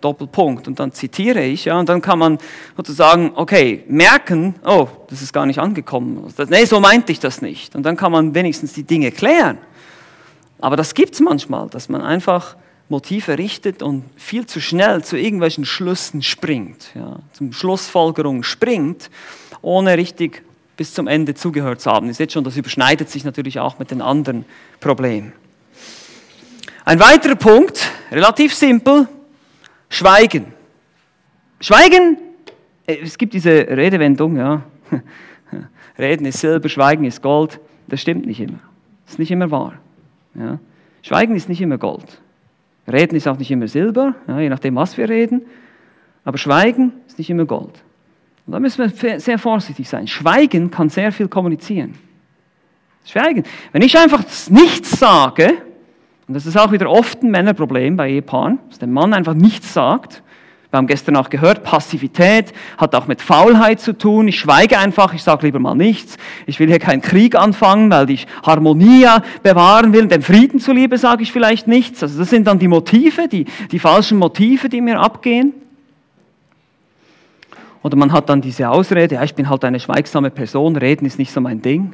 Doppelpunkt. 0.00 0.68
Und 0.68 0.78
dann 0.78 0.92
zitiere 0.92 1.42
ich, 1.42 1.64
ja, 1.64 1.78
und 1.78 1.88
dann 1.88 2.00
kann 2.00 2.18
man 2.18 2.38
sozusagen, 2.76 3.32
okay, 3.34 3.84
merken, 3.88 4.54
oh, 4.64 4.88
das 5.08 5.22
ist 5.22 5.32
gar 5.32 5.46
nicht 5.46 5.58
angekommen. 5.58 6.32
Nee, 6.48 6.64
so 6.64 6.80
meinte 6.80 7.12
ich 7.12 7.18
das 7.18 7.42
nicht. 7.42 7.74
Und 7.74 7.82
dann 7.82 7.96
kann 7.96 8.12
man 8.12 8.34
wenigstens 8.34 8.72
die 8.72 8.84
Dinge 8.84 9.10
klären. 9.10 9.58
Aber 10.60 10.76
das 10.76 10.94
gibt 10.94 11.14
es 11.14 11.20
manchmal, 11.20 11.68
dass 11.68 11.88
man 11.88 12.02
einfach 12.02 12.56
Motive 12.88 13.36
richtet 13.36 13.82
und 13.82 14.04
viel 14.16 14.46
zu 14.46 14.60
schnell 14.60 15.02
zu 15.02 15.16
irgendwelchen 15.16 15.64
Schlüssen 15.64 16.22
springt, 16.22 16.90
ja, 16.94 17.18
zum 17.32 17.52
Schlussfolgerungen 17.52 18.44
springt, 18.44 19.10
ohne 19.60 19.98
richtig 19.98 20.44
bis 20.76 20.94
zum 20.94 21.06
Ende 21.06 21.34
zugehört 21.34 21.80
zu 21.80 21.90
haben. 21.90 22.06
Ihr 22.06 22.14
seht 22.14 22.32
schon, 22.32 22.44
das 22.44 22.56
überschneidet 22.56 23.08
sich 23.10 23.24
natürlich 23.24 23.58
auch 23.58 23.78
mit 23.78 23.90
den 23.90 24.02
anderen 24.02 24.44
Problemen. 24.80 25.32
Ein 26.84 27.00
weiterer 27.00 27.34
Punkt, 27.34 27.90
relativ 28.12 28.54
simpel, 28.54 29.08
Schweigen. 29.88 30.52
Schweigen, 31.60 32.18
äh, 32.86 32.98
es 33.02 33.18
gibt 33.18 33.34
diese 33.34 33.50
Redewendung, 33.50 34.36
ja. 34.36 34.62
Reden 35.98 36.26
ist 36.26 36.40
Silber, 36.40 36.68
Schweigen 36.68 37.04
ist 37.04 37.22
Gold. 37.22 37.58
Das 37.88 38.00
stimmt 38.00 38.26
nicht 38.26 38.40
immer. 38.40 38.58
Das 39.04 39.14
ist 39.14 39.18
nicht 39.18 39.30
immer 39.30 39.50
wahr. 39.50 39.74
Ja. 40.34 40.58
Schweigen 41.02 41.34
ist 41.36 41.48
nicht 41.48 41.60
immer 41.60 41.78
Gold. 41.78 42.20
Reden 42.86 43.16
ist 43.16 43.26
auch 43.26 43.38
nicht 43.38 43.50
immer 43.50 43.68
Silber, 43.68 44.14
ja, 44.28 44.40
je 44.40 44.48
nachdem, 44.48 44.76
was 44.76 44.96
wir 44.96 45.08
reden. 45.08 45.42
Aber 46.24 46.38
Schweigen 46.38 46.92
ist 47.06 47.18
nicht 47.18 47.30
immer 47.30 47.46
Gold. 47.46 47.82
Und 48.46 48.52
da 48.52 48.60
müssen 48.60 48.90
wir 48.98 49.20
sehr 49.20 49.38
vorsichtig 49.38 49.88
sein. 49.88 50.06
Schweigen 50.06 50.70
kann 50.70 50.88
sehr 50.88 51.10
viel 51.10 51.28
kommunizieren. 51.28 51.94
Schweigen. 53.04 53.44
Wenn 53.72 53.82
ich 53.82 53.98
einfach 53.98 54.22
nichts 54.50 54.98
sage, 54.98 55.54
und 56.28 56.34
das 56.34 56.46
ist 56.46 56.56
auch 56.56 56.72
wieder 56.72 56.90
oft 56.90 57.22
ein 57.22 57.30
Männerproblem 57.30 57.96
bei 57.96 58.10
Ehepaaren, 58.10 58.58
dass 58.68 58.78
der 58.78 58.88
Mann 58.88 59.14
einfach 59.14 59.34
nichts 59.34 59.72
sagt. 59.72 60.22
Wir 60.70 60.78
haben 60.78 60.88
gestern 60.88 61.16
auch 61.16 61.30
gehört, 61.30 61.62
Passivität 61.62 62.52
hat 62.76 62.94
auch 62.96 63.06
mit 63.06 63.22
Faulheit 63.22 63.80
zu 63.80 63.96
tun. 63.96 64.26
Ich 64.26 64.40
schweige 64.40 64.78
einfach, 64.78 65.14
ich 65.14 65.22
sage 65.22 65.46
lieber 65.46 65.60
mal 65.60 65.76
nichts. 65.76 66.16
Ich 66.46 66.58
will 66.58 66.68
hier 66.68 66.80
keinen 66.80 67.00
Krieg 67.00 67.36
anfangen, 67.36 67.90
weil 67.90 68.10
ich 68.10 68.26
Harmonie 68.44 69.06
bewahren 69.44 69.92
will. 69.92 70.08
Dem 70.08 70.22
Frieden 70.22 70.58
zuliebe 70.58 70.98
sage 70.98 71.22
ich 71.22 71.32
vielleicht 71.32 71.68
nichts. 71.68 72.02
Also 72.02 72.18
das 72.18 72.30
sind 72.30 72.48
dann 72.48 72.58
die 72.58 72.68
Motive, 72.68 73.28
die, 73.28 73.46
die 73.70 73.78
falschen 73.78 74.18
Motive, 74.18 74.68
die 74.68 74.80
mir 74.80 75.00
abgehen. 75.00 75.54
Oder 77.86 77.96
man 77.96 78.10
hat 78.10 78.28
dann 78.28 78.40
diese 78.40 78.68
Ausrede, 78.68 79.14
ja, 79.14 79.22
ich 79.22 79.36
bin 79.36 79.48
halt 79.48 79.64
eine 79.64 79.78
schweigsame 79.78 80.32
Person, 80.32 80.74
reden 80.74 81.06
ist 81.06 81.20
nicht 81.20 81.30
so 81.30 81.40
mein 81.40 81.62
Ding. 81.62 81.92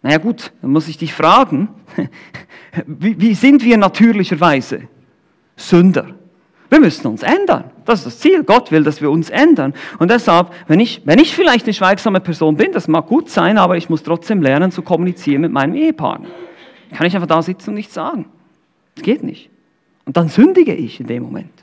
Naja 0.00 0.16
gut, 0.16 0.50
dann 0.62 0.70
muss 0.70 0.88
ich 0.88 0.96
dich 0.96 1.12
fragen, 1.12 1.68
wie, 2.86 3.20
wie 3.20 3.34
sind 3.34 3.62
wir 3.62 3.76
natürlicherweise? 3.76 4.84
Sünder. 5.56 6.06
Wir 6.70 6.80
müssen 6.80 7.06
uns 7.06 7.22
ändern. 7.22 7.64
Das 7.84 7.98
ist 7.98 8.06
das 8.06 8.18
Ziel. 8.20 8.44
Gott 8.44 8.72
will, 8.72 8.82
dass 8.82 9.02
wir 9.02 9.10
uns 9.10 9.28
ändern. 9.28 9.74
Und 9.98 10.10
deshalb, 10.10 10.52
wenn 10.68 10.80
ich, 10.80 11.02
wenn 11.04 11.18
ich 11.18 11.36
vielleicht 11.36 11.66
eine 11.66 11.74
schweigsame 11.74 12.20
Person 12.20 12.56
bin, 12.56 12.72
das 12.72 12.88
mag 12.88 13.08
gut 13.08 13.28
sein, 13.28 13.58
aber 13.58 13.76
ich 13.76 13.90
muss 13.90 14.02
trotzdem 14.02 14.40
lernen 14.40 14.72
zu 14.72 14.80
kommunizieren 14.80 15.42
mit 15.42 15.52
meinem 15.52 15.74
Ehepartner. 15.74 16.30
Kann 16.94 17.06
ich 17.06 17.14
einfach 17.14 17.28
da 17.28 17.42
sitzen 17.42 17.70
und 17.70 17.74
nichts 17.74 17.92
sagen. 17.92 18.24
Das 18.94 19.04
geht 19.04 19.22
nicht. 19.22 19.50
Und 20.06 20.16
dann 20.16 20.30
sündige 20.30 20.72
ich 20.72 20.98
in 20.98 21.08
dem 21.08 21.24
Moment 21.24 21.57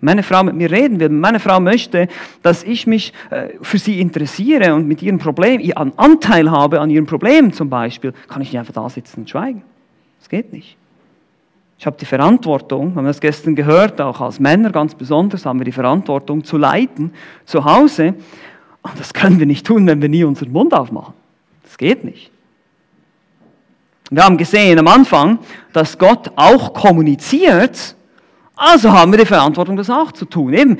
meine 0.00 0.22
Frau 0.22 0.44
mit 0.44 0.54
mir 0.54 0.70
reden 0.70 1.00
will, 1.00 1.08
meine 1.08 1.40
Frau 1.40 1.60
möchte, 1.60 2.08
dass 2.42 2.62
ich 2.62 2.86
mich 2.86 3.12
äh, 3.30 3.48
für 3.62 3.78
sie 3.78 4.00
interessiere 4.00 4.74
und 4.74 4.86
mit 4.86 5.02
ihrem 5.02 5.18
Problem, 5.18 5.60
ihren 5.60 5.98
Anteil 5.98 6.50
habe 6.50 6.80
an 6.80 6.90
ihrem 6.90 7.06
Problem 7.06 7.52
zum 7.52 7.68
Beispiel, 7.68 8.12
kann 8.28 8.42
ich 8.42 8.52
nicht 8.52 8.58
einfach 8.58 8.74
da 8.74 8.88
sitzen 8.88 9.20
und 9.20 9.30
schweigen. 9.30 9.62
Das 10.20 10.28
geht 10.28 10.52
nicht. 10.52 10.76
Ich 11.78 11.86
habe 11.86 11.96
die 11.96 12.06
Verantwortung, 12.06 12.96
haben 12.96 13.04
wir 13.04 13.10
das 13.10 13.20
gestern 13.20 13.54
gehört, 13.54 14.00
auch 14.00 14.20
als 14.20 14.40
Männer 14.40 14.70
ganz 14.70 14.94
besonders, 14.94 15.46
haben 15.46 15.60
wir 15.60 15.64
die 15.64 15.72
Verantwortung 15.72 16.42
zu 16.42 16.56
leiten 16.56 17.12
zu 17.44 17.64
Hause. 17.64 18.14
Und 18.82 18.98
das 18.98 19.14
können 19.14 19.38
wir 19.38 19.46
nicht 19.46 19.66
tun, 19.66 19.86
wenn 19.86 20.02
wir 20.02 20.08
nie 20.08 20.24
unseren 20.24 20.50
Mund 20.50 20.74
aufmachen. 20.74 21.14
Das 21.62 21.78
geht 21.78 22.04
nicht. 22.04 22.32
Wir 24.10 24.24
haben 24.24 24.38
gesehen 24.38 24.78
am 24.78 24.88
Anfang, 24.88 25.38
dass 25.72 25.98
Gott 25.98 26.32
auch 26.34 26.72
kommuniziert, 26.72 27.94
also 28.58 28.92
haben 28.92 29.12
wir 29.12 29.18
die 29.18 29.26
Verantwortung, 29.26 29.76
das 29.76 29.88
auch 29.88 30.12
zu 30.12 30.24
tun. 30.24 30.52
Eben, 30.52 30.78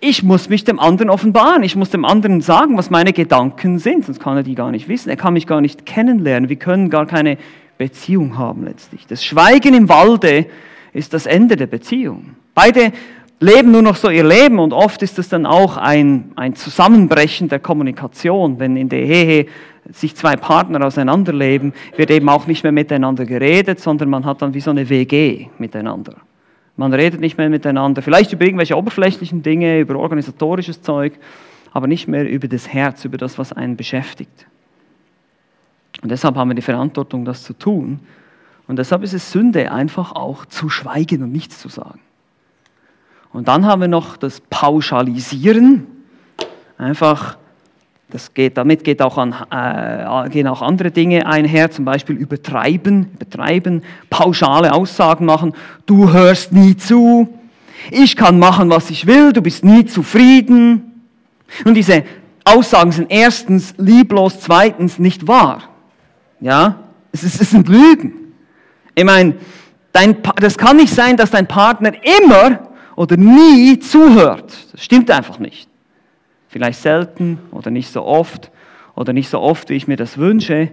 ich 0.00 0.22
muss 0.22 0.48
mich 0.48 0.64
dem 0.64 0.78
anderen 0.78 1.10
offenbaren. 1.10 1.62
Ich 1.62 1.76
muss 1.76 1.90
dem 1.90 2.04
anderen 2.04 2.40
sagen, 2.40 2.76
was 2.78 2.88
meine 2.88 3.12
Gedanken 3.12 3.78
sind, 3.78 4.06
sonst 4.06 4.20
kann 4.20 4.36
er 4.36 4.42
die 4.42 4.54
gar 4.54 4.70
nicht 4.70 4.88
wissen. 4.88 5.10
Er 5.10 5.16
kann 5.16 5.34
mich 5.34 5.46
gar 5.46 5.60
nicht 5.60 5.86
kennenlernen. 5.86 6.48
Wir 6.48 6.56
können 6.56 6.88
gar 6.88 7.06
keine 7.06 7.36
Beziehung 7.76 8.38
haben 8.38 8.64
letztlich. 8.64 9.06
Das 9.06 9.24
Schweigen 9.24 9.74
im 9.74 9.88
Walde 9.88 10.46
ist 10.92 11.12
das 11.12 11.26
Ende 11.26 11.56
der 11.56 11.66
Beziehung. 11.66 12.36
Beide 12.54 12.92
leben 13.40 13.70
nur 13.70 13.82
noch 13.82 13.96
so 13.96 14.10
ihr 14.10 14.24
Leben 14.24 14.58
und 14.58 14.72
oft 14.72 15.02
ist 15.02 15.18
es 15.18 15.28
dann 15.28 15.46
auch 15.46 15.76
ein, 15.76 16.32
ein 16.34 16.54
Zusammenbrechen 16.56 17.48
der 17.48 17.60
Kommunikation, 17.60 18.58
wenn 18.58 18.76
in 18.76 18.88
der 18.88 19.02
Ehe 19.02 19.46
sich 19.92 20.16
zwei 20.16 20.36
Partner 20.36 20.84
auseinanderleben, 20.84 21.72
wird 21.96 22.10
eben 22.10 22.28
auch 22.28 22.46
nicht 22.46 22.62
mehr 22.62 22.72
miteinander 22.72 23.24
geredet, 23.26 23.80
sondern 23.80 24.10
man 24.10 24.24
hat 24.24 24.42
dann 24.42 24.54
wie 24.54 24.60
so 24.60 24.70
eine 24.70 24.88
WG 24.88 25.46
miteinander. 25.58 26.16
Man 26.78 26.94
redet 26.94 27.20
nicht 27.20 27.36
mehr 27.36 27.50
miteinander, 27.50 28.02
vielleicht 28.02 28.32
über 28.32 28.44
irgendwelche 28.44 28.76
oberflächlichen 28.76 29.42
Dinge, 29.42 29.80
über 29.80 29.96
organisatorisches 29.96 30.80
Zeug, 30.80 31.12
aber 31.72 31.88
nicht 31.88 32.06
mehr 32.06 32.30
über 32.30 32.46
das 32.46 32.68
Herz, 32.68 33.04
über 33.04 33.18
das, 33.18 33.36
was 33.36 33.52
einen 33.52 33.76
beschäftigt. 33.76 34.46
Und 36.00 36.10
deshalb 36.10 36.36
haben 36.36 36.48
wir 36.48 36.54
die 36.54 36.62
Verantwortung, 36.62 37.24
das 37.24 37.42
zu 37.42 37.52
tun. 37.52 37.98
Und 38.68 38.78
deshalb 38.78 39.02
ist 39.02 39.12
es 39.12 39.32
Sünde, 39.32 39.72
einfach 39.72 40.12
auch 40.12 40.46
zu 40.46 40.68
schweigen 40.68 41.24
und 41.24 41.32
nichts 41.32 41.58
zu 41.58 41.68
sagen. 41.68 41.98
Und 43.32 43.48
dann 43.48 43.66
haben 43.66 43.80
wir 43.80 43.88
noch 43.88 44.16
das 44.16 44.40
Pauschalisieren. 44.48 45.84
Einfach, 46.76 47.38
das 48.10 48.32
geht, 48.32 48.56
damit 48.56 48.84
geht 48.84 49.02
auch 49.02 49.18
an, 49.18 49.34
äh, 49.50 50.30
gehen 50.30 50.46
auch 50.46 50.62
andere 50.62 50.90
Dinge 50.90 51.26
einher, 51.26 51.70
zum 51.70 51.84
Beispiel 51.84 52.16
übertreiben, 52.16 53.10
übertreiben, 53.14 53.82
pauschale 54.08 54.72
Aussagen 54.72 55.26
machen. 55.26 55.52
Du 55.84 56.10
hörst 56.10 56.52
nie 56.52 56.76
zu. 56.76 57.28
Ich 57.90 58.16
kann 58.16 58.38
machen, 58.38 58.70
was 58.70 58.88
ich 58.88 59.06
will. 59.06 59.32
Du 59.32 59.42
bist 59.42 59.62
nie 59.62 59.84
zufrieden. 59.84 61.04
Und 61.64 61.74
diese 61.74 62.02
Aussagen 62.44 62.92
sind 62.92 63.10
erstens 63.10 63.74
lieblos, 63.76 64.40
zweitens 64.40 64.98
nicht 64.98 65.28
wahr. 65.28 65.64
Ja, 66.40 66.76
es, 67.12 67.24
ist, 67.24 67.40
es 67.40 67.50
sind 67.50 67.68
Lügen. 67.68 68.14
Ich 68.94 69.04
meine, 69.04 69.34
dein, 69.92 70.16
das 70.36 70.56
kann 70.56 70.76
nicht 70.76 70.94
sein, 70.94 71.16
dass 71.18 71.30
dein 71.30 71.46
Partner 71.46 71.92
immer 72.24 72.70
oder 72.96 73.18
nie 73.18 73.78
zuhört. 73.78 74.50
Das 74.72 74.82
stimmt 74.82 75.10
einfach 75.10 75.38
nicht. 75.38 75.68
Vielleicht 76.48 76.80
selten 76.80 77.38
oder 77.50 77.70
nicht 77.70 77.92
so 77.92 78.04
oft 78.04 78.50
oder 78.94 79.12
nicht 79.12 79.28
so 79.28 79.40
oft, 79.40 79.68
wie 79.70 79.74
ich 79.74 79.86
mir 79.86 79.96
das 79.96 80.18
wünsche, 80.18 80.70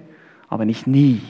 aber 0.49 0.65
nicht 0.65 0.88
nie. 0.88 1.21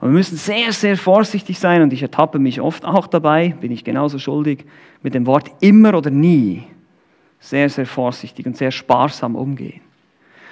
Und 0.00 0.08
wir 0.08 0.18
müssen 0.18 0.36
sehr, 0.36 0.72
sehr 0.72 0.96
vorsichtig 0.96 1.58
sein 1.58 1.82
und 1.82 1.92
ich 1.92 2.02
ertappe 2.02 2.38
mich 2.38 2.60
oft 2.60 2.84
auch 2.84 3.06
dabei, 3.06 3.56
bin 3.60 3.72
ich 3.72 3.82
genauso 3.82 4.18
schuldig, 4.18 4.64
mit 5.02 5.14
dem 5.14 5.26
Wort 5.26 5.50
immer 5.60 5.94
oder 5.94 6.10
nie 6.10 6.64
sehr, 7.40 7.68
sehr 7.68 7.86
vorsichtig 7.86 8.46
und 8.46 8.56
sehr 8.56 8.70
sparsam 8.70 9.36
umgehen. 9.36 9.80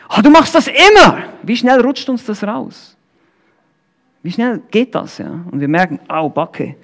Oh, 0.09 0.21
du 0.23 0.31
machst 0.31 0.55
das 0.55 0.69
immer! 0.69 1.25
Wie 1.43 1.57
schnell 1.57 1.81
rutscht 1.81 2.09
uns 2.09 2.25
das 2.25 2.45
raus? 2.45 2.97
Wie 4.23 4.31
schnell 4.33 4.63
geht 4.71 4.95
das? 4.95 5.19
Ja? 5.19 5.45
Und 5.51 5.61
wir 5.61 5.69
merken, 5.69 5.99
au, 6.09 6.29
Backe, 6.29 6.77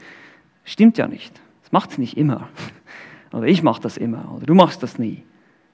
stimmt 0.65 0.99
ja 0.99 1.07
nicht. 1.07 1.33
Das 1.63 1.73
macht 1.73 1.93
es 1.93 1.99
nicht 1.99 2.17
immer. 2.17 2.49
Oder 3.33 3.47
ich 3.47 3.63
mache 3.63 3.81
das 3.81 3.97
immer. 3.97 4.33
Oder 4.37 4.47
du 4.47 4.55
machst 4.55 4.83
das 4.83 4.99
nie. 4.99 5.23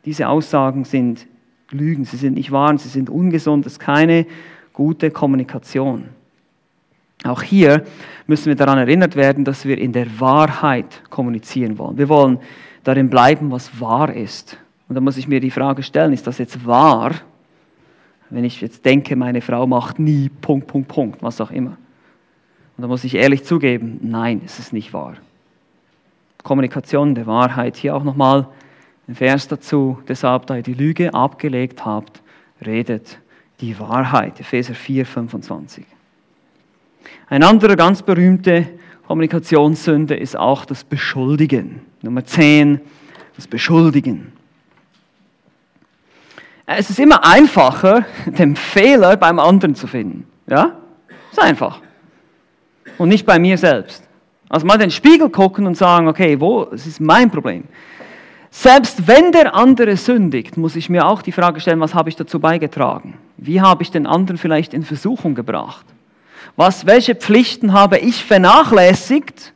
Diese 0.07 0.29
Aussagen 0.29 0.85
sind 0.85 1.27
Lügen, 1.71 2.05
sie 2.05 2.17
sind 2.17 2.35
nicht 2.35 2.53
wahr, 2.53 2.79
sie 2.79 2.89
sind 2.89 3.11
ungesund, 3.11 3.67
es 3.67 3.73
ist 3.73 3.81
keine 3.81 4.27
gute 4.73 5.11
Kommunikation. 5.11 6.09
Auch 7.25 7.43
hier 7.43 7.85
müssen 8.27 8.47
wir 8.47 8.55
daran 8.55 8.79
erinnert 8.79 9.17
werden, 9.17 9.45
dass 9.45 9.65
wir 9.65 9.79
in 9.79 9.93
der 9.93 10.21
Wahrheit 10.21 11.03
kommunizieren 11.11 11.77
wollen. 11.79 11.99
Wir 11.99 12.09
wollen 12.09 12.39
darin 12.85 13.11
bleiben, 13.11 13.51
was 13.51 13.81
wahr 13.81 14.15
ist. 14.15 14.57
Und 14.89 14.95
da 14.95 15.01
muss 15.01 15.17
ich 15.17 15.27
mir 15.27 15.41
die 15.41 15.51
Frage 15.51 15.83
stellen, 15.83 16.13
ist 16.13 16.27
das 16.27 16.39
jetzt 16.39 16.65
wahr? 16.65 17.13
Wenn 18.31 18.45
ich 18.45 18.61
jetzt 18.61 18.85
denke, 18.85 19.17
meine 19.17 19.41
Frau 19.41 19.67
macht 19.67 19.99
nie 19.99 20.29
Punkt, 20.29 20.69
Punkt, 20.69 20.89
Punkt, 20.89 21.23
was 21.23 21.41
auch 21.41 21.51
immer. 21.51 21.77
Und 22.77 22.83
da 22.83 22.87
muss 22.87 23.03
ich 23.05 23.15
ehrlich 23.15 23.45
zugeben, 23.45 23.99
nein, 24.03 24.43
es 24.45 24.59
ist 24.59 24.73
nicht 24.73 24.93
wahr. 24.93 25.15
Kommunikation 26.43 27.15
der 27.15 27.27
Wahrheit. 27.27 27.77
Hier 27.77 27.97
auch 27.97 28.05
nochmal 28.05 28.47
ein 29.09 29.15
Vers 29.15 29.49
dazu. 29.49 29.99
Deshalb, 30.09 30.47
da 30.47 30.57
ihr 30.57 30.63
die 30.63 30.75
Lüge 30.75 31.15
abgelegt 31.15 31.85
habt, 31.85 32.23
redet 32.65 33.19
die 33.61 33.79
Wahrheit. 33.79 34.41
Epheser 34.41 34.75
4, 34.75 35.07
25. 35.07 35.85
Ein 37.29 37.43
anderer 37.43 37.77
ganz 37.77 38.03
berühmte 38.03 38.69
Kommunikationssünde 39.07 40.17
ist 40.17 40.37
auch 40.37 40.65
das 40.65 40.85
Beschuldigen. 40.85 41.81
Nummer 42.03 42.25
10, 42.25 42.81
das 43.37 43.47
Beschuldigen. 43.47 44.33
Es 46.67 46.91
ist 46.91 46.99
immer 46.99 47.25
einfacher, 47.25 48.05
den 48.27 48.57
Fehler 48.57 49.17
beim 49.17 49.39
anderen 49.39 49.75
zu 49.75 49.87
finden. 49.87 50.27
Ja? 50.49 50.77
Ist 51.31 51.41
einfach. 51.41 51.81
Und 52.99 53.09
nicht 53.09 53.25
bei 53.25 53.39
mir 53.39 53.57
selbst. 53.57 54.03
Also 54.49 54.67
mal 54.67 54.79
den 54.79 54.91
Spiegel 54.91 55.29
gucken 55.29 55.67
und 55.67 55.77
sagen, 55.77 56.09
okay, 56.09 56.41
wo, 56.41 56.65
es 56.73 56.87
ist 56.87 57.01
mein 57.01 57.31
Problem. 57.31 57.65
Selbst 58.59 59.07
wenn 59.07 59.33
der 59.33 59.55
andere 59.55 59.99
sündigt, 59.99 60.57
muss 60.57 60.77
ich 60.77 60.89
mir 60.89 61.07
auch 61.07 61.21
die 61.21 61.31
Frage 61.31 61.61
stellen, 61.61 61.79
was 61.79 61.95
habe 61.95 62.09
ich 62.09 62.17
dazu 62.17 62.41
beigetragen? 62.41 63.19
Wie 63.37 63.61
habe 63.61 63.83
ich 63.83 63.91
den 63.91 64.07
anderen 64.07 64.39
vielleicht 64.39 64.73
in 64.73 64.83
Versuchung 64.83 65.35
gebracht? 65.35 65.85
Was, 66.57 66.87
welche 66.87 67.15
Pflichten 67.15 67.75
habe 67.75 67.99
ich 67.99 68.25
vernachlässigt, 68.25 69.53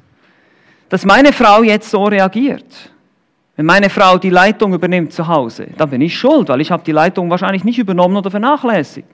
dass 0.90 1.06
meine 1.06 1.32
Frau 1.32 1.62
jetzt 1.62 1.90
so 1.90 2.04
reagiert? 2.04 2.66
Wenn 3.56 3.64
meine 3.64 3.88
Frau 3.88 4.18
die 4.18 4.28
Leitung 4.28 4.74
übernimmt 4.74 5.14
zu 5.14 5.26
Hause, 5.26 5.68
dann 5.78 5.88
bin 5.88 6.02
ich 6.02 6.18
schuld, 6.18 6.50
weil 6.50 6.60
ich 6.60 6.70
habe 6.70 6.84
die 6.84 6.92
Leitung 6.92 7.30
wahrscheinlich 7.30 7.64
nicht 7.64 7.78
übernommen 7.78 8.18
oder 8.18 8.30
vernachlässigt. 8.30 9.08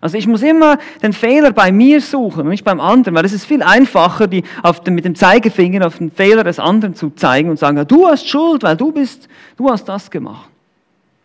Also 0.00 0.16
ich 0.16 0.26
muss 0.26 0.42
immer 0.42 0.78
den 1.02 1.12
Fehler 1.12 1.50
bei 1.50 1.72
mir 1.72 2.00
suchen 2.00 2.42
und 2.42 2.48
nicht 2.48 2.64
beim 2.64 2.80
anderen, 2.80 3.14
weil 3.16 3.24
es 3.24 3.32
ist 3.32 3.44
viel 3.44 3.62
einfacher, 3.62 4.26
die 4.26 4.44
den, 4.86 4.94
mit 4.94 5.04
dem 5.04 5.14
Zeigefinger 5.14 5.86
auf 5.86 5.98
den 5.98 6.10
Fehler 6.10 6.44
des 6.44 6.58
anderen 6.58 6.94
zu 6.94 7.10
zeigen 7.10 7.50
und 7.50 7.58
sagen, 7.58 7.84
du 7.86 8.06
hast 8.06 8.28
Schuld, 8.28 8.62
weil 8.62 8.76
du 8.76 8.92
bist, 8.92 9.28
du 9.56 9.68
hast 9.68 9.84
das 9.88 10.10
gemacht. 10.10 10.48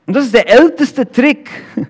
Und 0.05 0.15
das 0.15 0.25
ist 0.25 0.33
der 0.33 0.49
älteste 0.49 1.09
Trick, 1.09 1.49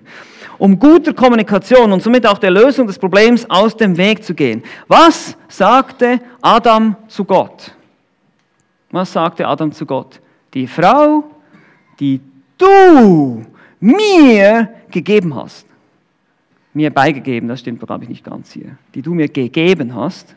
um 0.58 0.78
guter 0.78 1.14
Kommunikation 1.14 1.90
und 1.92 2.02
somit 2.02 2.26
auch 2.26 2.38
der 2.38 2.50
Lösung 2.50 2.86
des 2.86 2.98
Problems 2.98 3.48
aus 3.48 3.76
dem 3.76 3.96
Weg 3.96 4.22
zu 4.22 4.34
gehen. 4.34 4.62
Was 4.86 5.36
sagte 5.48 6.20
Adam 6.42 6.96
zu 7.08 7.24
Gott? 7.24 7.72
Was 8.90 9.12
sagte 9.12 9.46
Adam 9.46 9.72
zu 9.72 9.84
Gott? 9.84 10.20
die 10.54 10.66
Frau, 10.66 11.24
die 11.98 12.20
du 12.56 13.44
mir 13.80 14.68
gegeben 14.90 15.34
hast. 15.34 15.66
Mir 16.74 16.90
beigegeben, 16.90 17.48
das 17.48 17.60
stimmt, 17.60 17.80
glaube 17.80 18.04
ich, 18.04 18.10
nicht 18.10 18.24
ganz 18.24 18.52
hier. 18.52 18.76
Die 18.94 19.00
du 19.00 19.14
mir 19.14 19.28
gegeben 19.28 19.94
hast. 19.94 20.34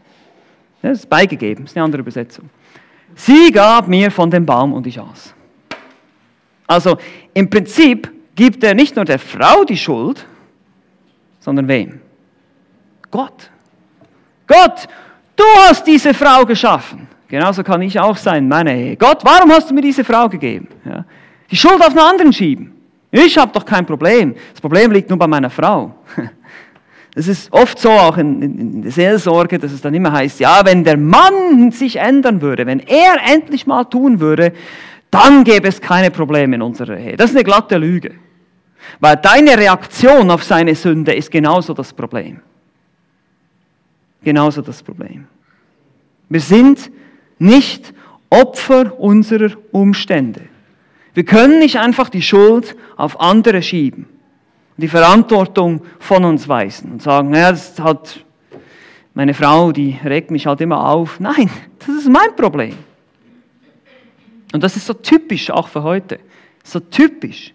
Das 0.82 1.00
ist 1.00 1.10
beigegeben, 1.10 1.66
das 1.66 1.72
ist 1.72 1.78
eine 1.78 1.86
andere 1.86 2.02
Übersetzung. 2.02 2.50
Sie 3.16 3.52
gab 3.52 3.88
mir 3.88 4.12
von 4.12 4.30
dem 4.30 4.46
Baum 4.46 4.74
und 4.74 4.86
ich 4.86 5.00
aß. 5.00 5.34
Also 6.68 6.98
im 7.34 7.50
Prinzip 7.50 8.12
gibt 8.36 8.64
er 8.64 8.76
nicht 8.76 8.96
nur 8.96 9.06
der 9.06 9.18
Frau 9.18 9.64
die 9.64 9.78
Schuld, 9.78 10.26
sondern 11.40 11.68
wem? 11.68 12.00
Gott. 13.10 13.50
Gott, 14.46 14.88
du 15.36 15.44
hast 15.68 15.88
diese 15.88 16.14
Frau 16.14 16.46
geschaffen. 16.46 17.08
Genauso 17.28 17.64
kann 17.64 17.82
ich 17.82 18.00
auch 18.00 18.16
sein, 18.16 18.48
meine 18.48 18.78
Ehe. 18.78 18.96
Gott, 18.96 19.24
warum 19.24 19.52
hast 19.52 19.70
du 19.70 19.74
mir 19.74 19.82
diese 19.82 20.04
Frau 20.04 20.30
gegeben? 20.30 20.68
Ja. 20.86 21.04
Die 21.50 21.56
Schuld 21.56 21.82
auf 21.82 21.90
einen 21.90 22.00
anderen 22.00 22.32
schieben. 22.32 22.77
Ich 23.12 23.38
habe 23.38 23.52
doch 23.54 23.66
kein 23.66 23.86
Problem. 23.86 24.36
Das 24.52 24.62
Problem 24.62 24.92
liegt 24.92 25.10
nur 25.10 25.20
bei 25.20 25.28
meiner 25.28 25.50
Frau. 25.50 25.96
Es 27.16 27.28
ist 27.28 27.52
oft 27.52 27.80
so, 27.80 27.90
auch 27.90 28.16
in, 28.20 28.44
in, 28.44 28.60
in, 28.60 28.82
der 28.84 28.92
Seelsorge, 28.92 29.58
dass 29.58 29.72
es 29.72 29.82
dann 29.82 29.92
immer 29.96 30.12
heißt, 30.12 30.40
ja, 30.40 30.64
wenn 30.64 30.84
der 30.84 30.98
Mann 30.98 31.72
sich 31.72 31.96
ändern 31.96 32.44
würde, 32.44 32.68
wenn 32.68 32.80
er 32.80 33.16
endlich 33.26 33.66
mal 33.66 33.86
tun 33.86 34.20
würde, 34.20 34.54
dann 35.10 35.44
gäbe 35.44 35.68
es 35.68 35.82
keine 35.82 36.12
Probleme 36.12 36.58
in 36.58 36.62
unserer 36.62 36.96
Ehe. 36.96 37.18
Das 37.18 37.32
ist 37.32 37.36
eine 37.36 37.44
glatte 37.44 37.78
Lüge. 37.80 38.14
Weil 39.00 39.16
deine 39.18 39.58
Reaktion 39.58 40.30
auf 40.30 40.44
seine 40.44 40.76
Sünde 40.76 41.16
ist 41.16 41.32
genauso 41.32 41.74
das 41.74 41.92
Problem. 41.92 42.40
Genauso 44.22 44.62
das 44.62 44.84
Problem. 44.84 45.26
Wir 46.30 46.42
sind 46.42 46.92
nicht 47.40 47.96
Opfer 48.30 49.00
unserer 49.00 49.52
Umstände. 49.72 50.42
Wir 51.18 51.26
können 51.26 51.58
nicht 51.58 51.80
einfach 51.80 52.10
die 52.10 52.22
Schuld 52.22 52.76
auf 52.96 53.20
andere 53.20 53.64
schieben, 53.64 54.06
die 54.78 54.88
Verantwortung 54.88 55.82
von 55.98 56.24
uns 56.24 56.48
weisen 56.48 56.92
und 56.92 57.02
sagen, 57.02 57.32
naja, 57.32 57.50
das 57.50 57.80
halt 57.80 58.24
meine 59.16 59.34
Frau, 59.34 59.72
die 59.72 59.98
regt 60.06 60.30
mich 60.30 60.46
halt 60.46 60.62
immer 60.62 60.88
auf. 60.88 61.20
Nein, 61.20 61.50
das 61.80 61.90
ist 61.90 62.08
mein 62.08 62.36
Problem. 62.36 62.78
Und 64.54 64.62
das 64.62 64.76
ist 64.76 64.86
so 64.86 64.94
typisch 64.94 65.50
auch 65.50 65.70
für 65.70 65.82
heute. 65.82 66.20
So 66.64 66.80
typisch. 66.80 67.52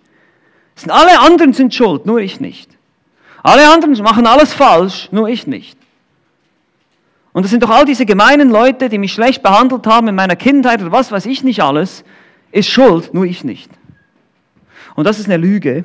Sind 0.74 0.90
alle 0.90 1.20
anderen 1.20 1.52
sind 1.52 1.72
schuld, 1.72 2.04
nur 2.04 2.18
ich 2.18 2.40
nicht. 2.40 2.68
Alle 3.44 3.72
anderen 3.72 3.96
machen 4.02 4.26
alles 4.26 4.52
falsch, 4.52 5.08
nur 5.12 5.28
ich 5.28 5.46
nicht. 5.46 5.78
Und 7.32 7.44
das 7.44 7.52
sind 7.52 7.62
doch 7.62 7.70
all 7.70 7.84
diese 7.84 8.06
gemeinen 8.06 8.50
Leute, 8.50 8.88
die 8.88 8.98
mich 8.98 9.12
schlecht 9.12 9.40
behandelt 9.40 9.86
haben 9.86 10.08
in 10.08 10.16
meiner 10.16 10.34
Kindheit 10.34 10.82
oder 10.82 10.90
was 10.90 11.12
weiß 11.12 11.26
ich 11.26 11.44
nicht 11.44 11.62
alles, 11.62 12.02
ist 12.53 12.68
schuld, 12.68 13.12
nur 13.12 13.24
ich 13.24 13.42
nicht. 13.42 13.70
Und 14.94 15.07
das 15.07 15.18
ist 15.18 15.26
eine 15.26 15.38
Lüge 15.38 15.84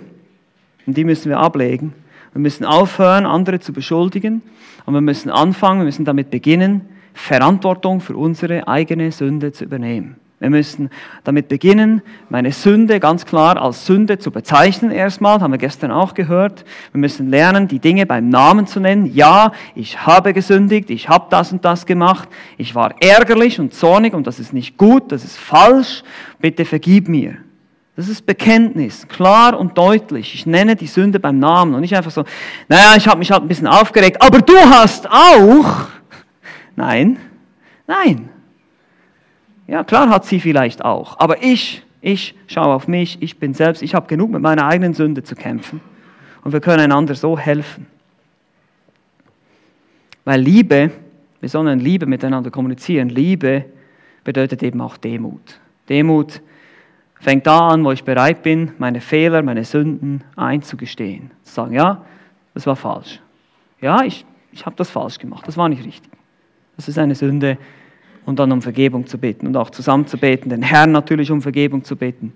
und 0.85 0.95
die 0.95 1.05
müssen 1.05 1.29
wir 1.29 1.39
ablegen. 1.39 1.93
Wir 2.33 2.41
müssen 2.41 2.65
aufhören, 2.65 3.25
andere 3.25 3.59
zu 3.59 3.73
beschuldigen 3.73 4.41
und 4.85 4.93
wir 4.93 5.01
müssen 5.01 5.29
anfangen, 5.31 5.79
wir 5.79 5.85
müssen 5.85 6.05
damit 6.05 6.29
beginnen, 6.29 6.81
Verantwortung 7.13 7.99
für 7.99 8.15
unsere 8.15 8.67
eigene 8.67 9.11
Sünde 9.11 9.51
zu 9.51 9.63
übernehmen. 9.63 10.17
Wir 10.39 10.51
müssen 10.51 10.91
damit 11.23 11.47
beginnen, 11.47 12.03
meine 12.29 12.51
Sünde 12.51 12.99
ganz 12.99 13.25
klar 13.25 13.59
als 13.59 13.87
Sünde 13.87 14.19
zu 14.19 14.29
bezeichnen 14.29 14.91
erstmal, 14.91 15.41
haben 15.41 15.51
wir 15.51 15.57
gestern 15.57 15.89
auch 15.89 16.13
gehört. 16.13 16.63
Wir 16.91 16.99
müssen 16.99 17.31
lernen, 17.31 17.67
die 17.67 17.79
Dinge 17.79 18.05
beim 18.05 18.29
Namen 18.29 18.67
zu 18.67 18.79
nennen. 18.79 19.11
Ja, 19.15 19.51
ich 19.73 20.05
habe 20.05 20.33
gesündigt, 20.33 20.91
ich 20.91 21.09
habe 21.09 21.25
das 21.31 21.51
und 21.51 21.65
das 21.65 21.87
gemacht, 21.87 22.29
ich 22.57 22.75
war 22.75 22.93
ärgerlich 23.01 23.59
und 23.59 23.73
zornig 23.73 24.13
und 24.13 24.27
das 24.27 24.39
ist 24.39 24.53
nicht 24.53 24.77
gut, 24.77 25.11
das 25.11 25.23
ist 25.23 25.37
falsch, 25.37 26.03
bitte 26.39 26.65
vergib 26.65 27.07
mir. 27.07 27.37
Das 27.95 28.07
ist 28.07 28.27
Bekenntnis, 28.27 29.07
klar 29.07 29.59
und 29.59 29.75
deutlich. 29.75 30.35
Ich 30.35 30.45
nenne 30.45 30.75
die 30.75 30.85
Sünde 30.85 31.19
beim 31.19 31.39
Namen 31.39 31.73
und 31.73 31.81
nicht 31.81 31.95
einfach 31.95 32.11
so, 32.11 32.25
naja, 32.67 32.93
ich 32.95 33.07
habe 33.07 33.17
mich 33.17 33.31
halt 33.31 33.41
ein 33.41 33.47
bisschen 33.47 33.65
aufgeregt, 33.65 34.21
aber 34.21 34.39
du 34.39 34.55
hast 34.55 35.09
auch. 35.09 35.87
Nein, 36.75 37.17
nein. 37.87 38.29
Ja, 39.67 39.83
klar 39.83 40.09
hat 40.09 40.25
sie 40.25 40.39
vielleicht 40.39 40.83
auch, 40.83 41.19
aber 41.19 41.43
ich, 41.43 41.83
ich 42.01 42.35
schaue 42.47 42.73
auf 42.73 42.87
mich, 42.87 43.21
ich 43.21 43.37
bin 43.37 43.53
selbst, 43.53 43.81
ich 43.81 43.93
habe 43.93 44.07
genug 44.07 44.31
mit 44.31 44.41
meiner 44.41 44.65
eigenen 44.65 44.93
Sünde 44.93 45.23
zu 45.23 45.35
kämpfen 45.35 45.81
und 46.43 46.53
wir 46.53 46.61
können 46.61 46.79
einander 46.79 47.15
so 47.15 47.37
helfen. 47.37 47.85
Weil 50.23 50.41
Liebe, 50.41 50.91
wir 51.39 51.49
sollen 51.49 51.79
Liebe 51.79 52.05
miteinander 52.05 52.51
kommunizieren. 52.51 53.09
Liebe 53.09 53.65
bedeutet 54.23 54.63
eben 54.63 54.81
auch 54.81 54.97
Demut. 54.97 55.59
Demut 55.87 56.41
fängt 57.19 57.47
da 57.47 57.67
an, 57.69 57.83
wo 57.83 57.91
ich 57.91 58.03
bereit 58.03 58.43
bin, 58.43 58.71
meine 58.77 59.01
Fehler, 59.01 59.41
meine 59.41 59.63
Sünden 59.63 60.23
einzugestehen. 60.35 61.31
Zu 61.43 61.53
sagen, 61.53 61.73
ja, 61.73 62.03
das 62.53 62.67
war 62.67 62.75
falsch. 62.75 63.21
Ja, 63.79 64.03
ich, 64.03 64.25
ich 64.51 64.65
habe 64.65 64.75
das 64.75 64.89
falsch 64.89 65.19
gemacht, 65.19 65.47
das 65.47 65.57
war 65.57 65.69
nicht 65.69 65.85
richtig. 65.85 66.11
Das 66.75 66.87
ist 66.87 66.97
eine 66.97 67.15
Sünde, 67.15 67.57
und 68.27 68.39
dann 68.39 68.51
um 68.51 68.61
Vergebung 68.61 69.07
zu 69.07 69.17
beten 69.17 69.47
und 69.47 69.55
auch 69.55 69.69
zusammen 69.69 70.05
zu 70.05 70.17
beten, 70.17 70.49
den 70.49 70.61
Herrn 70.61 70.91
natürlich 70.91 71.31
um 71.31 71.41
Vergebung 71.41 71.85
zu 71.85 71.95
beten 71.95 72.33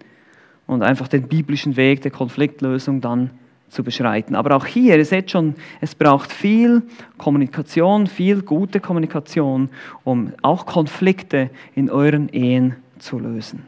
und 0.66 0.84
einfach 0.84 1.10
den 1.10 1.28
biblischen 1.28 1.76
Weg 1.76 2.02
der 2.02 2.12
Konfliktlösung 2.12 3.02
dann 3.02 3.30
zu 3.68 3.84
beschreiten. 3.84 4.36
Aber 4.36 4.56
auch 4.56 4.66
hier, 4.66 4.98
ihr 4.98 5.04
seht 5.04 5.32
schon, 5.32 5.54
es 5.82 5.94
braucht 5.94 6.32
viel 6.32 6.84
Kommunikation, 7.18 8.08
viel 8.08 8.42
gute 8.42 8.80
Kommunikation, 8.80 9.70
um 10.06 10.32
auch 10.42 10.66
Konflikte 10.66 11.50
in 11.76 11.90
euren 11.90 12.30
Ehen 12.30 12.78
zu 12.98 13.20
lösen. 13.20 13.64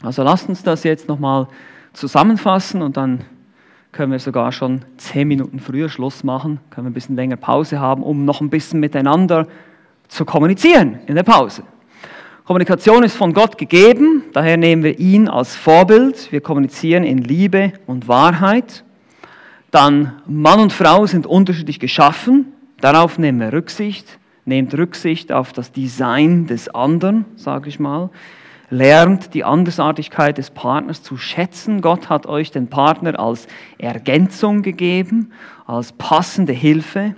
Also 0.00 0.22
lasst 0.22 0.48
uns 0.48 0.62
das 0.62 0.82
jetzt 0.82 1.08
nochmal 1.08 1.46
zusammenfassen 1.92 2.80
und 2.80 2.96
dann 2.96 3.20
können 3.92 4.12
wir 4.12 4.18
sogar 4.18 4.50
schon 4.52 4.80
zehn 4.96 5.28
Minuten 5.28 5.60
früher 5.60 5.90
Schluss 5.90 6.24
machen, 6.24 6.60
können 6.70 6.86
wir 6.86 6.90
ein 6.90 6.94
bisschen 6.94 7.16
länger 7.16 7.36
Pause 7.36 7.80
haben, 7.80 8.02
um 8.02 8.24
noch 8.24 8.40
ein 8.40 8.48
bisschen 8.48 8.80
miteinander 8.80 9.46
zu 10.08 10.24
kommunizieren 10.24 10.98
in 11.06 11.14
der 11.14 11.22
Pause. 11.22 11.62
Kommunikation 12.44 13.02
ist 13.02 13.14
von 13.14 13.34
Gott 13.34 13.58
gegeben, 13.58 14.24
daher 14.32 14.56
nehmen 14.56 14.82
wir 14.82 14.98
ihn 14.98 15.28
als 15.28 15.54
Vorbild. 15.54 16.32
Wir 16.32 16.40
kommunizieren 16.40 17.04
in 17.04 17.18
Liebe 17.18 17.74
und 17.86 18.08
Wahrheit. 18.08 18.84
Dann 19.70 20.22
Mann 20.26 20.58
und 20.58 20.72
Frau 20.72 21.04
sind 21.06 21.26
unterschiedlich 21.26 21.78
geschaffen, 21.78 22.52
darauf 22.80 23.18
nehmen 23.18 23.38
wir 23.40 23.52
Rücksicht. 23.52 24.18
Nehmt 24.46 24.72
Rücksicht 24.72 25.30
auf 25.30 25.52
das 25.52 25.72
Design 25.72 26.46
des 26.46 26.70
anderen, 26.70 27.26
sage 27.36 27.68
ich 27.68 27.78
mal. 27.78 28.08
Lernt 28.70 29.34
die 29.34 29.44
Andersartigkeit 29.44 30.38
des 30.38 30.50
Partners 30.50 31.02
zu 31.02 31.18
schätzen. 31.18 31.82
Gott 31.82 32.08
hat 32.08 32.24
euch 32.24 32.50
den 32.50 32.68
Partner 32.68 33.20
als 33.20 33.46
Ergänzung 33.76 34.62
gegeben, 34.62 35.32
als 35.66 35.92
passende 35.92 36.54
Hilfe. 36.54 37.14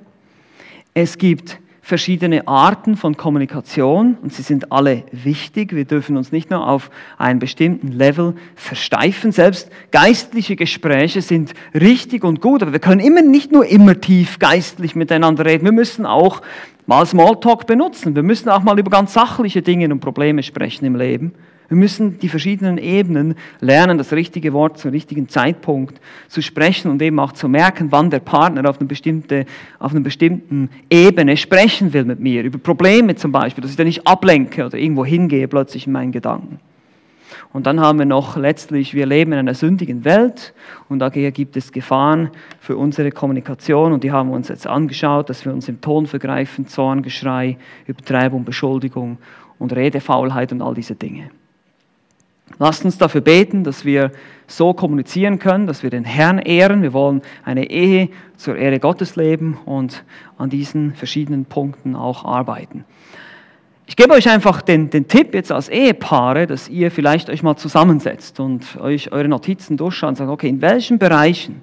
Es 0.92 1.18
gibt 1.18 1.60
verschiedene 1.90 2.46
Arten 2.46 2.96
von 2.96 3.16
Kommunikation 3.16 4.16
und 4.22 4.32
sie 4.32 4.42
sind 4.42 4.70
alle 4.70 5.02
wichtig. 5.10 5.74
Wir 5.74 5.84
dürfen 5.84 6.16
uns 6.16 6.30
nicht 6.30 6.48
nur 6.48 6.64
auf 6.64 6.88
einen 7.18 7.40
bestimmten 7.40 7.88
Level 7.88 8.36
versteifen. 8.54 9.32
Selbst 9.32 9.68
geistliche 9.90 10.54
Gespräche 10.54 11.20
sind 11.20 11.52
richtig 11.74 12.22
und 12.22 12.40
gut, 12.40 12.62
aber 12.62 12.72
wir 12.72 12.78
können 12.78 13.00
immer 13.00 13.22
nicht 13.22 13.50
nur 13.50 13.66
immer 13.66 14.00
tief 14.00 14.38
geistlich 14.38 14.94
miteinander 14.94 15.44
reden. 15.44 15.64
Wir 15.64 15.72
müssen 15.72 16.06
auch 16.06 16.42
mal 16.86 17.04
Smalltalk 17.04 17.66
benutzen. 17.66 18.14
Wir 18.14 18.22
müssen 18.22 18.50
auch 18.50 18.62
mal 18.62 18.78
über 18.78 18.90
ganz 18.90 19.12
sachliche 19.12 19.60
Dinge 19.60 19.86
und 19.86 19.98
Probleme 19.98 20.44
sprechen 20.44 20.84
im 20.84 20.94
Leben. 20.94 21.32
Wir 21.70 21.76
müssen 21.76 22.18
die 22.18 22.28
verschiedenen 22.28 22.78
Ebenen 22.78 23.36
lernen, 23.60 23.96
das 23.96 24.12
richtige 24.12 24.52
Wort 24.52 24.78
zum 24.78 24.90
richtigen 24.90 25.28
Zeitpunkt 25.28 26.00
zu 26.26 26.42
sprechen 26.42 26.90
und 26.90 27.00
eben 27.00 27.20
auch 27.20 27.30
zu 27.30 27.48
merken, 27.48 27.92
wann 27.92 28.10
der 28.10 28.18
Partner 28.18 28.68
auf, 28.68 28.80
eine 28.80 28.88
bestimmte, 28.88 29.46
auf 29.78 29.92
einer 29.92 30.00
bestimmten 30.00 30.68
Ebene 30.90 31.36
sprechen 31.36 31.92
will 31.92 32.04
mit 32.04 32.18
mir. 32.18 32.42
Über 32.42 32.58
Probleme 32.58 33.14
zum 33.14 33.30
Beispiel, 33.30 33.62
dass 33.62 33.70
ich 33.70 33.76
da 33.76 33.84
nicht 33.84 34.04
ablenke 34.04 34.66
oder 34.66 34.76
irgendwo 34.76 35.04
hingehe 35.04 35.46
plötzlich 35.46 35.86
in 35.86 35.92
meinen 35.92 36.10
Gedanken. 36.10 36.58
Und 37.52 37.68
dann 37.68 37.78
haben 37.78 38.00
wir 38.00 38.06
noch 38.06 38.36
letztlich, 38.36 38.92
wir 38.94 39.06
leben 39.06 39.32
in 39.32 39.38
einer 39.38 39.54
sündigen 39.54 40.04
Welt 40.04 40.52
und 40.88 40.98
daher 40.98 41.30
gibt 41.30 41.56
es 41.56 41.70
Gefahren 41.70 42.30
für 42.58 42.76
unsere 42.76 43.12
Kommunikation 43.12 43.92
und 43.92 44.02
die 44.02 44.10
haben 44.10 44.30
wir 44.30 44.34
uns 44.34 44.48
jetzt 44.48 44.66
angeschaut, 44.66 45.30
dass 45.30 45.44
wir 45.44 45.52
uns 45.52 45.68
im 45.68 45.80
Ton 45.80 46.08
vergreifen, 46.08 46.66
Zorngeschrei, 46.66 47.58
Übertreibung, 47.86 48.44
Beschuldigung 48.44 49.18
und 49.60 49.72
Redefaulheit 49.72 50.50
und 50.50 50.62
all 50.62 50.74
diese 50.74 50.96
Dinge. 50.96 51.30
Lasst 52.58 52.84
uns 52.84 52.98
dafür 52.98 53.20
beten, 53.20 53.64
dass 53.64 53.84
wir 53.84 54.10
so 54.46 54.74
kommunizieren 54.74 55.38
können, 55.38 55.66
dass 55.66 55.82
wir 55.82 55.90
den 55.90 56.04
Herrn 56.04 56.38
ehren. 56.38 56.82
Wir 56.82 56.92
wollen 56.92 57.22
eine 57.44 57.70
Ehe 57.70 58.10
zur 58.36 58.56
Ehre 58.56 58.80
Gottes 58.80 59.16
leben 59.16 59.58
und 59.64 60.04
an 60.36 60.50
diesen 60.50 60.94
verschiedenen 60.94 61.46
Punkten 61.46 61.96
auch 61.96 62.24
arbeiten. 62.24 62.84
Ich 63.86 63.96
gebe 63.96 64.12
euch 64.12 64.28
einfach 64.28 64.62
den, 64.62 64.90
den 64.90 65.08
Tipp 65.08 65.34
jetzt 65.34 65.50
als 65.50 65.68
Ehepaare, 65.68 66.46
dass 66.46 66.68
ihr 66.68 66.90
vielleicht 66.90 67.28
euch 67.28 67.42
mal 67.42 67.56
zusammensetzt 67.56 68.38
und 68.38 68.76
euch 68.80 69.10
eure 69.10 69.28
Notizen 69.28 69.76
durchschaut 69.76 70.10
und 70.10 70.16
sagt, 70.16 70.30
okay, 70.30 70.48
in 70.48 70.60
welchen 70.60 70.98
Bereichen 70.98 71.62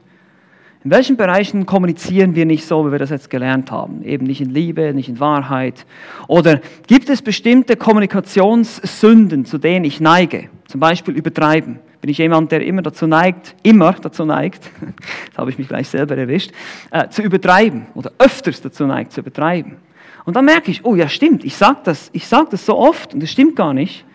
in 0.83 0.91
welchen 0.91 1.17
Bereichen 1.17 1.65
kommunizieren 1.65 2.33
wir 2.33 2.45
nicht 2.45 2.65
so, 2.65 2.87
wie 2.87 2.91
wir 2.91 2.99
das 2.99 3.09
jetzt 3.09 3.29
gelernt 3.29 3.71
haben? 3.71 4.03
Eben 4.03 4.25
nicht 4.25 4.39
in 4.39 4.51
Liebe, 4.51 4.93
nicht 4.93 5.09
in 5.09 5.19
Wahrheit. 5.19 5.85
Oder 6.29 6.61
gibt 6.87 7.09
es 7.09 7.21
bestimmte 7.21 7.75
Kommunikationssünden, 7.75 9.43
zu 9.43 9.57
denen 9.57 9.83
ich 9.83 9.99
neige? 9.99 10.49
Zum 10.67 10.79
Beispiel 10.79 11.15
übertreiben. 11.15 11.79
Bin 12.01 12.11
ich 12.11 12.17
jemand, 12.19 12.51
der 12.51 12.65
immer 12.65 12.81
dazu 12.81 13.07
neigt, 13.07 13.55
immer 13.63 13.93
dazu 13.93 14.25
neigt, 14.25 14.69
das 15.29 15.37
habe 15.37 15.49
ich 15.49 15.57
mich 15.57 15.67
gleich 15.67 15.87
selber 15.87 16.15
erwischt, 16.17 16.51
äh, 16.91 17.09
zu 17.09 17.21
übertreiben 17.21 17.87
oder 17.95 18.11
öfters 18.19 18.61
dazu 18.61 18.85
neigt, 18.85 19.13
zu 19.13 19.21
übertreiben. 19.21 19.77
Und 20.25 20.35
dann 20.35 20.45
merke 20.45 20.69
ich, 20.69 20.83
oh 20.83 20.95
ja, 20.95 21.07
stimmt, 21.07 21.45
ich 21.45 21.55
sage 21.55 21.79
das, 21.85 22.11
sag 22.13 22.49
das 22.49 22.65
so 22.65 22.77
oft 22.77 23.13
und 23.13 23.23
es 23.23 23.31
stimmt 23.31 23.55
gar 23.55 23.73
nicht. 23.73 24.05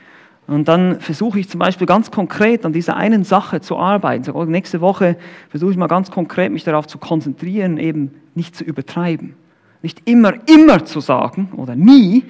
Und 0.47 0.69
dann 0.69 1.01
versuche 1.01 1.41
ich 1.41 1.49
zum 1.49 1.61
Beispiel 1.61 1.87
ganz 1.87 2.11
konkret 2.11 2.67
an 2.67 2.73
dieser 2.73 2.97
einen 2.97 3.25
Sache 3.25 3.61
zu 3.61 3.79
arbeiten. 3.79 4.25
Sage, 4.25 4.37
oh, 4.37 4.45
nächste 4.45 4.81
Woche 4.81 5.17
versuche 5.49 5.71
ich 5.71 5.77
mal 5.77 5.87
ganz 5.87 6.11
konkret 6.11 6.53
mich 6.53 6.65
darauf 6.65 6.87
zu 6.87 6.99
konzentrieren, 6.99 7.79
eben 7.79 8.11
nicht 8.35 8.55
zu 8.55 8.65
übertreiben. 8.65 9.35
Nicht 9.81 10.03
immer, 10.05 10.35
immer 10.49 10.85
zu 10.85 11.01
sagen 11.01 11.51
oder 11.57 11.77
nie, 11.77 12.25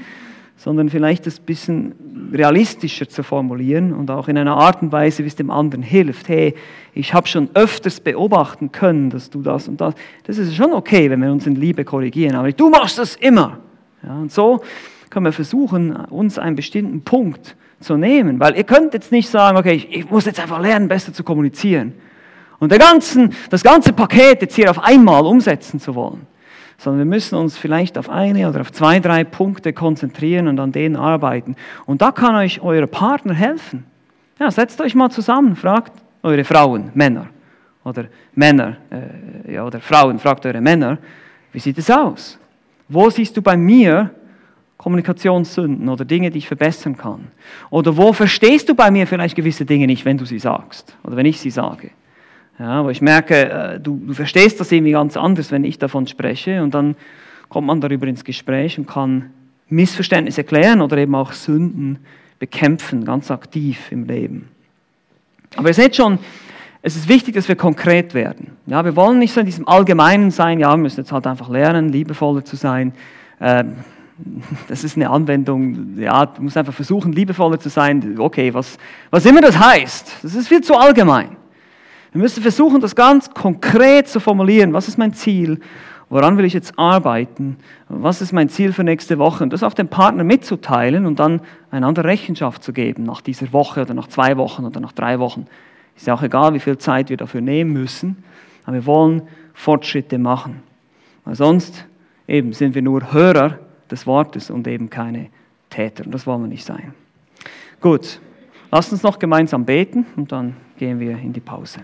sondern 0.62 0.90
vielleicht 0.90 1.26
das 1.26 1.40
ein 1.40 1.44
bisschen 1.44 1.94
realistischer 2.32 3.08
zu 3.08 3.24
formulieren 3.24 3.92
und 3.92 4.12
auch 4.12 4.28
in 4.28 4.38
einer 4.38 4.56
Art 4.56 4.80
und 4.80 4.92
Weise, 4.92 5.24
wie 5.24 5.26
es 5.26 5.34
dem 5.34 5.50
anderen 5.50 5.82
hilft. 5.82 6.28
Hey, 6.28 6.54
ich 6.94 7.12
habe 7.14 7.26
schon 7.26 7.50
öfters 7.54 7.98
beobachten 7.98 8.70
können, 8.70 9.10
dass 9.10 9.28
du 9.28 9.42
das 9.42 9.66
und 9.66 9.80
das. 9.80 9.94
Das 10.22 10.38
ist 10.38 10.54
schon 10.54 10.72
okay, 10.72 11.10
wenn 11.10 11.20
wir 11.20 11.32
uns 11.32 11.48
in 11.48 11.56
Liebe 11.56 11.84
korrigieren, 11.84 12.36
aber 12.36 12.52
du 12.52 12.70
machst 12.70 12.98
das 12.98 13.16
immer. 13.16 13.58
Ja, 14.04 14.14
und 14.14 14.30
so 14.30 14.62
können 15.10 15.24
wir 15.24 15.32
versuchen, 15.32 15.96
uns 15.96 16.38
einen 16.38 16.54
bestimmten 16.54 17.02
Punkt 17.02 17.56
zu 17.80 17.96
nehmen. 17.96 18.38
Weil 18.38 18.56
ihr 18.56 18.64
könnt 18.64 18.94
jetzt 18.94 19.10
nicht 19.10 19.28
sagen, 19.28 19.58
okay, 19.58 19.72
ich, 19.72 19.90
ich 19.90 20.10
muss 20.10 20.26
jetzt 20.26 20.38
einfach 20.38 20.60
lernen, 20.60 20.86
besser 20.86 21.12
zu 21.12 21.24
kommunizieren. 21.24 21.92
Und 22.60 22.70
ganzen, 22.78 23.34
das 23.50 23.64
ganze 23.64 23.92
Paket 23.92 24.42
jetzt 24.42 24.54
hier 24.54 24.70
auf 24.70 24.78
einmal 24.78 25.26
umsetzen 25.26 25.80
zu 25.80 25.96
wollen. 25.96 26.24
Sondern 26.82 26.98
wir 26.98 27.14
müssen 27.14 27.36
uns 27.36 27.56
vielleicht 27.56 27.96
auf 27.96 28.10
eine 28.10 28.48
oder 28.48 28.60
auf 28.60 28.72
zwei, 28.72 28.98
drei 28.98 29.22
Punkte 29.22 29.72
konzentrieren 29.72 30.48
und 30.48 30.58
an 30.58 30.72
denen 30.72 30.96
arbeiten. 30.96 31.54
Und 31.86 32.02
da 32.02 32.10
kann 32.10 32.34
euch 32.34 32.60
euer 32.60 32.88
Partner 32.88 33.34
helfen. 33.34 33.84
Ja, 34.40 34.50
setzt 34.50 34.80
euch 34.80 34.96
mal 34.96 35.08
zusammen, 35.08 35.54
fragt 35.54 35.92
eure 36.24 36.42
Frauen, 36.42 36.90
Männer. 36.94 37.28
Oder 37.84 38.06
Männer, 38.34 38.78
äh, 38.90 39.52
ja, 39.52 39.64
oder 39.64 39.78
Frauen, 39.78 40.18
fragt 40.18 40.44
eure 40.44 40.60
Männer, 40.60 40.98
wie 41.52 41.60
sieht 41.60 41.78
es 41.78 41.88
aus? 41.88 42.36
Wo 42.88 43.08
siehst 43.10 43.36
du 43.36 43.42
bei 43.42 43.56
mir 43.56 44.10
Kommunikationssünden 44.76 45.88
oder 45.88 46.04
Dinge, 46.04 46.30
die 46.30 46.38
ich 46.38 46.48
verbessern 46.48 46.96
kann? 46.96 47.28
Oder 47.70 47.96
wo 47.96 48.12
verstehst 48.12 48.68
du 48.68 48.74
bei 48.74 48.90
mir 48.90 49.06
vielleicht 49.06 49.36
gewisse 49.36 49.64
Dinge 49.64 49.86
nicht, 49.86 50.04
wenn 50.04 50.18
du 50.18 50.24
sie 50.24 50.40
sagst 50.40 50.96
oder 51.04 51.14
wenn 51.14 51.26
ich 51.26 51.38
sie 51.38 51.50
sage? 51.50 51.90
Ja, 52.62 52.84
wo 52.84 52.90
ich 52.90 53.02
merke, 53.02 53.50
äh, 53.50 53.80
du, 53.80 54.00
du 54.06 54.14
verstehst 54.14 54.60
das 54.60 54.70
irgendwie 54.70 54.92
ganz 54.92 55.16
anders, 55.16 55.50
wenn 55.50 55.64
ich 55.64 55.80
davon 55.80 56.06
spreche 56.06 56.62
und 56.62 56.74
dann 56.74 56.94
kommt 57.48 57.66
man 57.66 57.80
darüber 57.80 58.06
ins 58.06 58.22
Gespräch 58.22 58.78
und 58.78 58.86
kann 58.86 59.30
Missverständnisse 59.68 60.42
erklären 60.42 60.80
oder 60.80 60.96
eben 60.98 61.12
auch 61.16 61.32
Sünden 61.32 61.98
bekämpfen, 62.38 63.04
ganz 63.04 63.32
aktiv 63.32 63.90
im 63.90 64.04
Leben. 64.04 64.48
Aber 65.56 65.68
ihr 65.68 65.74
seht 65.74 65.96
schon, 65.96 66.20
es 66.82 66.94
ist 66.94 67.08
wichtig, 67.08 67.34
dass 67.34 67.48
wir 67.48 67.56
konkret 67.56 68.14
werden. 68.14 68.52
Ja, 68.66 68.84
wir 68.84 68.94
wollen 68.94 69.18
nicht 69.18 69.32
so 69.32 69.40
in 69.40 69.46
diesem 69.46 69.66
Allgemeinen 69.66 70.30
sein, 70.30 70.60
ja, 70.60 70.70
wir 70.70 70.76
müssen 70.76 71.00
jetzt 71.00 71.10
halt 71.10 71.26
einfach 71.26 71.48
lernen, 71.48 71.88
liebevoller 71.88 72.44
zu 72.44 72.54
sein. 72.54 72.92
Ähm, 73.40 73.74
das 74.68 74.84
ist 74.84 74.94
eine 74.96 75.10
Anwendung, 75.10 75.98
ja, 75.98 76.26
du 76.26 76.42
musst 76.42 76.56
einfach 76.56 76.74
versuchen, 76.74 77.10
liebevoller 77.12 77.58
zu 77.58 77.70
sein. 77.70 78.20
Okay, 78.20 78.54
was, 78.54 78.78
was 79.10 79.26
immer 79.26 79.40
das 79.40 79.58
heißt, 79.58 80.18
das 80.22 80.36
ist 80.36 80.46
viel 80.46 80.60
zu 80.60 80.76
allgemein. 80.76 81.41
Wir 82.12 82.20
müssen 82.20 82.42
versuchen, 82.42 82.80
das 82.80 82.94
ganz 82.94 83.30
konkret 83.30 84.06
zu 84.06 84.20
formulieren. 84.20 84.74
Was 84.74 84.86
ist 84.86 84.98
mein 84.98 85.14
Ziel? 85.14 85.60
Woran 86.10 86.36
will 86.36 86.44
ich 86.44 86.52
jetzt 86.52 86.78
arbeiten? 86.78 87.56
Was 87.88 88.20
ist 88.20 88.32
mein 88.32 88.50
Ziel 88.50 88.74
für 88.74 88.84
nächste 88.84 89.18
Woche? 89.18 89.42
Und 89.42 89.54
das 89.54 89.62
auch 89.62 89.72
dem 89.72 89.88
Partner 89.88 90.24
mitzuteilen 90.24 91.06
und 91.06 91.18
dann 91.18 91.40
einander 91.70 92.04
Rechenschaft 92.04 92.62
zu 92.62 92.74
geben 92.74 93.04
nach 93.04 93.22
dieser 93.22 93.50
Woche 93.54 93.80
oder 93.80 93.94
nach 93.94 94.08
zwei 94.08 94.36
Wochen 94.36 94.66
oder 94.66 94.78
nach 94.78 94.92
drei 94.92 95.18
Wochen. 95.18 95.46
Ist 95.96 96.06
ja 96.06 96.12
auch 96.12 96.22
egal, 96.22 96.52
wie 96.52 96.60
viel 96.60 96.76
Zeit 96.76 97.08
wir 97.08 97.16
dafür 97.16 97.40
nehmen 97.40 97.72
müssen, 97.72 98.22
aber 98.64 98.74
wir 98.74 98.84
wollen 98.84 99.22
Fortschritte 99.54 100.18
machen. 100.18 100.62
Weil 101.24 101.34
sonst 101.34 101.86
eben 102.28 102.52
sind 102.52 102.74
wir 102.74 102.82
nur 102.82 103.14
Hörer 103.14 103.58
des 103.90 104.06
Wortes 104.06 104.50
und 104.50 104.68
eben 104.68 104.90
keine 104.90 105.28
Täter. 105.70 106.04
Und 106.04 106.12
das 106.12 106.26
wollen 106.26 106.42
wir 106.42 106.48
nicht 106.48 106.66
sein. 106.66 106.92
Gut, 107.80 108.20
lasst 108.70 108.92
uns 108.92 109.02
noch 109.02 109.18
gemeinsam 109.18 109.64
beten 109.64 110.04
und 110.16 110.30
dann 110.30 110.56
gehen 110.76 111.00
wir 111.00 111.12
in 111.12 111.32
die 111.32 111.40
Pause. 111.40 111.80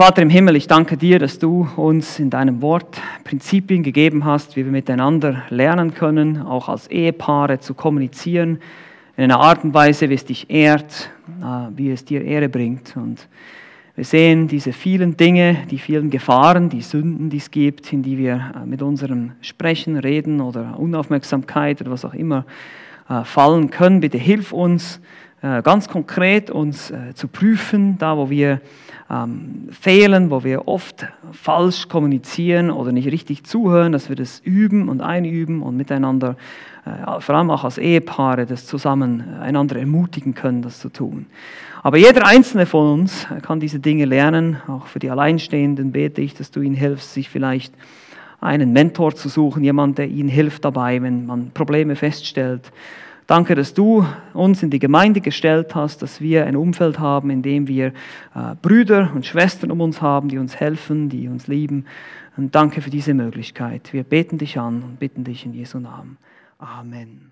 Vater 0.00 0.22
im 0.22 0.30
Himmel, 0.30 0.56
ich 0.56 0.66
danke 0.66 0.96
dir, 0.96 1.18
dass 1.18 1.38
du 1.38 1.68
uns 1.76 2.18
in 2.18 2.30
deinem 2.30 2.62
Wort 2.62 2.98
Prinzipien 3.22 3.82
gegeben 3.82 4.24
hast, 4.24 4.56
wie 4.56 4.64
wir 4.64 4.72
miteinander 4.72 5.42
lernen 5.50 5.92
können, 5.92 6.40
auch 6.40 6.70
als 6.70 6.86
Ehepaare 6.86 7.60
zu 7.60 7.74
kommunizieren, 7.74 8.60
in 9.18 9.24
einer 9.24 9.40
Art 9.40 9.62
und 9.62 9.74
Weise, 9.74 10.08
wie 10.08 10.14
es 10.14 10.24
dich 10.24 10.48
ehrt, 10.48 11.10
äh, 11.42 11.76
wie 11.76 11.90
es 11.90 12.06
dir 12.06 12.24
Ehre 12.24 12.48
bringt. 12.48 12.96
Und 12.96 13.28
wir 13.94 14.06
sehen 14.06 14.48
diese 14.48 14.72
vielen 14.72 15.18
Dinge, 15.18 15.66
die 15.70 15.78
vielen 15.78 16.08
Gefahren, 16.08 16.70
die 16.70 16.80
Sünden, 16.80 17.28
die 17.28 17.36
es 17.36 17.50
gibt, 17.50 17.92
in 17.92 18.02
die 18.02 18.16
wir 18.16 18.54
äh, 18.56 18.64
mit 18.64 18.80
unserem 18.80 19.32
Sprechen, 19.42 19.98
Reden 19.98 20.40
oder 20.40 20.78
Unaufmerksamkeit 20.78 21.82
oder 21.82 21.90
was 21.90 22.06
auch 22.06 22.14
immer 22.14 22.46
äh, 23.10 23.22
fallen 23.24 23.68
können. 23.68 24.00
Bitte 24.00 24.16
hilf 24.16 24.52
uns, 24.52 24.98
ganz 25.42 25.88
konkret 25.88 26.50
uns 26.50 26.92
zu 27.14 27.26
prüfen, 27.26 27.96
da 27.96 28.18
wo 28.18 28.28
wir 28.28 28.60
ähm, 29.10 29.68
fehlen, 29.70 30.30
wo 30.30 30.44
wir 30.44 30.68
oft 30.68 31.06
falsch 31.32 31.88
kommunizieren 31.88 32.70
oder 32.70 32.92
nicht 32.92 33.10
richtig 33.10 33.44
zuhören, 33.44 33.92
dass 33.92 34.08
wir 34.08 34.16
das 34.16 34.40
üben 34.40 34.88
und 34.88 35.00
einüben 35.00 35.62
und 35.62 35.76
miteinander, 35.76 36.36
äh, 36.84 37.20
vor 37.20 37.34
allem 37.34 37.50
auch 37.50 37.64
als 37.64 37.78
Ehepaare, 37.78 38.46
das 38.46 38.66
zusammen 38.66 39.24
äh, 39.36 39.42
einander 39.42 39.76
ermutigen 39.76 40.34
können, 40.34 40.62
das 40.62 40.78
zu 40.78 40.90
tun. 40.90 41.26
Aber 41.82 41.96
jeder 41.96 42.26
einzelne 42.26 42.66
von 42.66 43.00
uns 43.00 43.26
kann 43.42 43.58
diese 43.58 43.80
Dinge 43.80 44.04
lernen. 44.04 44.58
Auch 44.68 44.86
für 44.86 44.98
die 44.98 45.10
Alleinstehenden 45.10 45.92
bete 45.92 46.20
ich, 46.20 46.34
dass 46.34 46.50
du 46.50 46.60
ihnen 46.60 46.74
hilfst, 46.74 47.14
sich 47.14 47.30
vielleicht 47.30 47.74
einen 48.40 48.72
Mentor 48.72 49.14
zu 49.14 49.28
suchen, 49.28 49.64
jemand, 49.64 49.98
der 49.98 50.08
ihnen 50.08 50.28
hilft 50.28 50.64
dabei, 50.64 51.02
wenn 51.02 51.26
man 51.26 51.50
Probleme 51.52 51.96
feststellt 51.96 52.70
Danke, 53.30 53.54
dass 53.54 53.74
du 53.74 54.04
uns 54.34 54.60
in 54.64 54.70
die 54.70 54.80
Gemeinde 54.80 55.20
gestellt 55.20 55.76
hast, 55.76 56.02
dass 56.02 56.20
wir 56.20 56.46
ein 56.46 56.56
Umfeld 56.56 56.98
haben, 56.98 57.30
in 57.30 57.42
dem 57.42 57.68
wir 57.68 57.92
äh, 58.34 58.56
Brüder 58.60 59.12
und 59.14 59.24
Schwestern 59.24 59.70
um 59.70 59.80
uns 59.80 60.02
haben, 60.02 60.28
die 60.28 60.38
uns 60.38 60.56
helfen, 60.56 61.08
die 61.08 61.28
uns 61.28 61.46
lieben. 61.46 61.84
Und 62.36 62.56
danke 62.56 62.80
für 62.80 62.90
diese 62.90 63.14
Möglichkeit. 63.14 63.92
Wir 63.92 64.02
beten 64.02 64.38
dich 64.38 64.58
an 64.58 64.82
und 64.82 64.98
bitten 64.98 65.22
dich 65.22 65.46
in 65.46 65.54
Jesu 65.54 65.78
Namen. 65.78 66.18
Amen. 66.58 67.30